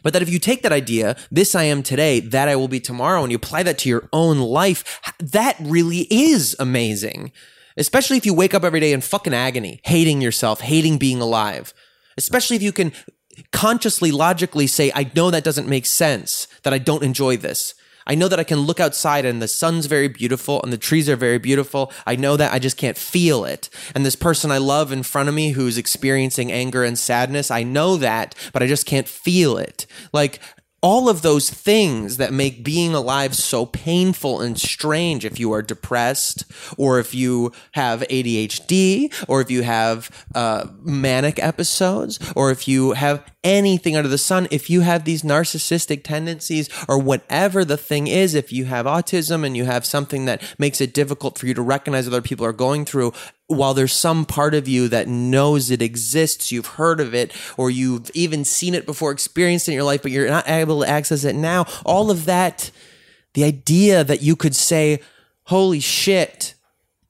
But 0.01 0.13
that 0.13 0.21
if 0.21 0.29
you 0.29 0.37
take 0.37 0.63
that 0.63 0.73
idea, 0.73 1.15
this 1.31 1.55
I 1.55 1.63
am 1.63 1.81
today, 1.81 2.19
that 2.19 2.49
I 2.49 2.57
will 2.57 2.67
be 2.67 2.79
tomorrow, 2.79 3.23
and 3.23 3.31
you 3.31 3.37
apply 3.37 3.63
that 3.63 3.77
to 3.79 3.89
your 3.89 4.09
own 4.11 4.37
life, 4.37 5.01
that 5.19 5.55
really 5.59 6.07
is 6.09 6.55
amazing. 6.59 7.31
Especially 7.77 8.17
if 8.17 8.25
you 8.25 8.33
wake 8.33 8.53
up 8.53 8.63
every 8.63 8.79
day 8.79 8.93
in 8.93 9.01
fucking 9.01 9.33
agony, 9.33 9.81
hating 9.83 10.21
yourself, 10.21 10.61
hating 10.61 10.97
being 10.97 11.21
alive. 11.21 11.73
Especially 12.17 12.55
if 12.55 12.61
you 12.61 12.71
can 12.71 12.91
consciously, 13.51 14.11
logically 14.11 14.67
say, 14.67 14.91
I 14.93 15.11
know 15.15 15.31
that 15.31 15.43
doesn't 15.43 15.67
make 15.67 15.85
sense, 15.85 16.47
that 16.63 16.73
I 16.73 16.77
don't 16.77 17.03
enjoy 17.03 17.37
this. 17.37 17.73
I 18.05 18.15
know 18.15 18.27
that 18.27 18.39
I 18.39 18.43
can 18.43 18.59
look 18.59 18.79
outside 18.79 19.25
and 19.25 19.41
the 19.41 19.47
sun's 19.47 19.85
very 19.85 20.07
beautiful 20.07 20.61
and 20.61 20.73
the 20.73 20.77
trees 20.77 21.07
are 21.07 21.15
very 21.15 21.37
beautiful. 21.37 21.91
I 22.05 22.15
know 22.15 22.35
that 22.35 22.53
I 22.53 22.59
just 22.59 22.77
can't 22.77 22.97
feel 22.97 23.45
it. 23.45 23.69
And 23.95 24.05
this 24.05 24.15
person 24.15 24.51
I 24.51 24.57
love 24.57 24.91
in 24.91 25.03
front 25.03 25.29
of 25.29 25.35
me 25.35 25.51
who's 25.51 25.77
experiencing 25.77 26.51
anger 26.51 26.83
and 26.83 26.99
sadness, 26.99 27.49
I 27.49 27.63
know 27.63 27.95
that, 27.97 28.35
but 28.51 28.61
I 28.61 28.67
just 28.67 28.85
can't 28.85 29.07
feel 29.07 29.57
it. 29.57 29.85
Like, 30.11 30.39
all 30.83 31.07
of 31.07 31.21
those 31.21 31.49
things 31.49 32.17
that 32.17 32.33
make 32.33 32.63
being 32.63 32.93
alive 32.93 33.35
so 33.35 33.65
painful 33.65 34.41
and 34.41 34.59
strange 34.59 35.23
if 35.23 35.39
you 35.39 35.51
are 35.53 35.61
depressed 35.61 36.43
or 36.77 36.99
if 36.99 37.15
you 37.15 37.53
have 37.71 38.01
ADHD 38.01 39.11
or 39.29 39.39
if 39.39 39.49
you 39.49 39.63
have 39.63 40.25
uh, 40.35 40.67
manic 40.81 41.41
episodes 41.41 42.19
or 42.35 42.51
if 42.51 42.67
you 42.67 42.91
have 42.91 43.23
anything 43.43 43.95
under 43.95 44.09
the 44.09 44.17
sun, 44.17 44.47
if 44.51 44.69
you 44.69 44.81
have 44.81 45.03
these 45.03 45.23
narcissistic 45.23 46.03
tendencies 46.03 46.69
or 46.87 46.97
whatever 46.97 47.65
the 47.65 47.77
thing 47.77 48.07
is, 48.07 48.33
if 48.33 48.53
you 48.53 48.65
have 48.65 48.85
autism 48.85 49.45
and 49.45 49.57
you 49.57 49.65
have 49.65 49.85
something 49.85 50.25
that 50.25 50.41
makes 50.57 50.79
it 50.79 50.93
difficult 50.93 51.37
for 51.37 51.47
you 51.47 51.53
to 51.53 51.61
recognize 51.61 52.07
other 52.07 52.21
people 52.21 52.45
are 52.45 52.53
going 52.53 52.85
through, 52.85 53.13
while 53.47 53.73
there's 53.73 53.93
some 53.93 54.25
part 54.25 54.53
of 54.53 54.67
you 54.67 54.87
that 54.87 55.07
knows 55.07 55.69
it 55.69 55.81
exists, 55.81 56.51
you've 56.51 56.65
heard 56.65 56.99
of 56.99 57.13
it, 57.13 57.33
or 57.57 57.69
you've 57.69 58.09
even 58.13 58.45
seen 58.45 58.73
it 58.73 58.85
before, 58.85 59.11
experienced 59.11 59.67
it 59.67 59.71
in 59.71 59.75
your 59.75 59.83
life, 59.83 60.01
but 60.01 60.11
you're 60.11 60.27
not 60.27 60.47
able 60.49 60.81
to 60.81 60.89
access 60.89 61.23
it 61.23 61.35
now, 61.35 61.65
all 61.85 62.09
of 62.09 62.25
that, 62.25 62.71
the 63.33 63.43
idea 63.43 64.03
that 64.03 64.21
you 64.21 64.35
could 64.35 64.55
say, 64.55 64.99
holy 65.45 65.79
shit, 65.79 66.55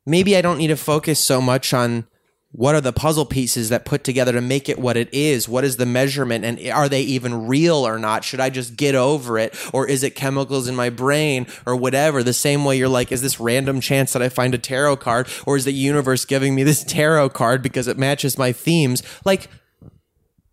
maybe 0.05 0.35
I 0.35 0.41
don't 0.41 0.57
need 0.57 0.67
to 0.67 0.77
focus 0.77 1.19
so 1.19 1.41
much 1.41 1.73
on 1.73 2.07
what 2.53 2.75
are 2.75 2.81
the 2.81 2.93
puzzle 2.93 3.25
pieces 3.25 3.69
that 3.69 3.83
put 3.83 4.03
together 4.03 4.31
to 4.31 4.39
make 4.39 4.69
it 4.69 4.77
what 4.77 4.95
it 4.95 5.11
is? 5.11 5.49
What 5.49 5.63
is 5.63 5.77
the 5.77 5.87
measurement? 5.87 6.45
And 6.45 6.59
are 6.69 6.87
they 6.87 7.01
even 7.01 7.47
real 7.47 7.77
or 7.77 7.97
not? 7.97 8.23
Should 8.23 8.39
i 8.39 8.51
just 8.51 8.77
get 8.77 8.93
over 8.93 9.39
it? 9.39 9.57
Or 9.73 9.87
is 9.87 10.03
it 10.03 10.11
chemicals 10.11 10.67
in 10.67 10.75
my 10.75 10.91
brain? 10.91 11.47
Or 11.65 11.75
whatever. 11.75 12.21
The 12.21 12.31
same 12.31 12.63
way 12.63 12.77
you're 12.77 12.87
like 12.87 13.11
is 13.11 13.23
this 13.23 13.39
random 13.39 13.81
chance 13.81 14.13
that 14.13 14.21
i 14.21 14.29
find 14.29 14.53
a 14.53 14.59
tarot 14.59 14.97
card? 14.97 15.27
Or 15.47 15.57
is 15.57 15.65
the 15.65 15.73
universe 15.73 16.25
giving 16.25 16.53
me 16.53 16.61
this 16.61 16.83
tarot 16.87 17.29
card 17.29 17.63
because 17.63 17.87
it 17.87 17.97
matches 17.97 18.37
my 18.37 18.51
themes? 18.51 19.01
Like 19.25 19.49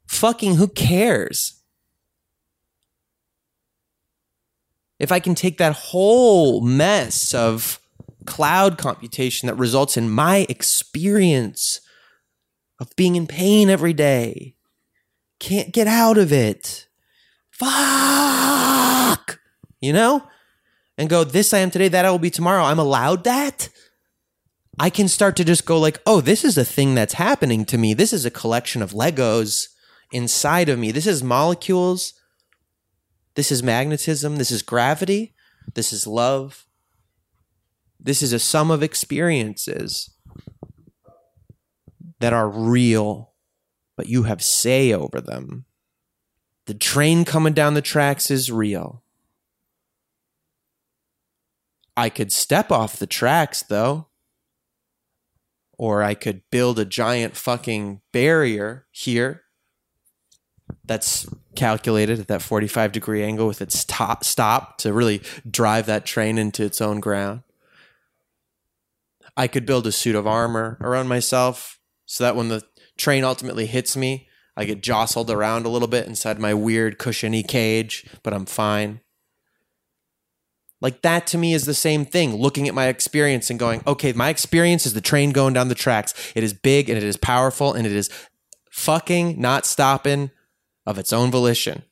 fucking 0.07 0.55
who 0.55 0.69
cares? 0.69 1.63
If 4.99 5.13
i 5.13 5.21
can 5.21 5.35
take 5.35 5.59
that 5.59 5.75
whole 5.75 6.63
mess 6.63 7.35
of 7.35 7.79
cloud 8.25 8.79
computation 8.79 9.49
that 9.49 9.55
results 9.57 9.99
in 9.99 10.09
my 10.09 10.47
experience 10.49 11.81
of 12.81 12.97
being 12.97 13.15
in 13.15 13.27
pain 13.27 13.69
every 13.69 13.93
day. 13.93 14.57
Can't 15.39 15.73
get 15.73 15.87
out 15.87 16.19
of 16.19 16.33
it. 16.33 16.89
Fuck. 17.51 19.39
You 19.81 19.93
know? 19.93 20.27
And 20.99 21.09
go, 21.09 21.23
this 21.23 21.55
I 21.55 21.59
am 21.59 21.71
today, 21.71 21.89
that 21.89 22.05
I 22.05 22.11
will 22.11 22.19
be 22.19 22.31
tomorrow. 22.31 22.65
I'm 22.65 22.79
allowed 22.79 23.25
that? 23.25 23.69
I 24.79 24.89
can 24.89 25.09
start 25.09 25.37
to 25.37 25.45
just 25.45 25.67
go 25.67 25.79
like, 25.79 26.01
oh, 26.07 26.21
this 26.23 26.45
is 26.45 26.57
a 26.57 26.65
thing 26.65 26.95
that's 26.95 27.15
happening 27.15 27.67
to 27.67 27.79
me. 27.79 27.93
This 27.93 28.13
is 28.13 28.25
a 28.25 28.31
collection 28.31 28.81
of 28.81 28.93
Legos 28.93 29.69
inside 30.11 30.69
of 30.69 30.79
me. 30.79 30.91
This 30.91 31.07
is 31.07 31.23
molecules. 31.23 32.15
This 33.35 33.53
is 33.53 33.63
magnetism. 33.63 34.37
This 34.37 34.51
is 34.51 34.63
gravity. 34.63 35.35
This 35.75 35.93
is 35.93 36.07
love. 36.07 36.67
This 37.99 38.23
is 38.23 38.33
a 38.33 38.39
sum 38.39 38.71
of 38.71 38.83
experiences 38.83 40.11
that 42.21 42.33
are 42.33 42.49
real, 42.49 43.33
but 43.97 44.09
you 44.09 44.23
have 44.23 44.43
say 44.43 44.93
over 44.93 45.21
them. 45.21 45.65
The 46.67 46.75
train 46.75 47.25
coming 47.25 47.55
down 47.55 47.75
the 47.75 47.83
tracks 47.83 48.31
is 48.31 48.53
real. 48.53 49.03
I 51.97 52.09
could 52.09 52.31
step 52.31 52.71
off 52.71 52.99
the 52.99 53.07
tracks 53.07 53.63
though. 53.63 54.07
Or 55.77 56.03
I 56.03 56.15
could 56.15 56.43
build 56.51 56.79
a 56.79 56.85
giant 56.85 57.37
fucking 57.37 58.03
barrier 58.13 58.87
here 58.91 59.43
that's 60.85 61.27
calculated 61.57 62.21
at 62.21 62.29
that 62.29 62.43
45 62.43 62.93
degree 62.93 63.25
angle 63.25 63.47
with 63.47 63.63
its 63.63 63.85
top 63.85 64.23
stop 64.23 64.77
to 64.79 64.93
really 64.93 65.23
drive 65.51 65.87
that 65.87 66.05
train 66.05 66.37
into 66.37 66.65
its 66.65 66.83
own 66.83 67.01
ground. 67.01 67.43
I 69.37 69.49
could 69.49 69.65
build 69.65 69.87
a 69.87 69.93
suit 69.93 70.15
of 70.15 70.27
armor 70.27 70.77
around 70.83 71.09
myself 71.09 71.80
so 72.11 72.25
that 72.25 72.35
when 72.35 72.49
the 72.49 72.61
train 72.99 73.23
ultimately 73.23 73.67
hits 73.67 73.97
me, 73.97 74.27
I 74.57 74.65
get 74.65 74.83
jostled 74.83 75.31
around 75.31 75.65
a 75.65 75.69
little 75.69 75.87
bit 75.87 76.09
inside 76.09 76.41
my 76.41 76.53
weird 76.53 76.99
cushiony 76.99 77.45
cage, 77.45 78.05
but 78.25 78.35
I'm 78.35 78.47
fine. 78.47 79.01
Like 80.81 81.03
that 81.03 81.29
to 81.29 81.39
me 81.39 81.55
is 81.55 81.67
the 81.67 81.75
same 81.75 82.05
thing, 82.05 82.35
looking 82.35 82.67
at 82.67 82.75
my 82.75 82.89
experience 82.89 83.49
and 83.49 83.61
going, 83.61 83.81
okay, 83.87 84.13
my 84.13 84.29
experience 84.29 84.87
is 84.87 84.95
the 84.95 85.01
train 85.01 85.31
going 85.31 85.55
down 85.55 85.69
the 85.69 85.75
tracks. 85.77 86.13
It 86.35 86.43
is 86.43 86.53
big 86.53 86.89
and 86.89 86.99
it 86.99 87.05
is 87.05 87.17
powerful 87.17 87.75
and 87.75 87.87
it 87.87 87.93
is 87.93 88.11
fucking 88.73 89.41
not 89.41 89.65
stopping 89.65 90.33
of 90.85 90.99
its 90.99 91.13
own 91.13 91.31
volition. 91.31 91.85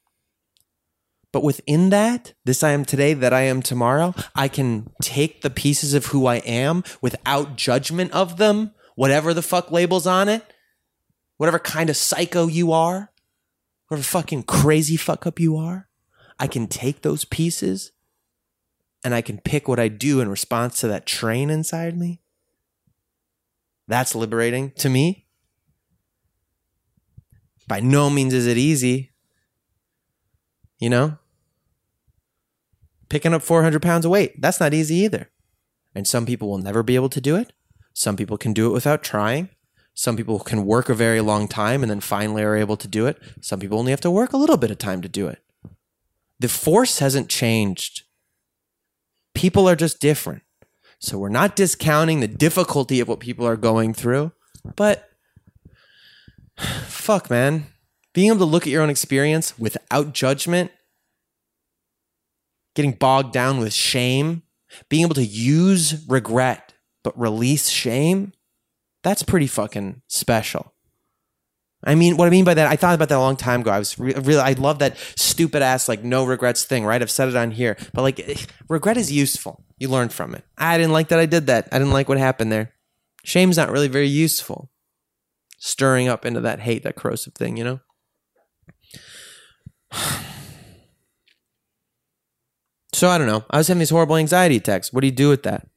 But 1.33 1.45
within 1.45 1.91
that, 1.91 2.33
this 2.45 2.64
I 2.64 2.73
am 2.73 2.85
today, 2.85 3.14
that 3.14 3.33
I 3.33 3.43
am 3.43 3.62
tomorrow, 3.62 4.14
I 4.35 4.49
can 4.49 4.91
take 5.01 5.43
the 5.43 5.51
pieces 5.51 5.95
of 5.95 6.07
who 6.07 6.27
I 6.27 6.39
am 6.39 6.83
without 7.01 7.55
judgment 7.55 8.11
of 8.11 8.37
them, 8.39 8.73
whatever 8.99 9.32
the 9.32 9.42
fuck 9.42 9.70
labels 9.70 10.09
on 10.09 10.28
it, 10.28 10.42
whatever 11.36 11.61
kind 11.61 11.88
of 11.88 11.96
psycho 11.96 12.49
you 12.49 12.72
are, 12.72 13.12
whatever 13.86 14.03
fucking 14.03 14.42
crazy 14.42 14.96
fuck 14.96 15.24
up 15.24 15.38
you 15.38 15.57
are. 15.57 15.88
I 16.40 16.49
can 16.49 16.66
take 16.66 17.03
those 17.03 17.24
pieces 17.24 17.92
and 19.05 19.14
I 19.14 19.22
can 19.22 19.38
pick 19.38 19.68
what 19.68 19.78
I 19.78 19.86
do 19.86 20.20
in 20.20 20.28
response 20.28 20.80
to 20.80 20.88
that 20.88 21.07
train 21.07 21.49
inside 21.49 21.96
me. 21.96 22.22
That's 23.86 24.16
liberating 24.16 24.72
to 24.78 24.88
me. 24.88 25.28
By 27.68 27.78
no 27.78 28.11
means 28.11 28.34
is 28.34 28.49
it 28.49 28.59
easy. 28.59 29.12
You 30.80 30.90
know? 30.90 31.18
Picking 33.09 33.32
up 33.32 33.42
400 33.42 33.80
pounds 33.80 34.05
of 34.05 34.11
weight, 34.11 34.42
that's 34.42 34.59
not 34.59 34.74
easy 34.74 34.96
either. 34.96 35.30
And 35.94 36.05
some 36.05 36.26
people 36.26 36.51
will 36.51 36.59
never 36.59 36.82
be 36.82 36.96
able 36.96 37.11
to 37.11 37.20
do 37.20 37.36
it. 37.36 37.53
Some 37.99 38.14
people 38.14 38.38
can 38.38 38.53
do 38.53 38.68
it 38.68 38.72
without 38.72 39.03
trying. 39.03 39.49
Some 39.92 40.16
people 40.16 40.38
can 40.38 40.64
work 40.64 40.88
a 40.88 40.94
very 40.94 41.20
long 41.20 41.49
time 41.49 41.82
and 41.82 41.90
then 41.90 41.99
finally 41.99 42.44
are 42.44 42.55
able 42.55 42.76
to 42.76 42.86
do 42.86 43.07
it. 43.07 43.20
Some 43.40 43.59
people 43.59 43.76
only 43.76 43.90
have 43.90 44.01
to 44.03 44.11
work 44.11 44.32
a 44.32 44.36
little 44.36 44.57
bit 44.57 44.70
of 44.70 44.78
time 44.78 45.03
to 45.03 45.09
do 45.09 45.26
it. 45.26 45.40
The 46.38 46.49
force 46.49 47.01
hasn't 47.01 47.28
changed 47.28 48.05
people 49.34 49.68
are 49.68 49.74
just 49.74 50.01
different. 50.01 50.42
So 51.01 51.18
we're 51.18 51.28
not 51.28 51.57
discounting 51.57 52.20
the 52.20 52.28
difficulty 52.28 53.01
of 53.01 53.09
what 53.09 53.18
people 53.18 53.44
are 53.46 53.57
going 53.57 53.94
through, 53.94 54.30
but 54.76 55.09
fuck, 56.86 57.28
man. 57.28 57.66
Being 58.14 58.28
able 58.28 58.38
to 58.38 58.44
look 58.44 58.62
at 58.62 58.72
your 58.72 58.82
own 58.82 58.90
experience 58.90 59.59
without 59.59 60.12
judgment, 60.12 60.70
getting 62.76 62.92
bogged 62.92 63.32
down 63.32 63.59
with 63.59 63.72
shame, 63.72 64.44
being 64.88 65.03
able 65.03 65.16
to 65.16 65.24
use 65.24 66.05
regret 66.09 66.68
but 67.09 67.18
release 67.18 67.70
shame, 67.70 68.34
that's 69.02 69.22
pretty 69.22 69.46
fucking 69.46 70.02
special. 70.09 70.74
I 71.82 71.94
mean, 71.94 72.18
what 72.18 72.26
I 72.26 72.30
mean 72.30 72.44
by 72.44 72.52
that, 72.52 72.66
I 72.66 72.76
thought 72.76 72.94
about 72.94 73.09
that 73.09 73.16
a 73.16 73.20
long 73.20 73.36
time 73.36 73.62
ago. 73.62 73.70
I 73.70 73.78
was 73.78 73.98
re- 73.98 74.12
really, 74.12 74.42
I 74.42 74.52
love 74.52 74.80
that 74.80 74.98
stupid 75.16 75.62
ass 75.62 75.88
like 75.88 76.04
no 76.04 76.26
regrets 76.26 76.64
thing, 76.64 76.84
right? 76.84 77.00
I've 77.00 77.11
said 77.11 77.28
it 77.28 77.36
on 77.36 77.52
here, 77.52 77.78
but 77.94 78.02
like 78.02 78.20
eh, 78.20 78.44
regret 78.68 78.98
is 78.98 79.11
useful. 79.11 79.64
You 79.78 79.88
learn 79.88 80.11
from 80.11 80.34
it. 80.34 80.44
I 80.59 80.76
didn't 80.76 80.92
like 80.92 81.09
that 81.09 81.18
I 81.18 81.24
did 81.24 81.46
that. 81.46 81.68
I 81.72 81.78
didn't 81.78 81.94
like 81.94 82.11
what 82.11 82.18
happened 82.18 82.52
there. 82.52 82.74
Shame's 83.24 83.56
not 83.56 83.70
really 83.70 83.88
very 83.88 84.09
useful. 84.09 84.70
Stirring 85.56 86.09
up 86.09 86.26
into 86.26 86.42
that 86.42 86.61
hate, 86.61 86.82
that 86.82 86.96
corrosive 86.96 87.32
thing, 87.32 87.56
you 87.56 87.64
know? 87.64 87.80
So 92.94 93.09
I 93.09 93.16
don't 93.16 93.28
know. 93.28 93.44
I 93.50 93.59
was 93.59 93.68
having 93.68 93.78
these 93.78 93.90
horrible 93.90 94.16
anxiety 94.16 94.56
attacks. 94.56 94.92
What 94.92 95.02
do 95.02 95.06
you 95.06 95.12
do 95.12 95.28
with 95.28 95.44
that? 95.44 95.68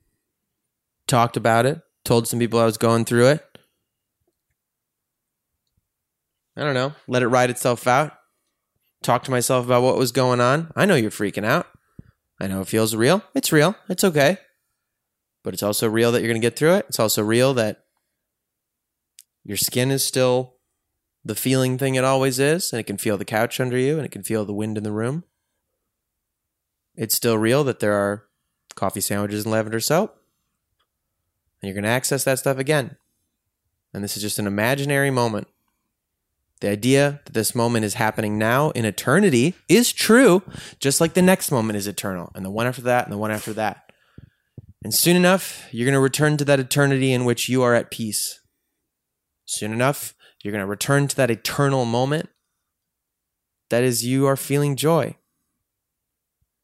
Talked 1.11 1.35
about 1.35 1.65
it, 1.65 1.81
told 2.05 2.25
some 2.25 2.39
people 2.39 2.57
I 2.57 2.63
was 2.63 2.77
going 2.77 3.03
through 3.03 3.27
it 3.27 3.45
I 6.55 6.61
don't 6.61 6.73
know, 6.73 6.93
let 7.05 7.21
it 7.21 7.27
ride 7.27 7.49
itself 7.49 7.85
out. 7.85 8.13
Talk 9.03 9.25
to 9.25 9.31
myself 9.31 9.65
about 9.65 9.83
what 9.83 9.97
was 9.97 10.13
going 10.13 10.39
on. 10.39 10.71
I 10.73 10.85
know 10.85 10.95
you're 10.95 11.11
freaking 11.11 11.43
out. 11.43 11.67
I 12.39 12.47
know 12.47 12.61
it 12.61 12.69
feels 12.69 12.95
real. 12.95 13.23
It's 13.35 13.51
real. 13.51 13.75
It's 13.89 14.05
okay. 14.05 14.37
But 15.43 15.53
it's 15.53 15.63
also 15.63 15.89
real 15.89 16.13
that 16.13 16.21
you're 16.21 16.31
going 16.31 16.41
to 16.41 16.47
get 16.47 16.57
through 16.57 16.75
it. 16.75 16.85
It's 16.87 16.99
also 16.99 17.21
real 17.21 17.53
that 17.55 17.83
your 19.43 19.57
skin 19.57 19.91
is 19.91 20.05
still 20.05 20.55
the 21.25 21.35
feeling 21.35 21.77
thing 21.77 21.95
it 21.95 22.05
always 22.05 22.39
is, 22.39 22.71
and 22.71 22.79
it 22.79 22.87
can 22.87 22.97
feel 22.97 23.17
the 23.17 23.25
couch 23.25 23.59
under 23.59 23.77
you, 23.77 23.97
and 23.97 24.05
it 24.05 24.13
can 24.13 24.23
feel 24.23 24.45
the 24.45 24.53
wind 24.53 24.77
in 24.77 24.85
the 24.85 24.93
room. 24.93 25.25
It's 26.95 27.15
still 27.15 27.37
real 27.37 27.65
that 27.65 27.81
there 27.81 27.95
are 27.95 28.27
coffee 28.75 29.01
sandwiches 29.01 29.43
and 29.43 29.51
lavender 29.51 29.81
soap, 29.81 30.20
and 31.61 31.67
you're 31.67 31.75
going 31.75 31.83
to 31.83 31.89
access 31.89 32.23
that 32.23 32.39
stuff 32.39 32.57
again. 32.57 32.97
And 33.93 34.03
this 34.03 34.15
is 34.15 34.23
just 34.23 34.39
an 34.39 34.47
imaginary 34.47 35.11
moment 35.11 35.47
the 36.61 36.69
idea 36.69 37.19
that 37.25 37.33
this 37.33 37.55
moment 37.55 37.85
is 37.85 37.95
happening 37.95 38.37
now 38.37 38.69
in 38.71 38.85
eternity 38.85 39.55
is 39.67 39.91
true, 39.91 40.43
just 40.79 41.01
like 41.01 41.15
the 41.15 41.21
next 41.21 41.51
moment 41.51 41.75
is 41.75 41.87
eternal, 41.87 42.31
and 42.35 42.45
the 42.45 42.51
one 42.51 42.67
after 42.67 42.83
that, 42.83 43.03
and 43.03 43.11
the 43.11 43.17
one 43.17 43.31
after 43.31 43.51
that. 43.53 43.91
And 44.83 44.93
soon 44.93 45.15
enough, 45.15 45.67
you're 45.71 45.85
going 45.85 45.93
to 45.93 45.99
return 45.99 46.37
to 46.37 46.45
that 46.45 46.59
eternity 46.59 47.13
in 47.13 47.25
which 47.25 47.49
you 47.49 47.63
are 47.63 47.73
at 47.73 47.91
peace. 47.91 48.39
Soon 49.45 49.73
enough, 49.73 50.13
you're 50.43 50.51
going 50.51 50.63
to 50.63 50.67
return 50.67 51.07
to 51.07 51.15
that 51.15 51.31
eternal 51.31 51.83
moment. 51.83 52.29
That 53.69 53.83
is, 53.83 54.05
you 54.05 54.27
are 54.27 54.37
feeling 54.37 54.75
joy. 54.75 55.17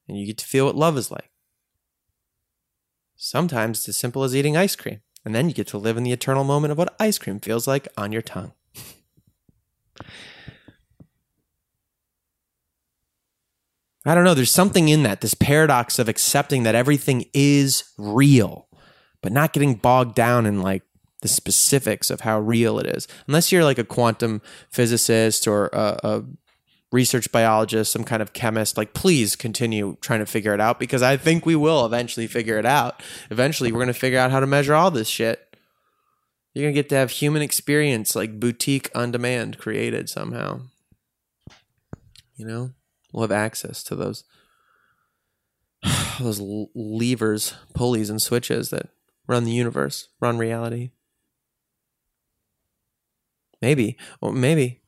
And 0.08 0.18
you 0.18 0.28
get 0.28 0.38
to 0.39 0.45
feel 0.45 0.66
what 0.66 0.76
love 0.76 0.98
is 0.98 1.12
like. 1.12 1.27
Sometimes 3.18 3.80
it's 3.80 3.89
as 3.89 3.97
simple 3.97 4.24
as 4.24 4.36
eating 4.36 4.55
ice 4.55 4.76
cream. 4.76 5.01
And 5.26 5.36
then 5.36 5.49
you 5.49 5.55
get 5.55 5.68
to 5.68 5.78
live 5.78 5.97
in 5.97 6.03
the 6.03 6.13
eternal 6.13 6.43
moment 6.43 6.72
of 6.72 6.78
what 6.78 6.95
ice 6.99 7.18
cream 7.18 7.39
feels 7.39 7.68
like 7.68 7.88
on 7.97 8.11
your 8.11 8.22
tongue. 8.22 8.53
I 14.05 14.15
don't 14.15 14.24
know. 14.24 14.36
There's 14.36 14.51
something 14.51 14.88
in 14.88 15.03
that, 15.03 15.20
this 15.20 15.34
paradox 15.34 15.99
of 15.99 16.07
accepting 16.07 16.63
that 16.63 16.76
everything 16.76 17.26
is 17.34 17.84
real, 17.97 18.70
but 19.22 19.34
not 19.34 19.51
getting 19.51 19.76
bogged 19.76 20.15
down 20.15 20.45
in 20.45 20.61
like 20.61 20.84
the 21.22 21.28
specifics 21.28 22.09
of 22.09 22.22
how 22.22 22.39
real 22.39 22.80
it 22.80 22.86
is. 22.86 23.07
Unless 23.28 23.51
you're 23.51 23.65
like 23.65 23.80
a 23.80 23.84
quantum 23.84 24.41
physicist 24.70 25.45
or 25.45 25.68
a, 25.74 25.99
a 26.03 26.24
research 26.92 27.32
biologist, 27.32 27.92
some 27.92 28.04
kind 28.04 28.22
of 28.22 28.34
chemist, 28.34 28.78
like 28.78 28.94
please 28.94 29.36
continue 29.36 29.98
trying 30.02 30.20
to 30.20 30.26
figure 30.26 30.54
it 30.54 30.62
out 30.62 30.80
because 30.80 31.02
I 31.02 31.18
think 31.18 31.46
we 31.46 31.56
will 31.56 31.86
eventually 31.86 32.28
figure 32.28 32.58
it 32.58 32.66
out. 32.66 33.04
Eventually, 33.30 33.72
we're 33.72 33.80
going 33.80 33.88
to 33.88 33.94
figure 33.94 34.20
out 34.20 34.32
how 34.32 34.40
to 34.40 34.48
measure 34.48 34.74
all 34.74 34.92
this 34.92 35.08
shit. 35.08 35.56
You're 36.54 36.64
going 36.64 36.74
to 36.74 36.82
get 36.82 36.90
to 36.90 36.96
have 36.96 37.12
human 37.12 37.42
experience 37.42 38.16
like 38.16 38.40
boutique 38.40 38.90
on 38.96 39.12
demand 39.12 39.58
created 39.58 40.10
somehow. 40.10 40.62
You 42.36 42.46
know, 42.46 42.72
we'll 43.12 43.24
have 43.24 43.32
access 43.32 43.84
to 43.84 43.96
those 43.96 44.24
those 46.20 46.40
levers, 46.40 47.54
pulleys 47.74 48.10
and 48.10 48.22
switches 48.22 48.70
that 48.70 48.90
run 49.28 49.44
the 49.44 49.52
universe, 49.52 50.08
run 50.20 50.38
reality. 50.38 50.92
Maybe, 53.62 53.98
maybe, 54.22 54.82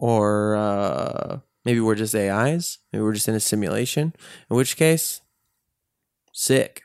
or 0.00 0.56
uh, 0.56 1.38
maybe 1.64 1.78
we're 1.78 1.94
just 1.94 2.14
AIs. 2.14 2.78
Maybe 2.92 3.02
we're 3.02 3.12
just 3.12 3.28
in 3.28 3.34
a 3.34 3.40
simulation. 3.40 4.14
In 4.50 4.56
which 4.56 4.76
case, 4.76 5.20
sick. 6.32 6.82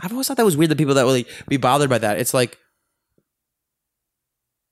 I've 0.00 0.12
always 0.12 0.28
thought 0.28 0.36
that 0.36 0.44
was 0.44 0.56
weird. 0.56 0.70
The 0.70 0.76
people 0.76 0.94
that 0.94 1.04
really 1.04 1.26
be 1.48 1.56
bothered 1.56 1.88
by 1.88 1.98
that. 1.98 2.18
It's 2.18 2.34
like 2.34 2.58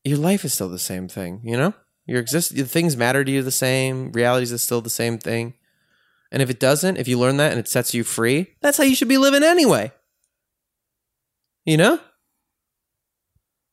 your 0.02 0.18
life 0.18 0.44
is 0.44 0.52
still 0.52 0.68
the 0.68 0.78
same 0.78 1.08
thing, 1.08 1.40
you 1.44 1.56
know? 1.56 1.72
Your 2.06 2.20
exist 2.20 2.54
the 2.54 2.64
things 2.64 2.96
matter 2.96 3.24
to 3.24 3.30
you 3.30 3.42
the 3.42 3.50
same, 3.50 4.12
realities 4.12 4.52
is 4.52 4.62
still 4.62 4.82
the 4.82 4.90
same 4.90 5.16
thing. 5.16 5.54
And 6.30 6.42
if 6.42 6.50
it 6.50 6.60
doesn't, 6.60 6.98
if 6.98 7.08
you 7.08 7.18
learn 7.18 7.38
that 7.38 7.52
and 7.52 7.60
it 7.60 7.68
sets 7.68 7.94
you 7.94 8.04
free, 8.04 8.48
that's 8.60 8.76
how 8.76 8.84
you 8.84 8.96
should 8.96 9.08
be 9.08 9.16
living 9.16 9.44
anyway. 9.44 9.92
You 11.64 11.76
know? 11.76 12.00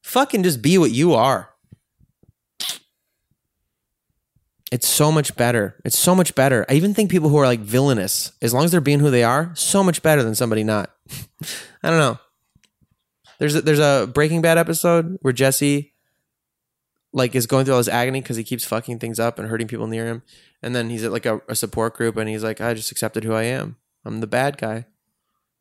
Fucking 0.03 0.43
just 0.43 0.61
be 0.61 0.77
what 0.77 0.91
you 0.91 1.13
are. 1.13 1.50
It's 4.71 4.87
so 4.87 5.11
much 5.11 5.35
better. 5.35 5.75
It's 5.83 5.99
so 5.99 6.15
much 6.15 6.33
better. 6.33 6.65
I 6.69 6.73
even 6.73 6.93
think 6.93 7.11
people 7.11 7.29
who 7.29 7.37
are 7.37 7.45
like 7.45 7.59
villainous, 7.59 8.31
as 8.41 8.53
long 8.53 8.63
as 8.63 8.71
they're 8.71 8.79
being 8.79 9.01
who 9.01 9.11
they 9.11 9.23
are, 9.23 9.51
so 9.53 9.83
much 9.83 10.01
better 10.01 10.23
than 10.23 10.33
somebody 10.33 10.63
not. 10.63 10.89
I 11.83 11.89
don't 11.89 11.99
know. 11.99 12.19
There's 13.37 13.55
a, 13.55 13.61
there's 13.61 13.79
a 13.79 14.07
Breaking 14.07 14.41
Bad 14.41 14.57
episode 14.57 15.17
where 15.21 15.33
Jesse 15.33 15.93
like 17.11 17.35
is 17.35 17.47
going 17.47 17.65
through 17.65 17.73
all 17.73 17.79
this 17.81 17.89
agony 17.89 18.21
because 18.21 18.37
he 18.37 18.43
keeps 18.45 18.63
fucking 18.63 18.99
things 18.99 19.19
up 19.19 19.37
and 19.37 19.49
hurting 19.49 19.67
people 19.67 19.87
near 19.87 20.05
him, 20.05 20.23
and 20.61 20.73
then 20.73 20.89
he's 20.89 21.03
at 21.03 21.11
like 21.11 21.25
a, 21.25 21.41
a 21.49 21.55
support 21.55 21.93
group 21.95 22.15
and 22.15 22.29
he's 22.29 22.43
like, 22.43 22.61
I 22.61 22.73
just 22.73 22.91
accepted 22.91 23.25
who 23.25 23.33
I 23.33 23.43
am. 23.43 23.75
I'm 24.05 24.21
the 24.21 24.27
bad 24.27 24.57
guy. 24.57 24.75
And 24.75 24.85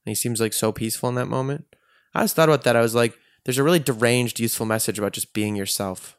he 0.07 0.15
seems 0.15 0.41
like 0.41 0.53
so 0.53 0.71
peaceful 0.73 1.09
in 1.09 1.17
that 1.17 1.27
moment. 1.27 1.67
I 2.15 2.23
just 2.23 2.37
thought 2.37 2.49
about 2.49 2.63
that. 2.65 2.77
I 2.77 2.81
was 2.81 2.95
like, 2.95 3.19
there's 3.45 3.59
a 3.59 3.63
really 3.63 3.79
deranged, 3.79 4.41
useful 4.41 4.67
message 4.67 4.99
about 4.99 5.13
just 5.13 5.33
being 5.33 5.57
yourself. 5.57 6.17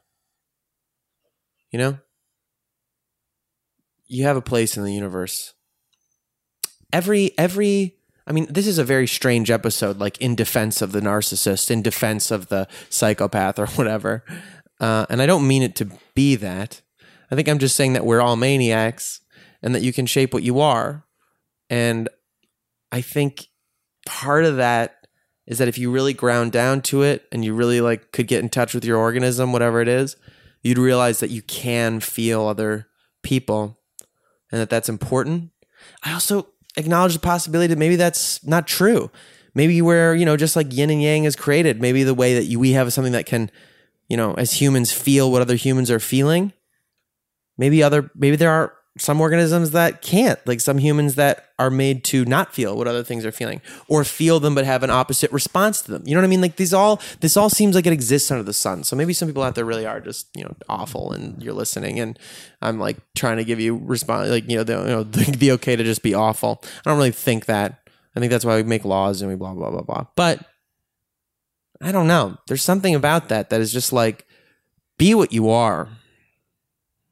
You 1.72 1.80
know? 1.80 2.00
You 4.12 4.26
have 4.26 4.36
a 4.36 4.42
place 4.42 4.76
in 4.76 4.84
the 4.84 4.94
universe. 4.94 5.54
Every, 6.92 7.32
every, 7.38 7.96
I 8.28 8.34
mean, 8.34 8.46
this 8.50 8.68
is 8.68 8.78
a 8.78 8.84
very 8.84 9.08
strange 9.08 9.50
episode, 9.50 10.00
like 10.00 10.20
in 10.20 10.36
defense 10.36 10.82
of 10.82 10.92
the 10.92 11.00
narcissist, 11.00 11.72
in 11.72 11.82
defense 11.82 12.30
of 12.30 12.50
the 12.50 12.68
psychopath 12.90 13.58
or 13.58 13.68
whatever. 13.78 14.26
Uh, 14.82 15.06
and 15.10 15.22
I 15.22 15.26
don't 15.26 15.48
mean 15.48 15.64
it 15.64 15.78
to 15.78 15.88
be 16.14 16.36
that. 16.36 16.82
I 17.32 17.36
think 17.36 17.48
I'm 17.48 17.58
just 17.58 17.78
saying 17.78 17.94
that 17.94 18.06
we're 18.06 18.20
all 18.20 18.36
maniacs 18.36 19.22
and 19.64 19.74
that 19.74 19.82
you 19.82 19.94
can 19.94 20.06
shape 20.06 20.34
what 20.34 20.44
you 20.44 20.60
are. 20.60 21.06
And 21.70 22.10
I 22.92 23.00
think 23.00 23.48
part 24.06 24.44
of 24.44 24.58
that 24.58 25.08
is 25.48 25.60
that 25.60 25.70
if 25.70 25.78
you 25.78 25.90
really 25.90 26.14
ground 26.14 26.52
down 26.52 26.82
to 26.82 27.04
it 27.04 27.30
and 27.32 27.46
you 27.46 27.54
really 27.54 27.80
like 27.80 28.12
could 28.12 28.28
get 28.28 28.44
in 28.44 28.50
touch 28.50 28.74
with 28.74 28.84
your 28.84 28.98
organism, 28.98 29.54
whatever 29.54 29.80
it 29.80 29.88
is, 29.88 30.18
you'd 30.62 30.78
realize 30.78 31.22
that 31.22 31.30
you 31.30 31.42
can 31.42 32.02
feel 32.02 32.46
other 32.46 32.88
people 33.24 33.78
and 34.52 34.62
that 34.62 34.70
that's 34.70 34.90
important. 34.90 35.52
I 36.04 36.14
also 36.14 36.48
acknowledge 36.78 37.14
the 37.14 37.20
possibility 37.20 37.68
that 37.68 37.80
maybe 37.80 37.96
that's 37.96 38.46
not 38.46 38.68
true. 38.68 39.12
Maybe 39.54 39.82
where, 39.82 40.16
you 40.16 40.26
know, 40.26 40.38
just 40.38 40.56
like 40.56 40.74
yin 40.74 40.90
and 40.90 41.02
yang 41.02 41.26
is 41.26 41.36
created, 41.36 41.82
maybe 41.82 42.04
the 42.04 42.14
way 42.14 42.34
that 42.36 42.46
you, 42.46 42.60
we 42.60 42.72
have 42.72 42.94
something 42.94 43.14
that 43.14 43.26
can, 43.26 43.52
you 44.08 44.16
know, 44.16 44.34
as 44.36 44.54
humans 44.54 44.92
feel 44.92 45.32
what 45.32 45.42
other 45.42 45.56
humans 45.56 45.92
are 45.92 46.00
feeling. 46.00 46.54
Maybe 47.58 47.84
other, 47.84 48.10
maybe 48.16 48.38
there 48.38 48.52
are 48.52 48.74
some 48.98 49.22
organisms 49.22 49.72
that 49.72 50.02
can't, 50.02 50.46
like 50.46 50.60
some 50.60 50.78
humans 50.78 51.16
that 51.16 51.46
are 51.58 51.70
made 51.70 52.04
to 52.04 52.26
not 52.26 52.54
feel 52.54 52.76
what 52.76 52.88
other 52.88 53.04
things 53.04 53.26
are 53.26 53.32
feeling 53.32 53.62
or 53.88 54.04
feel 54.04 54.40
them 54.42 54.54
but 54.54 54.66
have 54.66 54.84
an 54.84 54.90
opposite 54.90 55.32
response 55.32 55.82
to 55.82 55.92
them. 55.92 56.04
You 56.06 56.14
know 56.14 56.20
what 56.20 56.26
I 56.26 56.30
mean? 56.30 56.42
Like 56.42 56.58
these 56.58 56.74
all 56.74 57.02
this 57.22 57.38
all 57.38 57.50
seems 57.50 57.74
like 57.74 57.86
it 57.86 57.94
exists 57.94 58.30
under 58.32 58.44
the 58.44 58.54
sun. 58.54 58.84
So 58.84 58.98
maybe 58.98 59.14
some 59.14 59.30
people 59.30 59.44
out 59.44 59.56
there 59.56 59.64
really 59.64 59.86
are 59.86 60.02
just, 60.02 60.28
you 60.36 60.44
know, 60.44 60.54
awful 60.68 61.14
and 61.14 61.42
you're 61.42 61.54
listening 61.54 62.00
and 62.00 62.20
I'm 62.62 62.80
like 62.80 62.98
trying 63.16 63.38
to 63.38 63.46
give 63.46 63.62
you 63.62 63.78
response 63.78 64.30
like, 64.30 64.50
you 64.50 64.58
know, 64.58 64.64
the, 64.64 64.74
you 64.74 64.88
know, 64.88 65.04
the, 65.04 65.32
the 65.38 65.52
okay 65.54 65.78
to 65.78 65.84
just 65.84 66.04
be 66.04 66.14
awful. 66.14 66.62
I 66.86 66.90
don't 66.90 66.98
really 66.98 67.12
think 67.12 67.46
that. 67.46 67.78
I 68.14 68.20
think 68.20 68.30
that's 68.30 68.44
why 68.44 68.58
we 68.58 68.64
make 68.64 68.84
laws 68.84 69.22
and 69.22 69.32
we 69.32 69.38
blah 69.38 69.54
blah 69.54 69.72
blah 69.72 69.84
blah. 69.84 70.06
But 70.18 70.46
I 71.82 71.94
don't 71.94 72.08
know. 72.08 72.38
There's 72.48 72.62
something 72.62 72.94
about 72.94 73.30
that 73.30 73.52
that 73.52 73.62
is 73.62 73.72
just 73.72 73.94
like 73.94 74.28
be 74.98 75.16
what 75.16 75.32
you 75.32 75.50
are. 75.50 75.88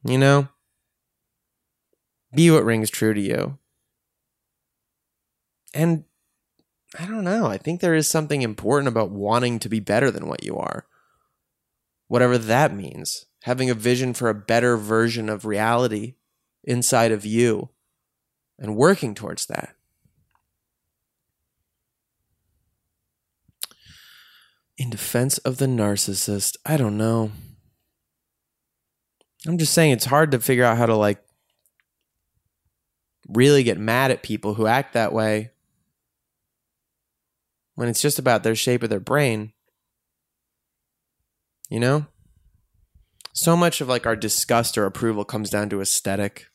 You 0.04 0.18
know? 0.18 0.48
Be 2.34 2.50
what 2.50 2.64
rings 2.64 2.90
true 2.90 3.14
to 3.14 3.20
you. 3.20 3.58
And 5.74 6.04
I 6.98 7.06
don't 7.06 7.24
know. 7.24 7.46
I 7.46 7.58
think 7.58 7.80
there 7.80 7.94
is 7.94 8.08
something 8.08 8.42
important 8.42 8.88
about 8.88 9.10
wanting 9.10 9.58
to 9.60 9.68
be 9.68 9.80
better 9.80 10.10
than 10.10 10.26
what 10.26 10.44
you 10.44 10.56
are. 10.56 10.86
Whatever 12.08 12.38
that 12.38 12.74
means. 12.74 13.26
Having 13.42 13.70
a 13.70 13.74
vision 13.74 14.12
for 14.12 14.28
a 14.28 14.34
better 14.34 14.76
version 14.76 15.28
of 15.28 15.44
reality 15.44 16.14
inside 16.64 17.12
of 17.12 17.24
you 17.24 17.70
and 18.58 18.76
working 18.76 19.14
towards 19.14 19.46
that. 19.46 19.74
In 24.76 24.90
defense 24.90 25.38
of 25.38 25.58
the 25.58 25.66
narcissist, 25.66 26.56
I 26.66 26.76
don't 26.76 26.96
know. 26.96 27.32
I'm 29.46 29.58
just 29.58 29.72
saying 29.72 29.92
it's 29.92 30.06
hard 30.06 30.30
to 30.32 30.40
figure 30.40 30.64
out 30.64 30.76
how 30.76 30.86
to 30.86 30.96
like 30.96 31.22
really 33.32 33.62
get 33.62 33.78
mad 33.78 34.10
at 34.10 34.22
people 34.22 34.54
who 34.54 34.66
act 34.66 34.92
that 34.94 35.12
way 35.12 35.50
when 37.74 37.88
it's 37.88 38.02
just 38.02 38.18
about 38.18 38.42
their 38.42 38.54
shape 38.54 38.82
of 38.82 38.90
their 38.90 39.00
brain. 39.00 39.52
You 41.68 41.80
know? 41.80 42.06
So 43.32 43.56
much 43.56 43.80
of 43.80 43.88
like 43.88 44.06
our 44.06 44.16
disgust 44.16 44.76
or 44.76 44.86
approval 44.86 45.24
comes 45.24 45.50
down 45.50 45.70
to 45.70 45.80
aesthetic. 45.80 46.46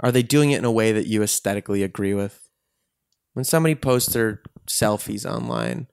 Are 0.00 0.10
they 0.10 0.22
doing 0.22 0.50
it 0.50 0.58
in 0.58 0.64
a 0.64 0.72
way 0.72 0.92
that 0.92 1.06
you 1.06 1.22
aesthetically 1.22 1.82
agree 1.82 2.14
with? 2.14 2.50
When 3.32 3.44
somebody 3.44 3.74
posts 3.74 4.12
their 4.12 4.42
selfies 4.66 5.24
online, 5.24 5.86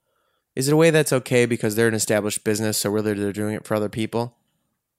is 0.55 0.67
it 0.67 0.73
a 0.73 0.77
way 0.77 0.89
that's 0.89 1.13
okay 1.13 1.45
because 1.45 1.75
they're 1.75 1.87
an 1.87 1.93
established 1.93 2.43
business, 2.43 2.77
so 2.77 2.89
really 2.89 3.13
they're 3.13 3.31
doing 3.31 3.55
it 3.55 3.65
for 3.65 3.75
other 3.75 3.89
people? 3.89 4.37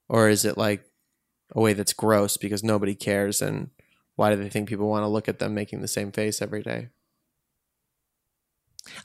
Or 0.08 0.28
is 0.28 0.44
it 0.44 0.56
like 0.56 0.84
a 1.54 1.60
way 1.60 1.72
that's 1.72 1.92
gross 1.92 2.36
because 2.36 2.64
nobody 2.64 2.94
cares 2.94 3.42
and 3.42 3.70
why 4.16 4.30
do 4.30 4.42
they 4.42 4.48
think 4.48 4.68
people 4.68 4.88
want 4.88 5.02
to 5.02 5.08
look 5.08 5.28
at 5.28 5.38
them 5.38 5.54
making 5.54 5.80
the 5.80 5.88
same 5.88 6.12
face 6.12 6.42
every 6.42 6.62
day? 6.62 6.88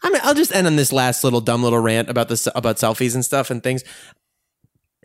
I 0.01 0.09
mean, 0.09 0.21
I'll 0.23 0.33
just 0.33 0.53
end 0.53 0.67
on 0.67 0.75
this 0.75 0.91
last 0.91 1.23
little 1.23 1.41
dumb 1.41 1.63
little 1.63 1.79
rant 1.79 2.09
about 2.09 2.29
this 2.29 2.47
about 2.55 2.77
selfies 2.77 3.13
and 3.13 3.23
stuff 3.23 3.49
and 3.49 3.61
things. 3.61 3.83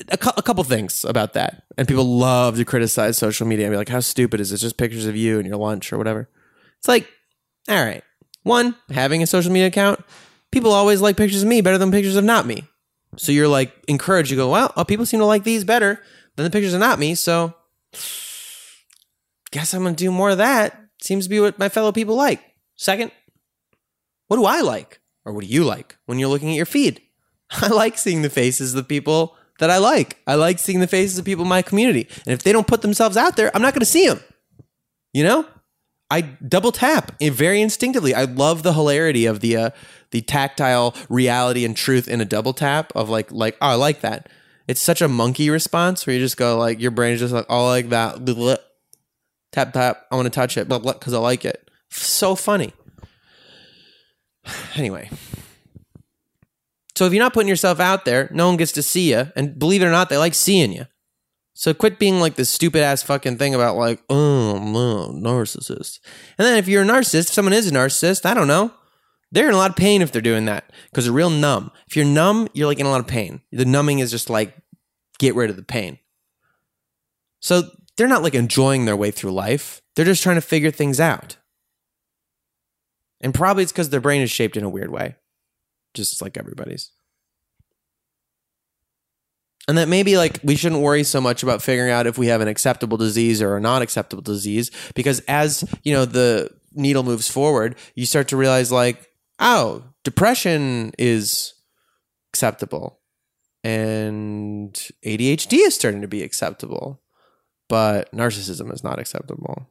A, 0.08 0.16
cu- 0.16 0.30
a 0.36 0.42
couple 0.42 0.64
things 0.64 1.04
about 1.04 1.34
that, 1.34 1.64
and 1.76 1.86
people 1.86 2.04
love 2.04 2.56
to 2.56 2.64
criticize 2.64 3.18
social 3.18 3.46
media 3.46 3.66
and 3.66 3.72
be 3.72 3.76
like, 3.76 3.90
"How 3.90 4.00
stupid 4.00 4.40
is? 4.40 4.50
It's 4.50 4.62
just 4.62 4.78
pictures 4.78 5.04
of 5.06 5.14
you 5.14 5.38
and 5.38 5.46
your 5.46 5.58
lunch 5.58 5.92
or 5.92 5.98
whatever." 5.98 6.30
It's 6.78 6.88
like, 6.88 7.06
all 7.68 7.84
right, 7.84 8.02
one 8.42 8.74
having 8.90 9.22
a 9.22 9.26
social 9.26 9.52
media 9.52 9.68
account, 9.68 10.02
people 10.50 10.72
always 10.72 11.00
like 11.00 11.16
pictures 11.16 11.42
of 11.42 11.48
me 11.48 11.60
better 11.60 11.78
than 11.78 11.90
pictures 11.90 12.16
of 12.16 12.24
not 12.24 12.46
me. 12.46 12.64
So 13.16 13.32
you're 13.32 13.48
like 13.48 13.72
encouraged. 13.88 14.30
You 14.30 14.36
go, 14.36 14.50
well, 14.50 14.72
oh, 14.76 14.84
people 14.84 15.06
seem 15.06 15.20
to 15.20 15.26
like 15.26 15.44
these 15.44 15.64
better 15.64 16.00
than 16.36 16.44
the 16.44 16.50
pictures 16.50 16.74
of 16.74 16.80
not 16.80 16.98
me. 16.98 17.14
So 17.14 17.54
guess 19.52 19.72
I'm 19.72 19.82
going 19.82 19.94
to 19.94 20.04
do 20.04 20.10
more 20.10 20.30
of 20.30 20.38
that. 20.38 20.76
Seems 21.00 21.26
to 21.26 21.30
be 21.30 21.38
what 21.38 21.58
my 21.58 21.68
fellow 21.68 21.92
people 21.92 22.16
like. 22.16 22.42
Second, 22.74 23.12
what 24.26 24.36
do 24.38 24.44
I 24.44 24.60
like? 24.62 25.00
Or 25.24 25.32
what 25.32 25.44
do 25.44 25.50
you 25.50 25.62
like 25.62 25.96
when 26.06 26.18
you're 26.18 26.28
looking 26.28 26.50
at 26.50 26.56
your 26.56 26.66
feed? 26.66 27.00
I 27.50 27.68
like 27.68 27.98
seeing 27.98 28.22
the 28.22 28.30
faces 28.30 28.72
of 28.72 28.76
the 28.76 28.88
people 28.88 29.36
that 29.60 29.70
I 29.70 29.78
like. 29.78 30.18
I 30.26 30.34
like 30.34 30.58
seeing 30.58 30.80
the 30.80 30.86
faces 30.88 31.18
of 31.18 31.24
people 31.24 31.44
in 31.44 31.48
my 31.48 31.62
community. 31.62 32.08
And 32.26 32.32
if 32.32 32.42
they 32.42 32.50
don't 32.50 32.66
put 32.66 32.82
themselves 32.82 33.16
out 33.16 33.36
there, 33.36 33.54
I'm 33.54 33.62
not 33.62 33.74
going 33.74 33.80
to 33.80 33.86
see 33.86 34.08
them. 34.08 34.20
You 35.12 35.24
know? 35.24 35.46
I 36.10 36.20
double 36.20 36.72
tap 36.72 37.12
very 37.20 37.62
instinctively. 37.62 38.14
I 38.14 38.24
love 38.24 38.62
the 38.62 38.74
hilarity 38.74 39.24
of 39.24 39.40
the 39.40 39.56
uh, 39.56 39.70
the 40.10 40.20
tactile 40.20 40.94
reality 41.08 41.64
and 41.64 41.74
truth 41.74 42.06
in 42.06 42.20
a 42.20 42.26
double 42.26 42.52
tap 42.52 42.92
of 42.94 43.08
like 43.08 43.32
like 43.32 43.56
oh 43.62 43.68
I 43.68 43.74
like 43.76 44.02
that. 44.02 44.28
It's 44.68 44.82
such 44.82 45.00
a 45.00 45.08
monkey 45.08 45.48
response 45.48 46.06
where 46.06 46.12
you 46.14 46.20
just 46.20 46.36
go 46.36 46.58
like 46.58 46.80
your 46.80 46.90
brain 46.90 47.14
is 47.14 47.20
just 47.20 47.32
like 47.32 47.46
oh 47.48 47.64
I 47.64 47.68
like 47.68 47.88
that 47.88 48.26
tap 49.52 49.72
tap 49.72 50.06
I 50.10 50.16
want 50.16 50.26
to 50.26 50.30
touch 50.30 50.56
it 50.56 50.68
but 50.68 50.80
because 50.80 51.14
I 51.14 51.18
like 51.18 51.44
it. 51.44 51.70
So 51.90 52.34
funny. 52.34 52.72
Anyway, 54.74 55.08
so 56.94 57.06
if 57.06 57.12
you're 57.12 57.22
not 57.22 57.32
putting 57.32 57.48
yourself 57.48 57.80
out 57.80 58.04
there, 58.04 58.28
no 58.32 58.48
one 58.48 58.56
gets 58.56 58.72
to 58.72 58.82
see 58.82 59.12
you, 59.12 59.30
and 59.36 59.58
believe 59.58 59.82
it 59.82 59.86
or 59.86 59.90
not, 59.90 60.08
they 60.08 60.16
like 60.16 60.34
seeing 60.34 60.72
you. 60.72 60.86
So 61.54 61.74
quit 61.74 61.98
being 61.98 62.20
like 62.20 62.36
this 62.36 62.50
stupid 62.50 62.82
ass 62.82 63.02
fucking 63.02 63.38
thing 63.38 63.54
about 63.54 63.76
like, 63.76 64.02
oh 64.08 64.58
no, 64.58 65.12
narcissist. 65.12 66.00
And 66.38 66.46
then 66.46 66.58
if 66.58 66.68
you're 66.68 66.82
a 66.82 66.86
narcissist, 66.86 67.28
if 67.28 67.34
someone 67.34 67.52
is 67.52 67.70
a 67.70 67.74
narcissist, 67.74 68.26
I 68.26 68.34
don't 68.34 68.48
know. 68.48 68.72
They're 69.30 69.48
in 69.48 69.54
a 69.54 69.58
lot 69.58 69.70
of 69.70 69.76
pain 69.76 70.02
if 70.02 70.12
they're 70.12 70.20
doing 70.20 70.44
that 70.46 70.70
because 70.90 71.04
they're 71.04 71.14
real 71.14 71.30
numb. 71.30 71.70
If 71.88 71.96
you're 71.96 72.04
numb, 72.04 72.48
you're 72.52 72.66
like 72.66 72.78
in 72.78 72.86
a 72.86 72.90
lot 72.90 73.00
of 73.00 73.06
pain. 73.06 73.40
The 73.50 73.64
numbing 73.64 73.98
is 73.98 74.10
just 74.10 74.28
like 74.28 74.54
get 75.18 75.34
rid 75.34 75.50
of 75.50 75.56
the 75.56 75.62
pain. 75.62 75.98
So 77.40 77.62
they're 77.96 78.08
not 78.08 78.22
like 78.22 78.34
enjoying 78.34 78.84
their 78.84 78.96
way 78.96 79.10
through 79.10 79.32
life. 79.32 79.82
They're 79.94 80.04
just 80.04 80.22
trying 80.22 80.36
to 80.36 80.40
figure 80.40 80.70
things 80.70 81.00
out. 81.00 81.36
And 83.20 83.34
probably 83.34 83.62
it's 83.62 83.72
because 83.72 83.90
their 83.90 84.00
brain 84.00 84.22
is 84.22 84.30
shaped 84.30 84.56
in 84.56 84.64
a 84.64 84.68
weird 84.68 84.90
way, 84.90 85.16
just 85.94 86.20
like 86.20 86.36
everybody's. 86.36 86.90
And 89.68 89.78
that 89.78 89.88
maybe 89.88 90.16
like 90.16 90.40
we 90.42 90.56
shouldn't 90.56 90.82
worry 90.82 91.04
so 91.04 91.20
much 91.20 91.44
about 91.44 91.62
figuring 91.62 91.92
out 91.92 92.08
if 92.08 92.18
we 92.18 92.26
have 92.26 92.40
an 92.40 92.48
acceptable 92.48 92.96
disease 92.96 93.40
or 93.40 93.56
a 93.56 93.60
non 93.60 93.80
acceptable 93.80 94.22
disease, 94.22 94.72
because 94.94 95.20
as 95.28 95.62
you 95.84 95.92
know, 95.92 96.04
the 96.04 96.50
needle 96.72 97.04
moves 97.04 97.30
forward, 97.30 97.76
you 97.94 98.06
start 98.06 98.26
to 98.28 98.36
realize 98.36 98.72
like, 98.72 99.08
oh, 99.38 99.84
depression 100.02 100.92
is 100.98 101.54
acceptable. 102.32 102.98
and 103.64 104.74
ADHD 105.04 105.64
is 105.66 105.74
starting 105.74 106.00
to 106.00 106.08
be 106.08 106.22
acceptable, 106.22 107.01
but 107.68 108.12
narcissism 108.12 108.72
is 108.72 108.84
not 108.84 108.98
acceptable, 108.98 109.70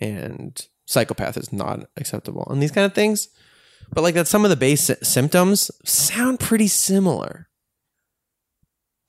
and 0.00 0.66
psychopath 0.86 1.36
is 1.36 1.52
not 1.52 1.88
acceptable, 1.96 2.46
and 2.50 2.62
these 2.62 2.72
kind 2.72 2.84
of 2.84 2.94
things. 2.94 3.28
But 3.92 4.02
like 4.02 4.14
that, 4.14 4.28
some 4.28 4.44
of 4.44 4.50
the 4.50 4.56
base 4.56 4.90
symptoms 5.02 5.70
sound 5.84 6.40
pretty 6.40 6.68
similar. 6.68 7.48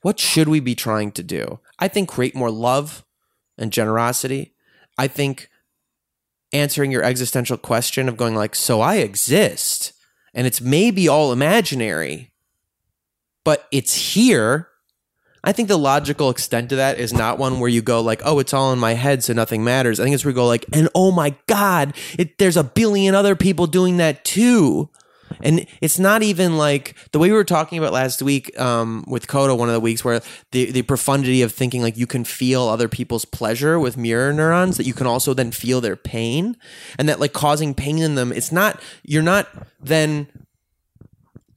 What 0.02 0.20
should 0.20 0.48
we 0.48 0.62
be 0.62 0.76
trying 0.76 1.12
to 1.14 1.24
do? 1.24 1.60
I 1.78 1.90
think 1.90 2.08
create 2.08 2.36
more 2.36 2.52
love 2.52 3.06
and 3.58 3.74
generosity. 3.74 4.54
I 4.98 5.08
think 5.08 5.50
answering 6.54 6.92
your 6.92 7.04
existential 7.04 7.58
question 7.58 8.08
of 8.08 8.16
going 8.18 8.36
like, 8.36 8.56
so 8.56 8.80
I 8.80 8.96
exist 8.96 9.94
and 10.34 10.48
it's 10.48 10.62
maybe 10.62 11.08
all 11.08 11.32
imaginary, 11.32 12.32
but 13.44 13.68
it's 13.72 14.14
here. 14.14 14.69
I 15.44 15.52
think 15.52 15.68
the 15.68 15.78
logical 15.78 16.30
extent 16.30 16.72
of 16.72 16.78
that 16.78 17.00
is 17.00 17.14
not 17.14 17.38
one 17.38 17.60
where 17.60 17.70
you 17.70 17.82
go 17.82 18.02
like, 18.02 18.22
oh, 18.26 18.40
it's 18.40 18.54
all 18.54 18.74
in 18.74 18.80
my 18.80 18.94
head, 18.94 19.24
so 19.24 19.34
nothing 19.34 19.64
matters. 19.64 20.00
I 20.00 20.04
think 20.04 20.14
it's 20.14 20.26
where 20.26 20.32
you 20.32 20.36
go 20.36 20.48
like, 20.48 20.66
and 20.74 20.90
oh 20.94 21.12
my 21.12 21.36
God, 21.48 21.96
it, 22.18 22.38
there's 22.38 22.58
a 22.58 22.64
billion 22.64 23.16
other 23.16 23.36
people 23.36 23.68
doing 23.68 23.98
that 23.98 24.26
too. 24.26 24.90
And 25.42 25.66
it's 25.80 26.00
not 26.00 26.24
even 26.24 26.58
like 26.58 26.96
the 27.12 27.20
way 27.20 27.30
we 27.30 27.36
were 27.36 27.44
talking 27.44 27.78
about 27.78 27.94
last 27.94 28.22
week 28.22 28.60
um, 28.60 29.06
with 29.08 29.28
Coda, 29.28 29.56
one 29.56 29.70
of 29.70 29.74
the 29.74 29.80
weeks 29.80 30.04
where 30.04 30.22
the, 30.52 30.72
the 30.72 30.82
profundity 30.82 31.42
of 31.42 31.54
thinking 31.54 31.82
like 31.82 31.98
you 31.98 32.08
can 32.08 32.24
feel 32.24 32.64
other 32.64 32.90
people's 32.90 33.26
pleasure 33.26 33.80
with 33.80 33.96
mirror 33.96 34.34
neurons, 34.34 34.78
that 34.78 34.86
you 34.86 34.94
can 34.94 35.08
also 35.08 35.34
then 35.34 35.52
feel 35.52 35.82
their 35.82 35.96
pain 35.96 36.58
and 36.98 37.08
that 37.08 37.20
like 37.20 37.34
causing 37.34 37.74
pain 37.74 38.00
in 38.00 38.16
them, 38.16 38.32
it's 38.32 38.52
not, 38.52 38.82
you're 39.04 39.24
not 39.24 39.48
then 39.80 40.28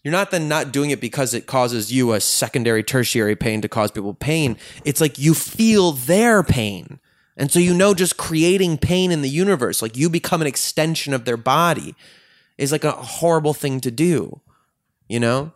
you're 0.02 0.12
not 0.12 0.30
then 0.30 0.48
not 0.48 0.72
doing 0.72 0.90
it 0.90 1.00
because 1.00 1.32
it 1.32 1.46
causes 1.46 1.92
you 1.92 2.12
a 2.12 2.20
secondary, 2.20 2.82
tertiary 2.82 3.36
pain 3.36 3.60
to 3.60 3.68
cause 3.68 3.90
people 3.90 4.14
pain. 4.14 4.56
It's 4.84 5.00
like 5.00 5.18
you 5.18 5.34
feel 5.34 5.92
their 5.92 6.42
pain. 6.42 6.98
And 7.36 7.50
so 7.50 7.58
you 7.58 7.72
know 7.72 7.94
just 7.94 8.16
creating 8.16 8.78
pain 8.78 9.10
in 9.10 9.22
the 9.22 9.28
universe, 9.28 9.80
like 9.80 9.96
you 9.96 10.10
become 10.10 10.40
an 10.40 10.46
extension 10.46 11.14
of 11.14 11.24
their 11.24 11.36
body 11.36 11.94
is 12.58 12.72
like 12.72 12.84
a 12.84 12.92
horrible 12.92 13.54
thing 13.54 13.80
to 13.80 13.90
do, 13.90 14.40
you 15.08 15.18
know? 15.18 15.52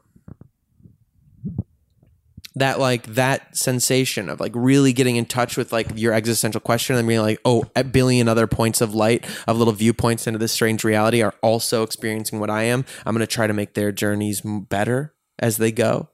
That 2.56 2.80
like 2.80 3.06
that 3.14 3.54
sensation 3.56 4.30
of 4.30 4.40
like 4.40 4.52
really 4.54 4.94
getting 4.94 5.16
in 5.16 5.26
touch 5.26 5.58
with 5.58 5.72
like 5.72 5.88
your 5.94 6.14
existential 6.14 6.60
question 6.60 6.96
and 6.96 7.06
being 7.06 7.20
like, 7.20 7.38
oh, 7.44 7.64
a 7.76 7.84
billion 7.84 8.28
other 8.28 8.46
points 8.46 8.80
of 8.80 8.94
light 8.94 9.26
of 9.46 9.58
little 9.58 9.74
viewpoints 9.74 10.26
into 10.26 10.38
this 10.38 10.52
strange 10.52 10.82
reality 10.82 11.22
are 11.22 11.34
also 11.42 11.82
experiencing 11.82 12.40
what 12.40 12.48
I 12.48 12.62
am. 12.62 12.86
I'm 13.04 13.14
gonna 13.14 13.26
try 13.26 13.46
to 13.46 13.52
make 13.52 13.74
their 13.74 13.92
journeys 13.92 14.40
better 14.42 15.14
as 15.38 15.58
they 15.58 15.70
go, 15.70 16.08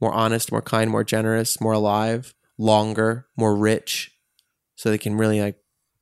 more 0.00 0.12
honest, 0.12 0.52
more 0.52 0.62
kind, 0.62 0.90
more 0.90 1.04
generous, 1.04 1.60
more 1.62 1.72
alive, 1.72 2.34
longer, 2.58 3.26
more 3.34 3.56
rich, 3.56 4.12
so 4.76 4.90
they 4.90 4.98
can 4.98 5.16
really 5.16 5.40
like 5.40 5.56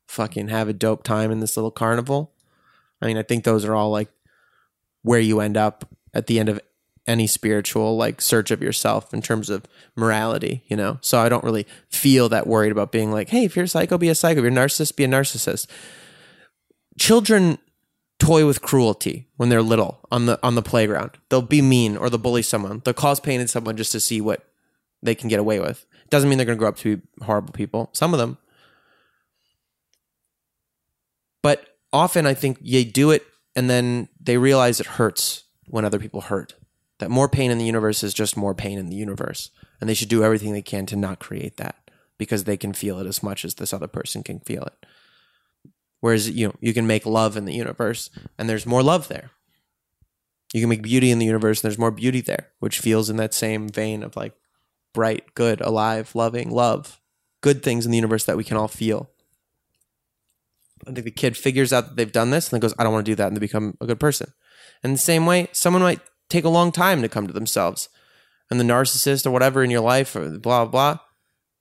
fucking 0.09 0.49
have 0.49 0.69
a 0.69 0.73
dope 0.73 1.05
time 1.05 1.31
in 1.31 1.39
this 1.39 1.57
little 1.57 1.71
carnival. 1.71 2.33
I 3.01 3.07
mean, 3.07 3.17
I 3.17 3.23
think 3.23 3.45
those 3.45 3.65
are 3.65 3.77
all 3.77 3.91
like 3.91 4.11
where 5.03 5.21
you 5.21 5.41
end 5.41 5.57
up 5.57 5.89
at 6.13 6.27
the 6.27 6.41
end 6.41 6.49
of 6.49 6.61
any 7.07 7.27
spiritual 7.27 7.97
like 7.97 8.21
search 8.21 8.51
of 8.51 8.63
yourself 8.63 9.13
in 9.13 9.23
terms 9.23 9.51
of 9.51 9.65
morality, 9.97 10.65
you 10.69 10.77
know? 10.77 10.99
So 11.01 11.19
I 11.19 11.29
don't 11.29 11.45
really 11.45 11.67
feel 11.89 12.29
that 12.29 12.47
worried 12.47 12.73
about 12.73 12.93
being 12.93 13.11
like, 13.11 13.31
hey, 13.31 13.45
if 13.45 13.57
you're 13.57 13.65
a 13.65 13.69
psycho, 13.69 13.99
be 13.99 14.09
a 14.09 14.15
psycho. 14.15 14.41
If 14.41 14.45
you're 14.45 14.53
a 14.53 14.67
narcissist, 14.67 14.97
be 14.97 15.05
a 15.05 15.09
narcissist. 15.09 15.67
Children 16.99 17.59
toy 18.19 18.47
with 18.47 18.63
cruelty 18.63 19.27
when 19.37 19.49
they're 19.49 19.63
little 19.63 20.01
on 20.13 20.27
the 20.27 20.39
on 20.43 20.55
the 20.55 20.63
playground. 20.63 21.13
They'll 21.31 21.43
be 21.43 21.63
mean 21.63 21.97
or 21.97 22.11
they'll 22.11 22.19
bully 22.19 22.43
someone. 22.43 22.83
They'll 22.85 22.95
cause 22.95 23.19
pain 23.19 23.41
in 23.41 23.49
someone 23.49 23.77
just 23.77 23.93
to 23.93 24.01
see 24.01 24.21
what 24.21 24.45
they 25.03 25.15
can 25.15 25.29
get 25.29 25.41
away 25.41 25.59
with. 25.59 25.87
Doesn't 26.11 26.29
mean 26.29 26.39
they're 26.39 26.47
gonna 26.47 26.59
grow 26.59 26.69
up 26.69 26.77
to 26.79 26.99
be 26.99 27.03
horrible 27.25 27.53
people. 27.53 27.89
Some 27.93 28.13
of 28.13 28.21
them. 28.21 28.39
But 31.43 31.65
often 31.93 32.27
I 32.27 32.35
think 32.35 32.61
they 32.61 32.85
do 32.85 33.11
it 33.11 33.25
and 33.57 33.69
then 33.69 34.09
they 34.21 34.37
realize 34.37 34.79
it 34.79 34.87
hurts 34.87 35.45
when 35.67 35.85
other 35.85 35.99
people 35.99 36.21
hurt. 36.21 36.55
That 37.01 37.11
more 37.11 37.29
pain 37.29 37.51
in 37.51 37.59
the 37.59 37.65
universe 37.65 38.03
is 38.03 38.15
just 38.15 38.37
more 38.37 38.55
pain 38.55 38.79
in 38.79 38.89
the 38.89 38.97
universe. 38.97 39.51
And 39.81 39.89
they 39.89 39.95
should 39.95 40.09
do 40.11 40.23
everything 40.23 40.53
they 40.53 40.63
can 40.63 40.87
to 40.87 40.97
not 40.97 41.19
create 41.19 41.57
that 41.57 41.91
because 42.19 42.45
they 42.45 42.59
can 42.59 42.75
feel 42.75 42.99
it 42.99 43.07
as 43.07 43.23
much 43.23 43.45
as 43.45 43.55
this 43.55 43.73
other 43.73 43.87
person 43.87 44.23
can 44.23 44.41
feel 44.41 44.63
it. 44.65 44.87
Whereas 46.01 46.31
you 46.31 46.49
know, 46.49 46.55
you 46.61 46.75
can 46.75 46.87
make 46.87 47.07
love 47.07 47.37
in 47.37 47.47
the 47.47 47.55
universe 47.55 48.11
and 48.39 48.49
there's 48.49 48.67
more 48.67 48.83
love 48.83 49.09
there. 49.09 49.31
You 50.53 50.61
can 50.61 50.69
make 50.69 50.83
beauty 50.83 51.11
in 51.11 51.19
the 51.19 51.27
universe 51.27 51.61
and 51.61 51.71
there's 51.71 51.79
more 51.79 51.91
beauty 51.91 52.21
there, 52.21 52.49
which 52.59 52.79
feels 52.79 53.09
in 53.09 53.17
that 53.17 53.33
same 53.33 53.69
vein 53.69 54.03
of 54.03 54.17
like 54.17 54.35
bright, 54.93 55.35
good, 55.35 55.61
alive, 55.61 56.15
loving, 56.15 56.51
love, 56.51 57.01
good 57.41 57.63
things 57.63 57.87
in 57.87 57.93
the 57.93 57.99
universe 57.99 58.25
that 58.25 58.37
we 58.37 58.45
can 58.45 58.57
all 58.57 58.69
feel. 58.69 59.11
I 60.87 60.93
think 60.93 61.05
the 61.05 61.11
kid 61.11 61.37
figures 61.37 61.73
out 61.73 61.89
that 61.89 61.97
they've 61.97 62.13
done 62.13 62.31
this 62.31 62.47
and 62.47 62.53
then 62.53 62.61
goes, 62.61 62.75
I 62.79 62.85
don't 62.85 62.93
want 62.93 63.05
to 63.05 63.11
do 63.11 63.17
that, 63.17 63.29
and 63.29 63.37
they 63.37 63.41
become 63.41 63.77
a 63.81 63.87
good 63.87 64.01
person. 64.01 64.33
And 64.83 64.95
the 64.95 64.99
same 64.99 65.27
way, 65.27 65.49
someone 65.53 65.83
might 65.83 66.01
take 66.31 66.45
a 66.45 66.49
long 66.49 66.73
time 66.73 67.03
to 67.03 67.09
come 67.09 67.27
to 67.27 67.33
themselves. 67.33 67.89
And 68.51 68.59
the 68.59 68.65
narcissist 68.65 69.27
or 69.27 69.31
whatever 69.31 69.63
in 69.63 69.71
your 69.71 69.83
life, 69.83 70.17
or 70.17 70.29
blah, 70.39 70.65
blah, 70.65 70.71
blah, 70.71 70.99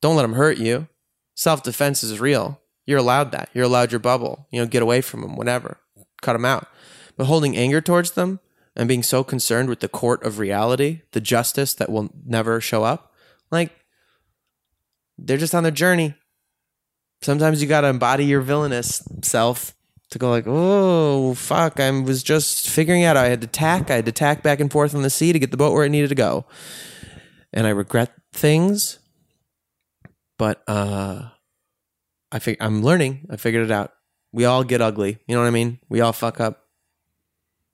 don't 0.01 0.15
let 0.15 0.23
them 0.23 0.33
hurt 0.33 0.57
you. 0.57 0.87
Self 1.35 1.61
defense 1.61 2.03
is 2.03 2.19
real. 2.19 2.61
You're 2.85 2.97
allowed 2.97 3.31
that. 3.31 3.49
You're 3.53 3.65
allowed 3.65 3.91
your 3.91 3.99
bubble. 3.99 4.47
You 4.51 4.61
know, 4.61 4.67
get 4.67 4.81
away 4.81 5.01
from 5.01 5.21
them, 5.21 5.35
whatever. 5.35 5.77
Cut 6.21 6.33
them 6.33 6.45
out. 6.45 6.67
But 7.17 7.25
holding 7.25 7.55
anger 7.55 7.81
towards 7.81 8.11
them 8.11 8.39
and 8.75 8.87
being 8.87 9.03
so 9.03 9.23
concerned 9.23 9.69
with 9.69 9.81
the 9.81 9.89
court 9.89 10.23
of 10.23 10.39
reality, 10.39 11.01
the 11.11 11.21
justice 11.21 11.73
that 11.75 11.91
will 11.91 12.09
never 12.25 12.59
show 12.61 12.83
up, 12.83 13.13
like, 13.51 13.75
they're 15.17 15.37
just 15.37 15.53
on 15.53 15.63
their 15.63 15.71
journey 15.71 16.15
sometimes 17.21 17.61
you 17.61 17.67
got 17.67 17.81
to 17.81 17.87
embody 17.87 18.25
your 18.25 18.41
villainous 18.41 19.03
self 19.23 19.73
to 20.11 20.19
go 20.19 20.29
like, 20.29 20.45
oh 20.47 21.33
fuck, 21.35 21.79
I 21.79 21.89
was 21.91 22.23
just 22.23 22.69
figuring 22.69 23.03
out 23.03 23.17
I 23.17 23.27
had 23.27 23.41
to 23.41 23.47
tack, 23.47 23.91
I 23.91 23.95
had 23.95 24.05
to 24.05 24.11
tack 24.11 24.43
back 24.43 24.59
and 24.59 24.71
forth 24.71 24.95
on 24.95 25.01
the 25.01 25.09
sea 25.09 25.33
to 25.33 25.39
get 25.39 25.51
the 25.51 25.57
boat 25.57 25.73
where 25.73 25.85
it 25.85 25.89
needed 25.89 26.09
to 26.09 26.15
go, 26.15 26.45
and 27.53 27.67
I 27.67 27.71
regret 27.71 28.11
things, 28.33 28.99
but 30.37 30.63
uh, 30.67 31.29
I 32.31 32.39
think 32.39 32.57
I'm 32.61 32.83
learning. 32.83 33.27
I 33.29 33.37
figured 33.37 33.65
it 33.65 33.71
out. 33.71 33.93
We 34.31 34.45
all 34.45 34.63
get 34.63 34.81
ugly. 34.81 35.19
You 35.27 35.35
know 35.35 35.41
what 35.41 35.47
I 35.47 35.51
mean? 35.51 35.79
We 35.89 36.01
all 36.01 36.13
fuck 36.13 36.39
up. 36.39 36.65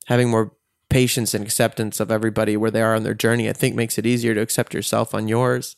Having 0.06 0.30
more 0.30 0.54
patience 0.90 1.34
and 1.34 1.44
acceptance 1.44 2.00
of 2.00 2.12
everybody 2.12 2.56
where 2.56 2.72
they 2.72 2.82
are 2.82 2.96
on 2.96 3.04
their 3.04 3.14
journey, 3.14 3.50
I 3.50 3.54
think 3.54 3.76
makes 3.76 3.98
it 3.98 4.06
easier 4.06 4.34
to 4.34 4.42
accept 4.42 4.74
yourself 4.74 5.14
on 5.14 5.28
yours 5.28 5.76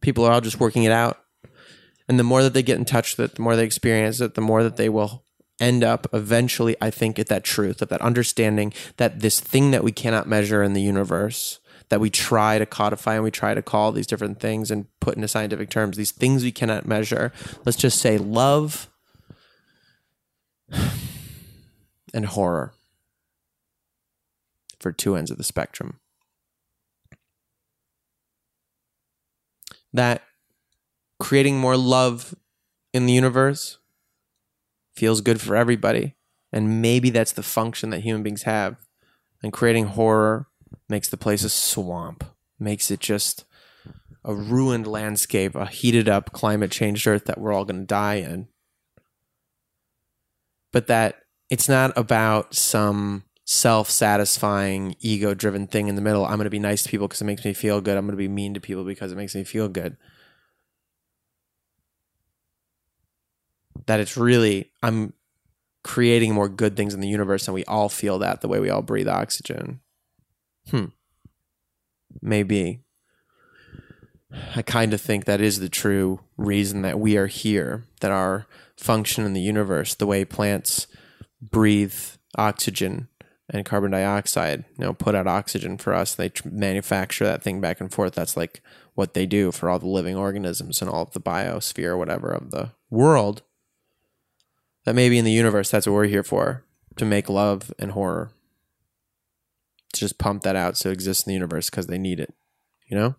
people 0.00 0.24
are 0.24 0.32
all 0.32 0.40
just 0.40 0.60
working 0.60 0.84
it 0.84 0.92
out. 0.92 1.18
And 2.10 2.18
the 2.18 2.24
more 2.24 2.42
that 2.42 2.54
they 2.54 2.64
get 2.64 2.76
in 2.76 2.84
touch 2.84 3.16
with 3.16 3.30
it, 3.30 3.36
the 3.36 3.42
more 3.42 3.54
they 3.54 3.62
experience 3.62 4.20
it, 4.20 4.34
the 4.34 4.40
more 4.40 4.64
that 4.64 4.76
they 4.76 4.88
will 4.88 5.22
end 5.60 5.84
up 5.84 6.08
eventually, 6.12 6.74
I 6.80 6.90
think, 6.90 7.20
at 7.20 7.28
that 7.28 7.44
truth, 7.44 7.80
at 7.82 7.88
that 7.90 8.00
understanding 8.00 8.72
that 8.96 9.20
this 9.20 9.38
thing 9.38 9.70
that 9.70 9.84
we 9.84 9.92
cannot 9.92 10.26
measure 10.26 10.60
in 10.60 10.72
the 10.72 10.82
universe, 10.82 11.60
that 11.88 12.00
we 12.00 12.10
try 12.10 12.58
to 12.58 12.66
codify 12.66 13.14
and 13.14 13.22
we 13.22 13.30
try 13.30 13.54
to 13.54 13.62
call 13.62 13.92
these 13.92 14.08
different 14.08 14.40
things 14.40 14.72
and 14.72 14.86
put 14.98 15.14
into 15.14 15.28
scientific 15.28 15.70
terms, 15.70 15.96
these 15.96 16.10
things 16.10 16.42
we 16.42 16.50
cannot 16.50 16.84
measure. 16.84 17.32
Let's 17.64 17.78
just 17.78 18.00
say 18.00 18.18
love 18.18 18.90
and 22.12 22.26
horror 22.26 22.74
for 24.80 24.90
two 24.90 25.14
ends 25.14 25.30
of 25.30 25.38
the 25.38 25.44
spectrum. 25.44 26.00
that 29.92 30.22
creating 31.20 31.58
more 31.58 31.76
love 31.76 32.34
in 32.92 33.06
the 33.06 33.12
universe 33.12 33.78
feels 34.96 35.20
good 35.20 35.40
for 35.40 35.54
everybody. 35.54 36.16
And 36.52 36.82
maybe 36.82 37.10
that's 37.10 37.32
the 37.32 37.44
function 37.44 37.90
that 37.90 38.00
human 38.00 38.24
beings 38.24 38.42
have. 38.42 38.76
And 39.42 39.52
creating 39.52 39.86
horror 39.86 40.48
makes 40.88 41.08
the 41.08 41.16
place 41.16 41.44
a 41.44 41.48
swamp, 41.48 42.24
makes 42.58 42.90
it 42.90 42.98
just 42.98 43.44
a 44.24 44.34
ruined 44.34 44.86
landscape, 44.86 45.54
a 45.54 45.66
heated 45.66 46.08
up 46.08 46.32
climate 46.32 46.70
changed 46.70 47.06
earth 47.06 47.26
that 47.26 47.40
we're 47.40 47.52
all 47.52 47.64
going 47.64 47.80
to 47.80 47.86
die 47.86 48.16
in. 48.16 48.48
But 50.72 50.88
that 50.88 51.22
it's 51.48 51.68
not 51.68 51.96
about 51.96 52.54
some 52.54 53.24
self 53.44 53.88
satisfying, 53.90 54.94
ego 55.00 55.34
driven 55.34 55.66
thing 55.66 55.88
in 55.88 55.94
the 55.94 56.02
middle. 56.02 56.24
I'm 56.24 56.36
going 56.36 56.44
to 56.44 56.50
be 56.50 56.58
nice 56.58 56.82
to 56.82 56.88
people 56.88 57.08
because 57.08 57.22
it 57.22 57.26
makes 57.26 57.44
me 57.44 57.52
feel 57.52 57.80
good. 57.80 57.96
I'm 57.96 58.06
going 58.06 58.12
to 58.12 58.16
be 58.16 58.28
mean 58.28 58.54
to 58.54 58.60
people 58.60 58.84
because 58.84 59.12
it 59.12 59.16
makes 59.16 59.34
me 59.34 59.44
feel 59.44 59.68
good. 59.68 59.96
That 63.86 64.00
it's 64.00 64.16
really, 64.16 64.72
I'm 64.82 65.12
creating 65.82 66.34
more 66.34 66.48
good 66.48 66.76
things 66.76 66.94
in 66.94 67.00
the 67.00 67.08
universe 67.08 67.48
and 67.48 67.54
we 67.54 67.64
all 67.64 67.88
feel 67.88 68.18
that 68.18 68.40
the 68.40 68.48
way 68.48 68.60
we 68.60 68.70
all 68.70 68.82
breathe 68.82 69.08
oxygen. 69.08 69.80
Hmm. 70.70 70.86
Maybe. 72.20 72.82
I 74.54 74.62
kind 74.62 74.94
of 74.94 75.00
think 75.00 75.24
that 75.24 75.40
is 75.40 75.58
the 75.58 75.68
true 75.68 76.20
reason 76.36 76.82
that 76.82 77.00
we 77.00 77.16
are 77.16 77.26
here, 77.26 77.84
that 78.00 78.12
our 78.12 78.46
function 78.76 79.24
in 79.24 79.32
the 79.32 79.40
universe, 79.40 79.94
the 79.94 80.06
way 80.06 80.24
plants 80.24 80.86
breathe 81.40 81.94
oxygen 82.36 83.08
and 83.48 83.66
carbon 83.66 83.90
dioxide, 83.90 84.64
you 84.78 84.84
know, 84.84 84.92
put 84.92 85.14
out 85.14 85.26
oxygen 85.26 85.76
for 85.76 85.92
us. 85.92 86.14
They 86.14 86.28
tr- 86.28 86.48
manufacture 86.48 87.24
that 87.24 87.42
thing 87.42 87.60
back 87.60 87.80
and 87.80 87.92
forth. 87.92 88.14
That's 88.14 88.36
like 88.36 88.62
what 88.94 89.14
they 89.14 89.26
do 89.26 89.50
for 89.50 89.68
all 89.68 89.80
the 89.80 89.88
living 89.88 90.16
organisms 90.16 90.80
and 90.80 90.88
all 90.88 91.02
of 91.02 91.12
the 91.12 91.20
biosphere 91.20 91.88
or 91.88 91.98
whatever 91.98 92.30
of 92.30 92.50
the 92.52 92.70
world. 92.88 93.42
That 94.90 94.96
maybe 94.96 95.18
in 95.18 95.24
the 95.24 95.30
universe, 95.30 95.70
that's 95.70 95.86
what 95.86 95.92
we're 95.92 96.06
here 96.06 96.24
for 96.24 96.64
to 96.96 97.04
make 97.04 97.28
love 97.28 97.72
and 97.78 97.92
horror. 97.92 98.32
To 99.92 100.00
just 100.00 100.18
pump 100.18 100.42
that 100.42 100.56
out 100.56 100.76
so 100.76 100.88
it 100.88 100.94
exists 100.94 101.24
in 101.24 101.30
the 101.30 101.34
universe 101.34 101.70
because 101.70 101.86
they 101.86 101.96
need 101.96 102.18
it. 102.18 102.34
You 102.88 102.96
know? 102.96 103.14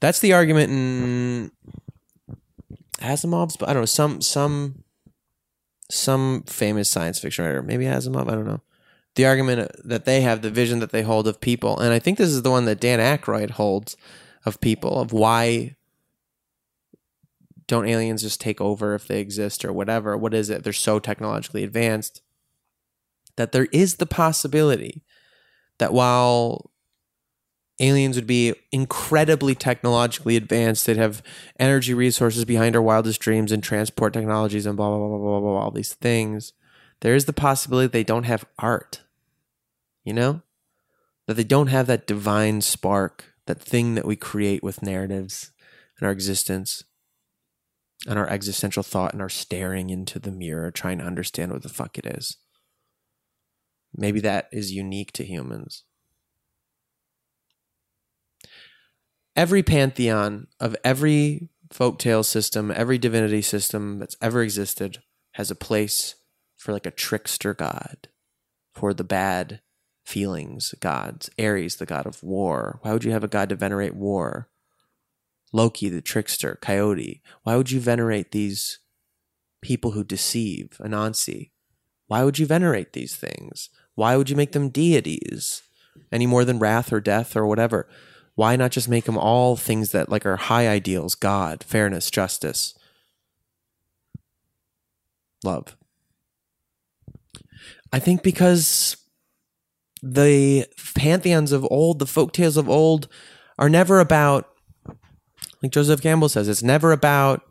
That's 0.00 0.18
the 0.18 0.32
argument 0.32 0.72
in 0.72 1.52
Asimov's, 2.98 3.56
but 3.56 3.68
I 3.68 3.74
don't 3.74 3.82
know, 3.82 3.86
some 3.86 4.20
some 4.20 4.82
some 5.88 6.42
famous 6.48 6.90
science 6.90 7.20
fiction 7.20 7.44
writer, 7.44 7.62
maybe 7.62 7.84
Asimov, 7.84 8.28
I 8.28 8.34
don't 8.34 8.44
know. 8.44 8.62
The 9.14 9.26
argument 9.26 9.70
that 9.84 10.04
they 10.04 10.22
have, 10.22 10.42
the 10.42 10.50
vision 10.50 10.80
that 10.80 10.90
they 10.90 11.02
hold 11.02 11.28
of 11.28 11.40
people, 11.40 11.78
and 11.78 11.92
I 11.92 12.00
think 12.00 12.18
this 12.18 12.30
is 12.30 12.42
the 12.42 12.50
one 12.50 12.64
that 12.64 12.80
Dan 12.80 12.98
Aykroyd 12.98 13.50
holds 13.50 13.96
of 14.44 14.60
people, 14.60 15.00
of 15.00 15.12
why 15.12 15.75
don't 17.66 17.88
aliens 17.88 18.22
just 18.22 18.40
take 18.40 18.60
over 18.60 18.94
if 18.94 19.08
they 19.08 19.20
exist 19.20 19.64
or 19.64 19.72
whatever? 19.72 20.16
What 20.16 20.34
is 20.34 20.50
it? 20.50 20.62
They're 20.62 20.72
so 20.72 20.98
technologically 20.98 21.64
advanced 21.64 22.22
that 23.36 23.52
there 23.52 23.68
is 23.72 23.96
the 23.96 24.06
possibility 24.06 25.02
that 25.78 25.92
while 25.92 26.70
aliens 27.78 28.16
would 28.16 28.26
be 28.26 28.54
incredibly 28.72 29.54
technologically 29.54 30.36
advanced, 30.36 30.86
they'd 30.86 30.96
have 30.96 31.22
energy 31.58 31.92
resources 31.92 32.44
behind 32.44 32.74
our 32.74 32.82
wildest 32.82 33.20
dreams 33.20 33.52
and 33.52 33.62
transport 33.62 34.12
technologies 34.12 34.64
and 34.64 34.76
blah, 34.76 34.88
blah, 34.88 34.98
blah, 34.98 35.18
blah, 35.18 35.18
blah, 35.18 35.40
blah, 35.40 35.60
all 35.60 35.70
these 35.70 35.94
things, 35.94 36.52
there 37.00 37.14
is 37.14 37.26
the 37.26 37.32
possibility 37.32 37.88
they 37.88 38.04
don't 38.04 38.24
have 38.24 38.46
art, 38.58 39.02
you 40.04 40.14
know? 40.14 40.42
That 41.26 41.34
they 41.34 41.44
don't 41.44 41.66
have 41.66 41.88
that 41.88 42.06
divine 42.06 42.60
spark, 42.62 43.34
that 43.46 43.60
thing 43.60 43.96
that 43.96 44.06
we 44.06 44.16
create 44.16 44.62
with 44.62 44.82
narratives 44.82 45.50
and 45.98 46.06
our 46.06 46.12
existence 46.12 46.84
and 48.06 48.18
our 48.18 48.28
existential 48.28 48.82
thought 48.82 49.12
and 49.12 49.22
our 49.22 49.28
staring 49.28 49.90
into 49.90 50.18
the 50.18 50.30
mirror 50.30 50.70
trying 50.70 50.98
to 50.98 51.04
understand 51.04 51.52
what 51.52 51.62
the 51.62 51.68
fuck 51.68 51.98
it 51.98 52.06
is. 52.06 52.36
Maybe 53.94 54.20
that 54.20 54.48
is 54.52 54.72
unique 54.72 55.12
to 55.12 55.24
humans. 55.24 55.84
Every 59.34 59.62
pantheon 59.62 60.46
of 60.60 60.76
every 60.84 61.48
folktale 61.72 62.24
system, 62.24 62.70
every 62.70 62.98
divinity 62.98 63.42
system 63.42 63.98
that's 63.98 64.16
ever 64.20 64.42
existed 64.42 65.02
has 65.32 65.50
a 65.50 65.54
place 65.56 66.14
for 66.56 66.72
like 66.72 66.86
a 66.86 66.90
trickster 66.90 67.54
god, 67.54 68.08
for 68.74 68.94
the 68.94 69.04
bad 69.04 69.60
feelings 70.04 70.74
gods. 70.80 71.28
Ares, 71.38 71.76
the 71.76 71.86
god 71.86 72.06
of 72.06 72.22
war. 72.22 72.78
Why 72.82 72.92
would 72.92 73.04
you 73.04 73.12
have 73.12 73.24
a 73.24 73.28
god 73.28 73.48
to 73.50 73.56
venerate 73.56 73.94
war? 73.94 74.48
Loki, 75.56 75.88
the 75.88 76.02
trickster, 76.02 76.58
Coyote. 76.60 77.22
Why 77.42 77.56
would 77.56 77.70
you 77.70 77.80
venerate 77.80 78.32
these 78.32 78.78
people 79.62 79.92
who 79.92 80.04
deceive? 80.04 80.76
Anansi. 80.80 81.50
Why 82.08 82.24
would 82.24 82.38
you 82.38 82.44
venerate 82.44 82.92
these 82.92 83.16
things? 83.16 83.70
Why 83.94 84.16
would 84.16 84.28
you 84.28 84.36
make 84.36 84.52
them 84.52 84.68
deities? 84.68 85.62
Any 86.12 86.26
more 86.26 86.44
than 86.44 86.58
wrath 86.58 86.92
or 86.92 87.00
death 87.00 87.34
or 87.34 87.46
whatever? 87.46 87.88
Why 88.34 88.54
not 88.56 88.70
just 88.70 88.90
make 88.90 89.06
them 89.06 89.16
all 89.16 89.56
things 89.56 89.92
that 89.92 90.10
like 90.10 90.26
are 90.26 90.36
high 90.36 90.68
ideals, 90.68 91.14
God, 91.14 91.64
fairness, 91.64 92.10
justice, 92.10 92.74
love? 95.42 95.74
I 97.94 97.98
think 97.98 98.22
because 98.22 98.98
the 100.02 100.66
pantheons 100.94 101.50
of 101.50 101.66
old, 101.70 101.98
the 101.98 102.06
folk 102.06 102.34
tales 102.34 102.58
of 102.58 102.68
old, 102.68 103.08
are 103.58 103.70
never 103.70 104.00
about, 104.00 104.50
like 105.66 105.72
Joseph 105.72 106.00
Campbell 106.00 106.28
says, 106.28 106.48
it's 106.48 106.62
never 106.62 106.92
about 106.92 107.42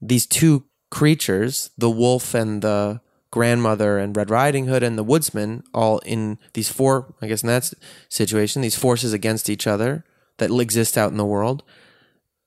these 0.00 0.24
two 0.24 0.66
creatures, 0.90 1.70
the 1.76 1.90
wolf 1.90 2.32
and 2.32 2.62
the 2.62 3.00
grandmother 3.32 3.98
and 3.98 4.16
Red 4.16 4.30
Riding 4.30 4.66
Hood 4.66 4.84
and 4.84 4.96
the 4.96 5.02
woodsman, 5.02 5.64
all 5.74 5.98
in 5.98 6.38
these 6.54 6.70
four, 6.70 7.14
I 7.20 7.26
guess 7.26 7.42
in 7.42 7.48
that 7.48 7.72
situation, 8.08 8.62
these 8.62 8.78
forces 8.78 9.12
against 9.12 9.50
each 9.50 9.66
other 9.66 10.04
that 10.38 10.52
exist 10.52 10.96
out 10.96 11.10
in 11.10 11.16
the 11.16 11.24
world. 11.24 11.64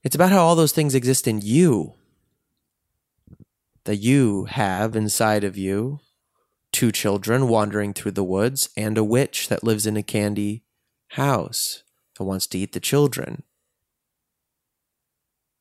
It's 0.04 0.16
about 0.16 0.32
how 0.32 0.44
all 0.44 0.56
those 0.56 0.72
things 0.72 0.96
exist 0.96 1.28
in 1.28 1.42
you. 1.42 1.96
That 3.84 3.98
you 3.98 4.46
have 4.46 4.96
inside 4.96 5.44
of 5.44 5.58
you 5.58 6.00
two 6.72 6.94
children 6.94 7.50
wandering 7.50 7.94
through 7.94 8.12
the 8.12 8.24
woods 8.24 8.70
and 8.78 8.98
a 8.98 9.04
witch 9.04 9.50
that 9.50 9.64
lives 9.66 9.86
in 9.86 9.98
a 9.98 10.04
candy 10.04 10.64
house 11.10 11.84
that 12.18 12.24
wants 12.24 12.48
to 12.48 12.58
eat 12.58 12.72
the 12.72 12.80
children. 12.80 13.44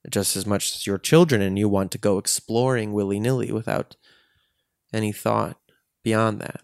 Just 0.08 0.36
as 0.36 0.46
much 0.46 0.74
as 0.74 0.86
your 0.86 0.98
children 0.98 1.42
and 1.42 1.58
you 1.58 1.68
want 1.68 1.90
to 1.92 1.98
go 1.98 2.16
exploring 2.16 2.92
willy 2.92 3.20
nilly 3.20 3.52
without 3.52 3.96
any 4.92 5.12
thought 5.12 5.58
beyond 6.02 6.40
that. 6.40 6.62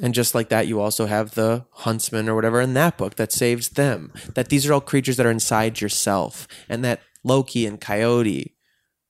And 0.00 0.14
just 0.14 0.34
like 0.34 0.48
that, 0.48 0.66
you 0.66 0.80
also 0.80 1.06
have 1.06 1.34
the 1.34 1.66
huntsman 1.70 2.28
or 2.28 2.34
whatever 2.34 2.60
in 2.60 2.74
that 2.74 2.96
book 2.96 3.16
that 3.16 3.32
saves 3.32 3.70
them. 3.70 4.12
That 4.34 4.48
these 4.48 4.66
are 4.66 4.72
all 4.72 4.80
creatures 4.80 5.16
that 5.16 5.26
are 5.26 5.30
inside 5.30 5.80
yourself. 5.80 6.48
And 6.68 6.84
that 6.84 7.00
Loki 7.22 7.66
and 7.66 7.80
Coyote 7.80 8.56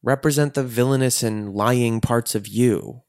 represent 0.02 0.54
the 0.54 0.64
villainous 0.64 1.22
and 1.22 1.54
lying 1.54 2.00
parts 2.00 2.34
of 2.34 2.46
you. 2.48 3.02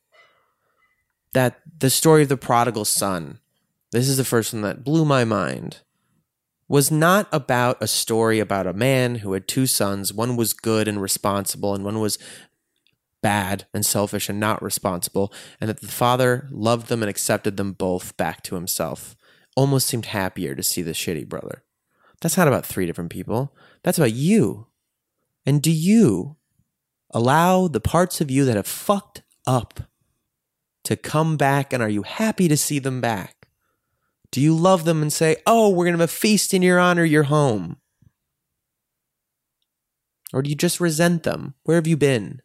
That 1.33 1.59
the 1.77 1.89
story 1.89 2.23
of 2.23 2.29
the 2.29 2.37
prodigal 2.37 2.85
son, 2.85 3.39
this 3.91 4.07
is 4.07 4.17
the 4.17 4.23
first 4.23 4.53
one 4.53 4.61
that 4.61 4.83
blew 4.83 5.03
my 5.03 5.25
mind, 5.25 5.81
was 6.67 6.89
not 6.89 7.27
about 7.31 7.77
a 7.81 7.87
story 7.87 8.39
about 8.39 8.67
a 8.67 8.73
man 8.73 9.15
who 9.15 9.33
had 9.33 9.47
two 9.47 9.65
sons. 9.65 10.13
One 10.13 10.35
was 10.35 10.53
good 10.53 10.87
and 10.87 11.01
responsible, 11.01 11.75
and 11.75 11.83
one 11.83 11.99
was 11.99 12.17
bad 13.21 13.65
and 13.73 13.85
selfish 13.85 14.29
and 14.29 14.39
not 14.39 14.61
responsible, 14.61 15.33
and 15.59 15.69
that 15.69 15.81
the 15.81 15.87
father 15.87 16.47
loved 16.51 16.87
them 16.87 17.01
and 17.01 17.09
accepted 17.09 17.57
them 17.57 17.71
both 17.71 18.15
back 18.17 18.43
to 18.43 18.55
himself. 18.55 19.15
Almost 19.55 19.87
seemed 19.87 20.07
happier 20.07 20.55
to 20.55 20.63
see 20.63 20.81
the 20.81 20.91
shitty 20.91 21.27
brother. 21.27 21.63
That's 22.21 22.37
not 22.37 22.47
about 22.47 22.65
three 22.65 22.85
different 22.85 23.11
people. 23.11 23.55
That's 23.83 23.97
about 23.97 24.13
you. 24.13 24.67
And 25.45 25.61
do 25.61 25.71
you 25.71 26.37
allow 27.11 27.67
the 27.67 27.81
parts 27.81 28.21
of 28.21 28.31
you 28.31 28.45
that 28.45 28.55
have 28.55 28.67
fucked 28.67 29.23
up 29.45 29.81
to 30.83 30.95
come 30.95 31.37
back, 31.37 31.71
and 31.71 31.81
are 31.81 31.89
you 31.89 32.03
happy 32.03 32.47
to 32.47 32.57
see 32.57 32.79
them 32.79 32.99
back? 32.99 33.42
Do 34.33 34.41
you 34.41 34.55
love 34.55 34.83
them 34.83 35.03
and 35.03 35.13
say, 35.13 35.35
oh, 35.45 35.69
we're 35.69 35.85
going 35.85 35.93
to 35.93 35.99
have 35.99 36.09
a 36.09 36.11
feast 36.11 36.55
in 36.55 36.63
your 36.63 36.79
honor, 36.79 37.05
you're 37.05 37.21
home? 37.21 37.77
Or 40.33 40.41
do 40.41 40.49
you 40.49 40.55
just 40.55 40.79
resent 40.79 41.21
them? 41.21 41.53
Where 41.65 41.75
have 41.75 41.85
you 41.85 41.95
been? 41.95 42.41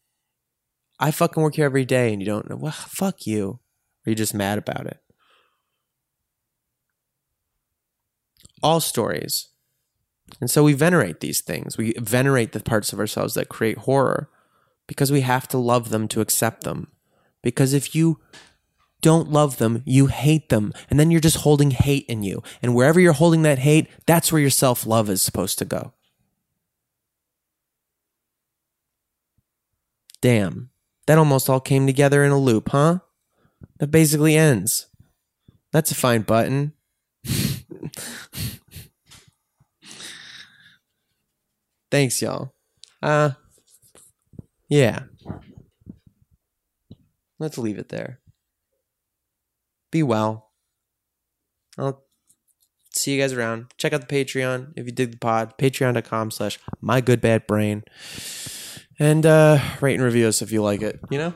I 1.00 1.10
fucking 1.10 1.42
work 1.42 1.54
here 1.54 1.64
every 1.64 1.86
day 1.86 2.12
and 2.12 2.20
you 2.20 2.26
don't 2.26 2.50
know. 2.50 2.56
Well, 2.56 2.72
fuck 2.72 3.26
you. 3.26 3.60
Are 4.04 4.10
you 4.10 4.14
just 4.14 4.34
mad 4.34 4.58
about 4.58 4.86
it? 4.86 4.98
All 8.62 8.80
stories. 8.80 9.48
And 10.42 10.50
so 10.50 10.62
we 10.62 10.74
venerate 10.74 11.20
these 11.20 11.40
things. 11.40 11.78
We 11.78 11.94
venerate 11.96 12.52
the 12.52 12.60
parts 12.60 12.92
of 12.92 12.98
ourselves 12.98 13.32
that 13.32 13.48
create 13.48 13.78
horror 13.78 14.28
because 14.86 15.10
we 15.10 15.22
have 15.22 15.48
to 15.48 15.56
love 15.56 15.88
them 15.88 16.06
to 16.08 16.20
accept 16.20 16.64
them. 16.64 16.88
Because 17.42 17.72
if 17.72 17.94
you 17.94 18.20
don't 19.00 19.30
love 19.30 19.58
them, 19.58 19.82
you 19.84 20.06
hate 20.06 20.48
them. 20.48 20.72
And 20.90 20.98
then 20.98 21.10
you're 21.10 21.20
just 21.20 21.38
holding 21.38 21.70
hate 21.70 22.06
in 22.06 22.22
you. 22.22 22.42
And 22.62 22.74
wherever 22.74 22.98
you're 22.98 23.12
holding 23.12 23.42
that 23.42 23.60
hate, 23.60 23.88
that's 24.06 24.32
where 24.32 24.40
your 24.40 24.50
self 24.50 24.86
love 24.86 25.08
is 25.08 25.22
supposed 25.22 25.58
to 25.58 25.64
go. 25.64 25.92
Damn. 30.20 30.70
That 31.06 31.18
almost 31.18 31.48
all 31.48 31.60
came 31.60 31.86
together 31.86 32.24
in 32.24 32.32
a 32.32 32.38
loop, 32.38 32.70
huh? 32.70 32.98
That 33.78 33.92
basically 33.92 34.36
ends. 34.36 34.88
That's 35.72 35.92
a 35.92 35.94
fine 35.94 36.22
button. 36.22 36.72
Thanks, 41.90 42.20
y'all. 42.20 42.52
Uh, 43.02 43.30
yeah. 44.68 45.04
Let's 47.38 47.56
leave 47.56 47.78
it 47.78 47.88
there 47.88 48.18
be 49.90 50.02
well. 50.02 50.50
I'll 51.76 52.02
see 52.92 53.14
you 53.14 53.20
guys 53.20 53.32
around. 53.32 53.72
Check 53.78 53.92
out 53.92 54.06
the 54.06 54.24
Patreon 54.24 54.72
if 54.76 54.86
you 54.86 54.92
dig 54.92 55.12
the 55.12 55.18
pod. 55.18 55.56
Patreon.com 55.58 56.30
slash 56.30 56.58
my 56.80 57.00
good 57.00 57.20
bad 57.20 57.46
brain. 57.46 57.84
And 58.98 59.24
uh 59.24 59.58
rate 59.80 59.94
and 59.94 60.02
review 60.02 60.26
us 60.26 60.42
if 60.42 60.50
you 60.50 60.62
like 60.62 60.82
it, 60.82 61.00
you 61.10 61.18
know? 61.18 61.34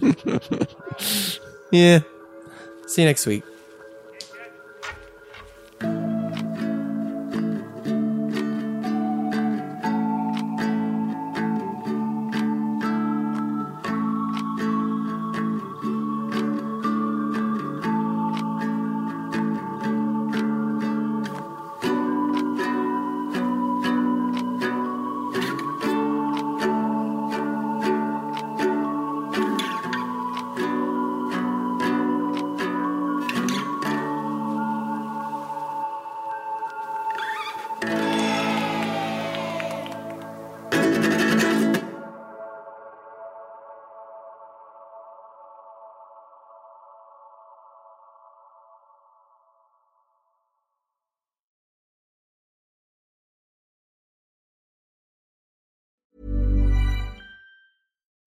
yeah. 1.72 2.00
See 2.86 3.02
you 3.02 3.08
next 3.08 3.26
week. 3.26 3.44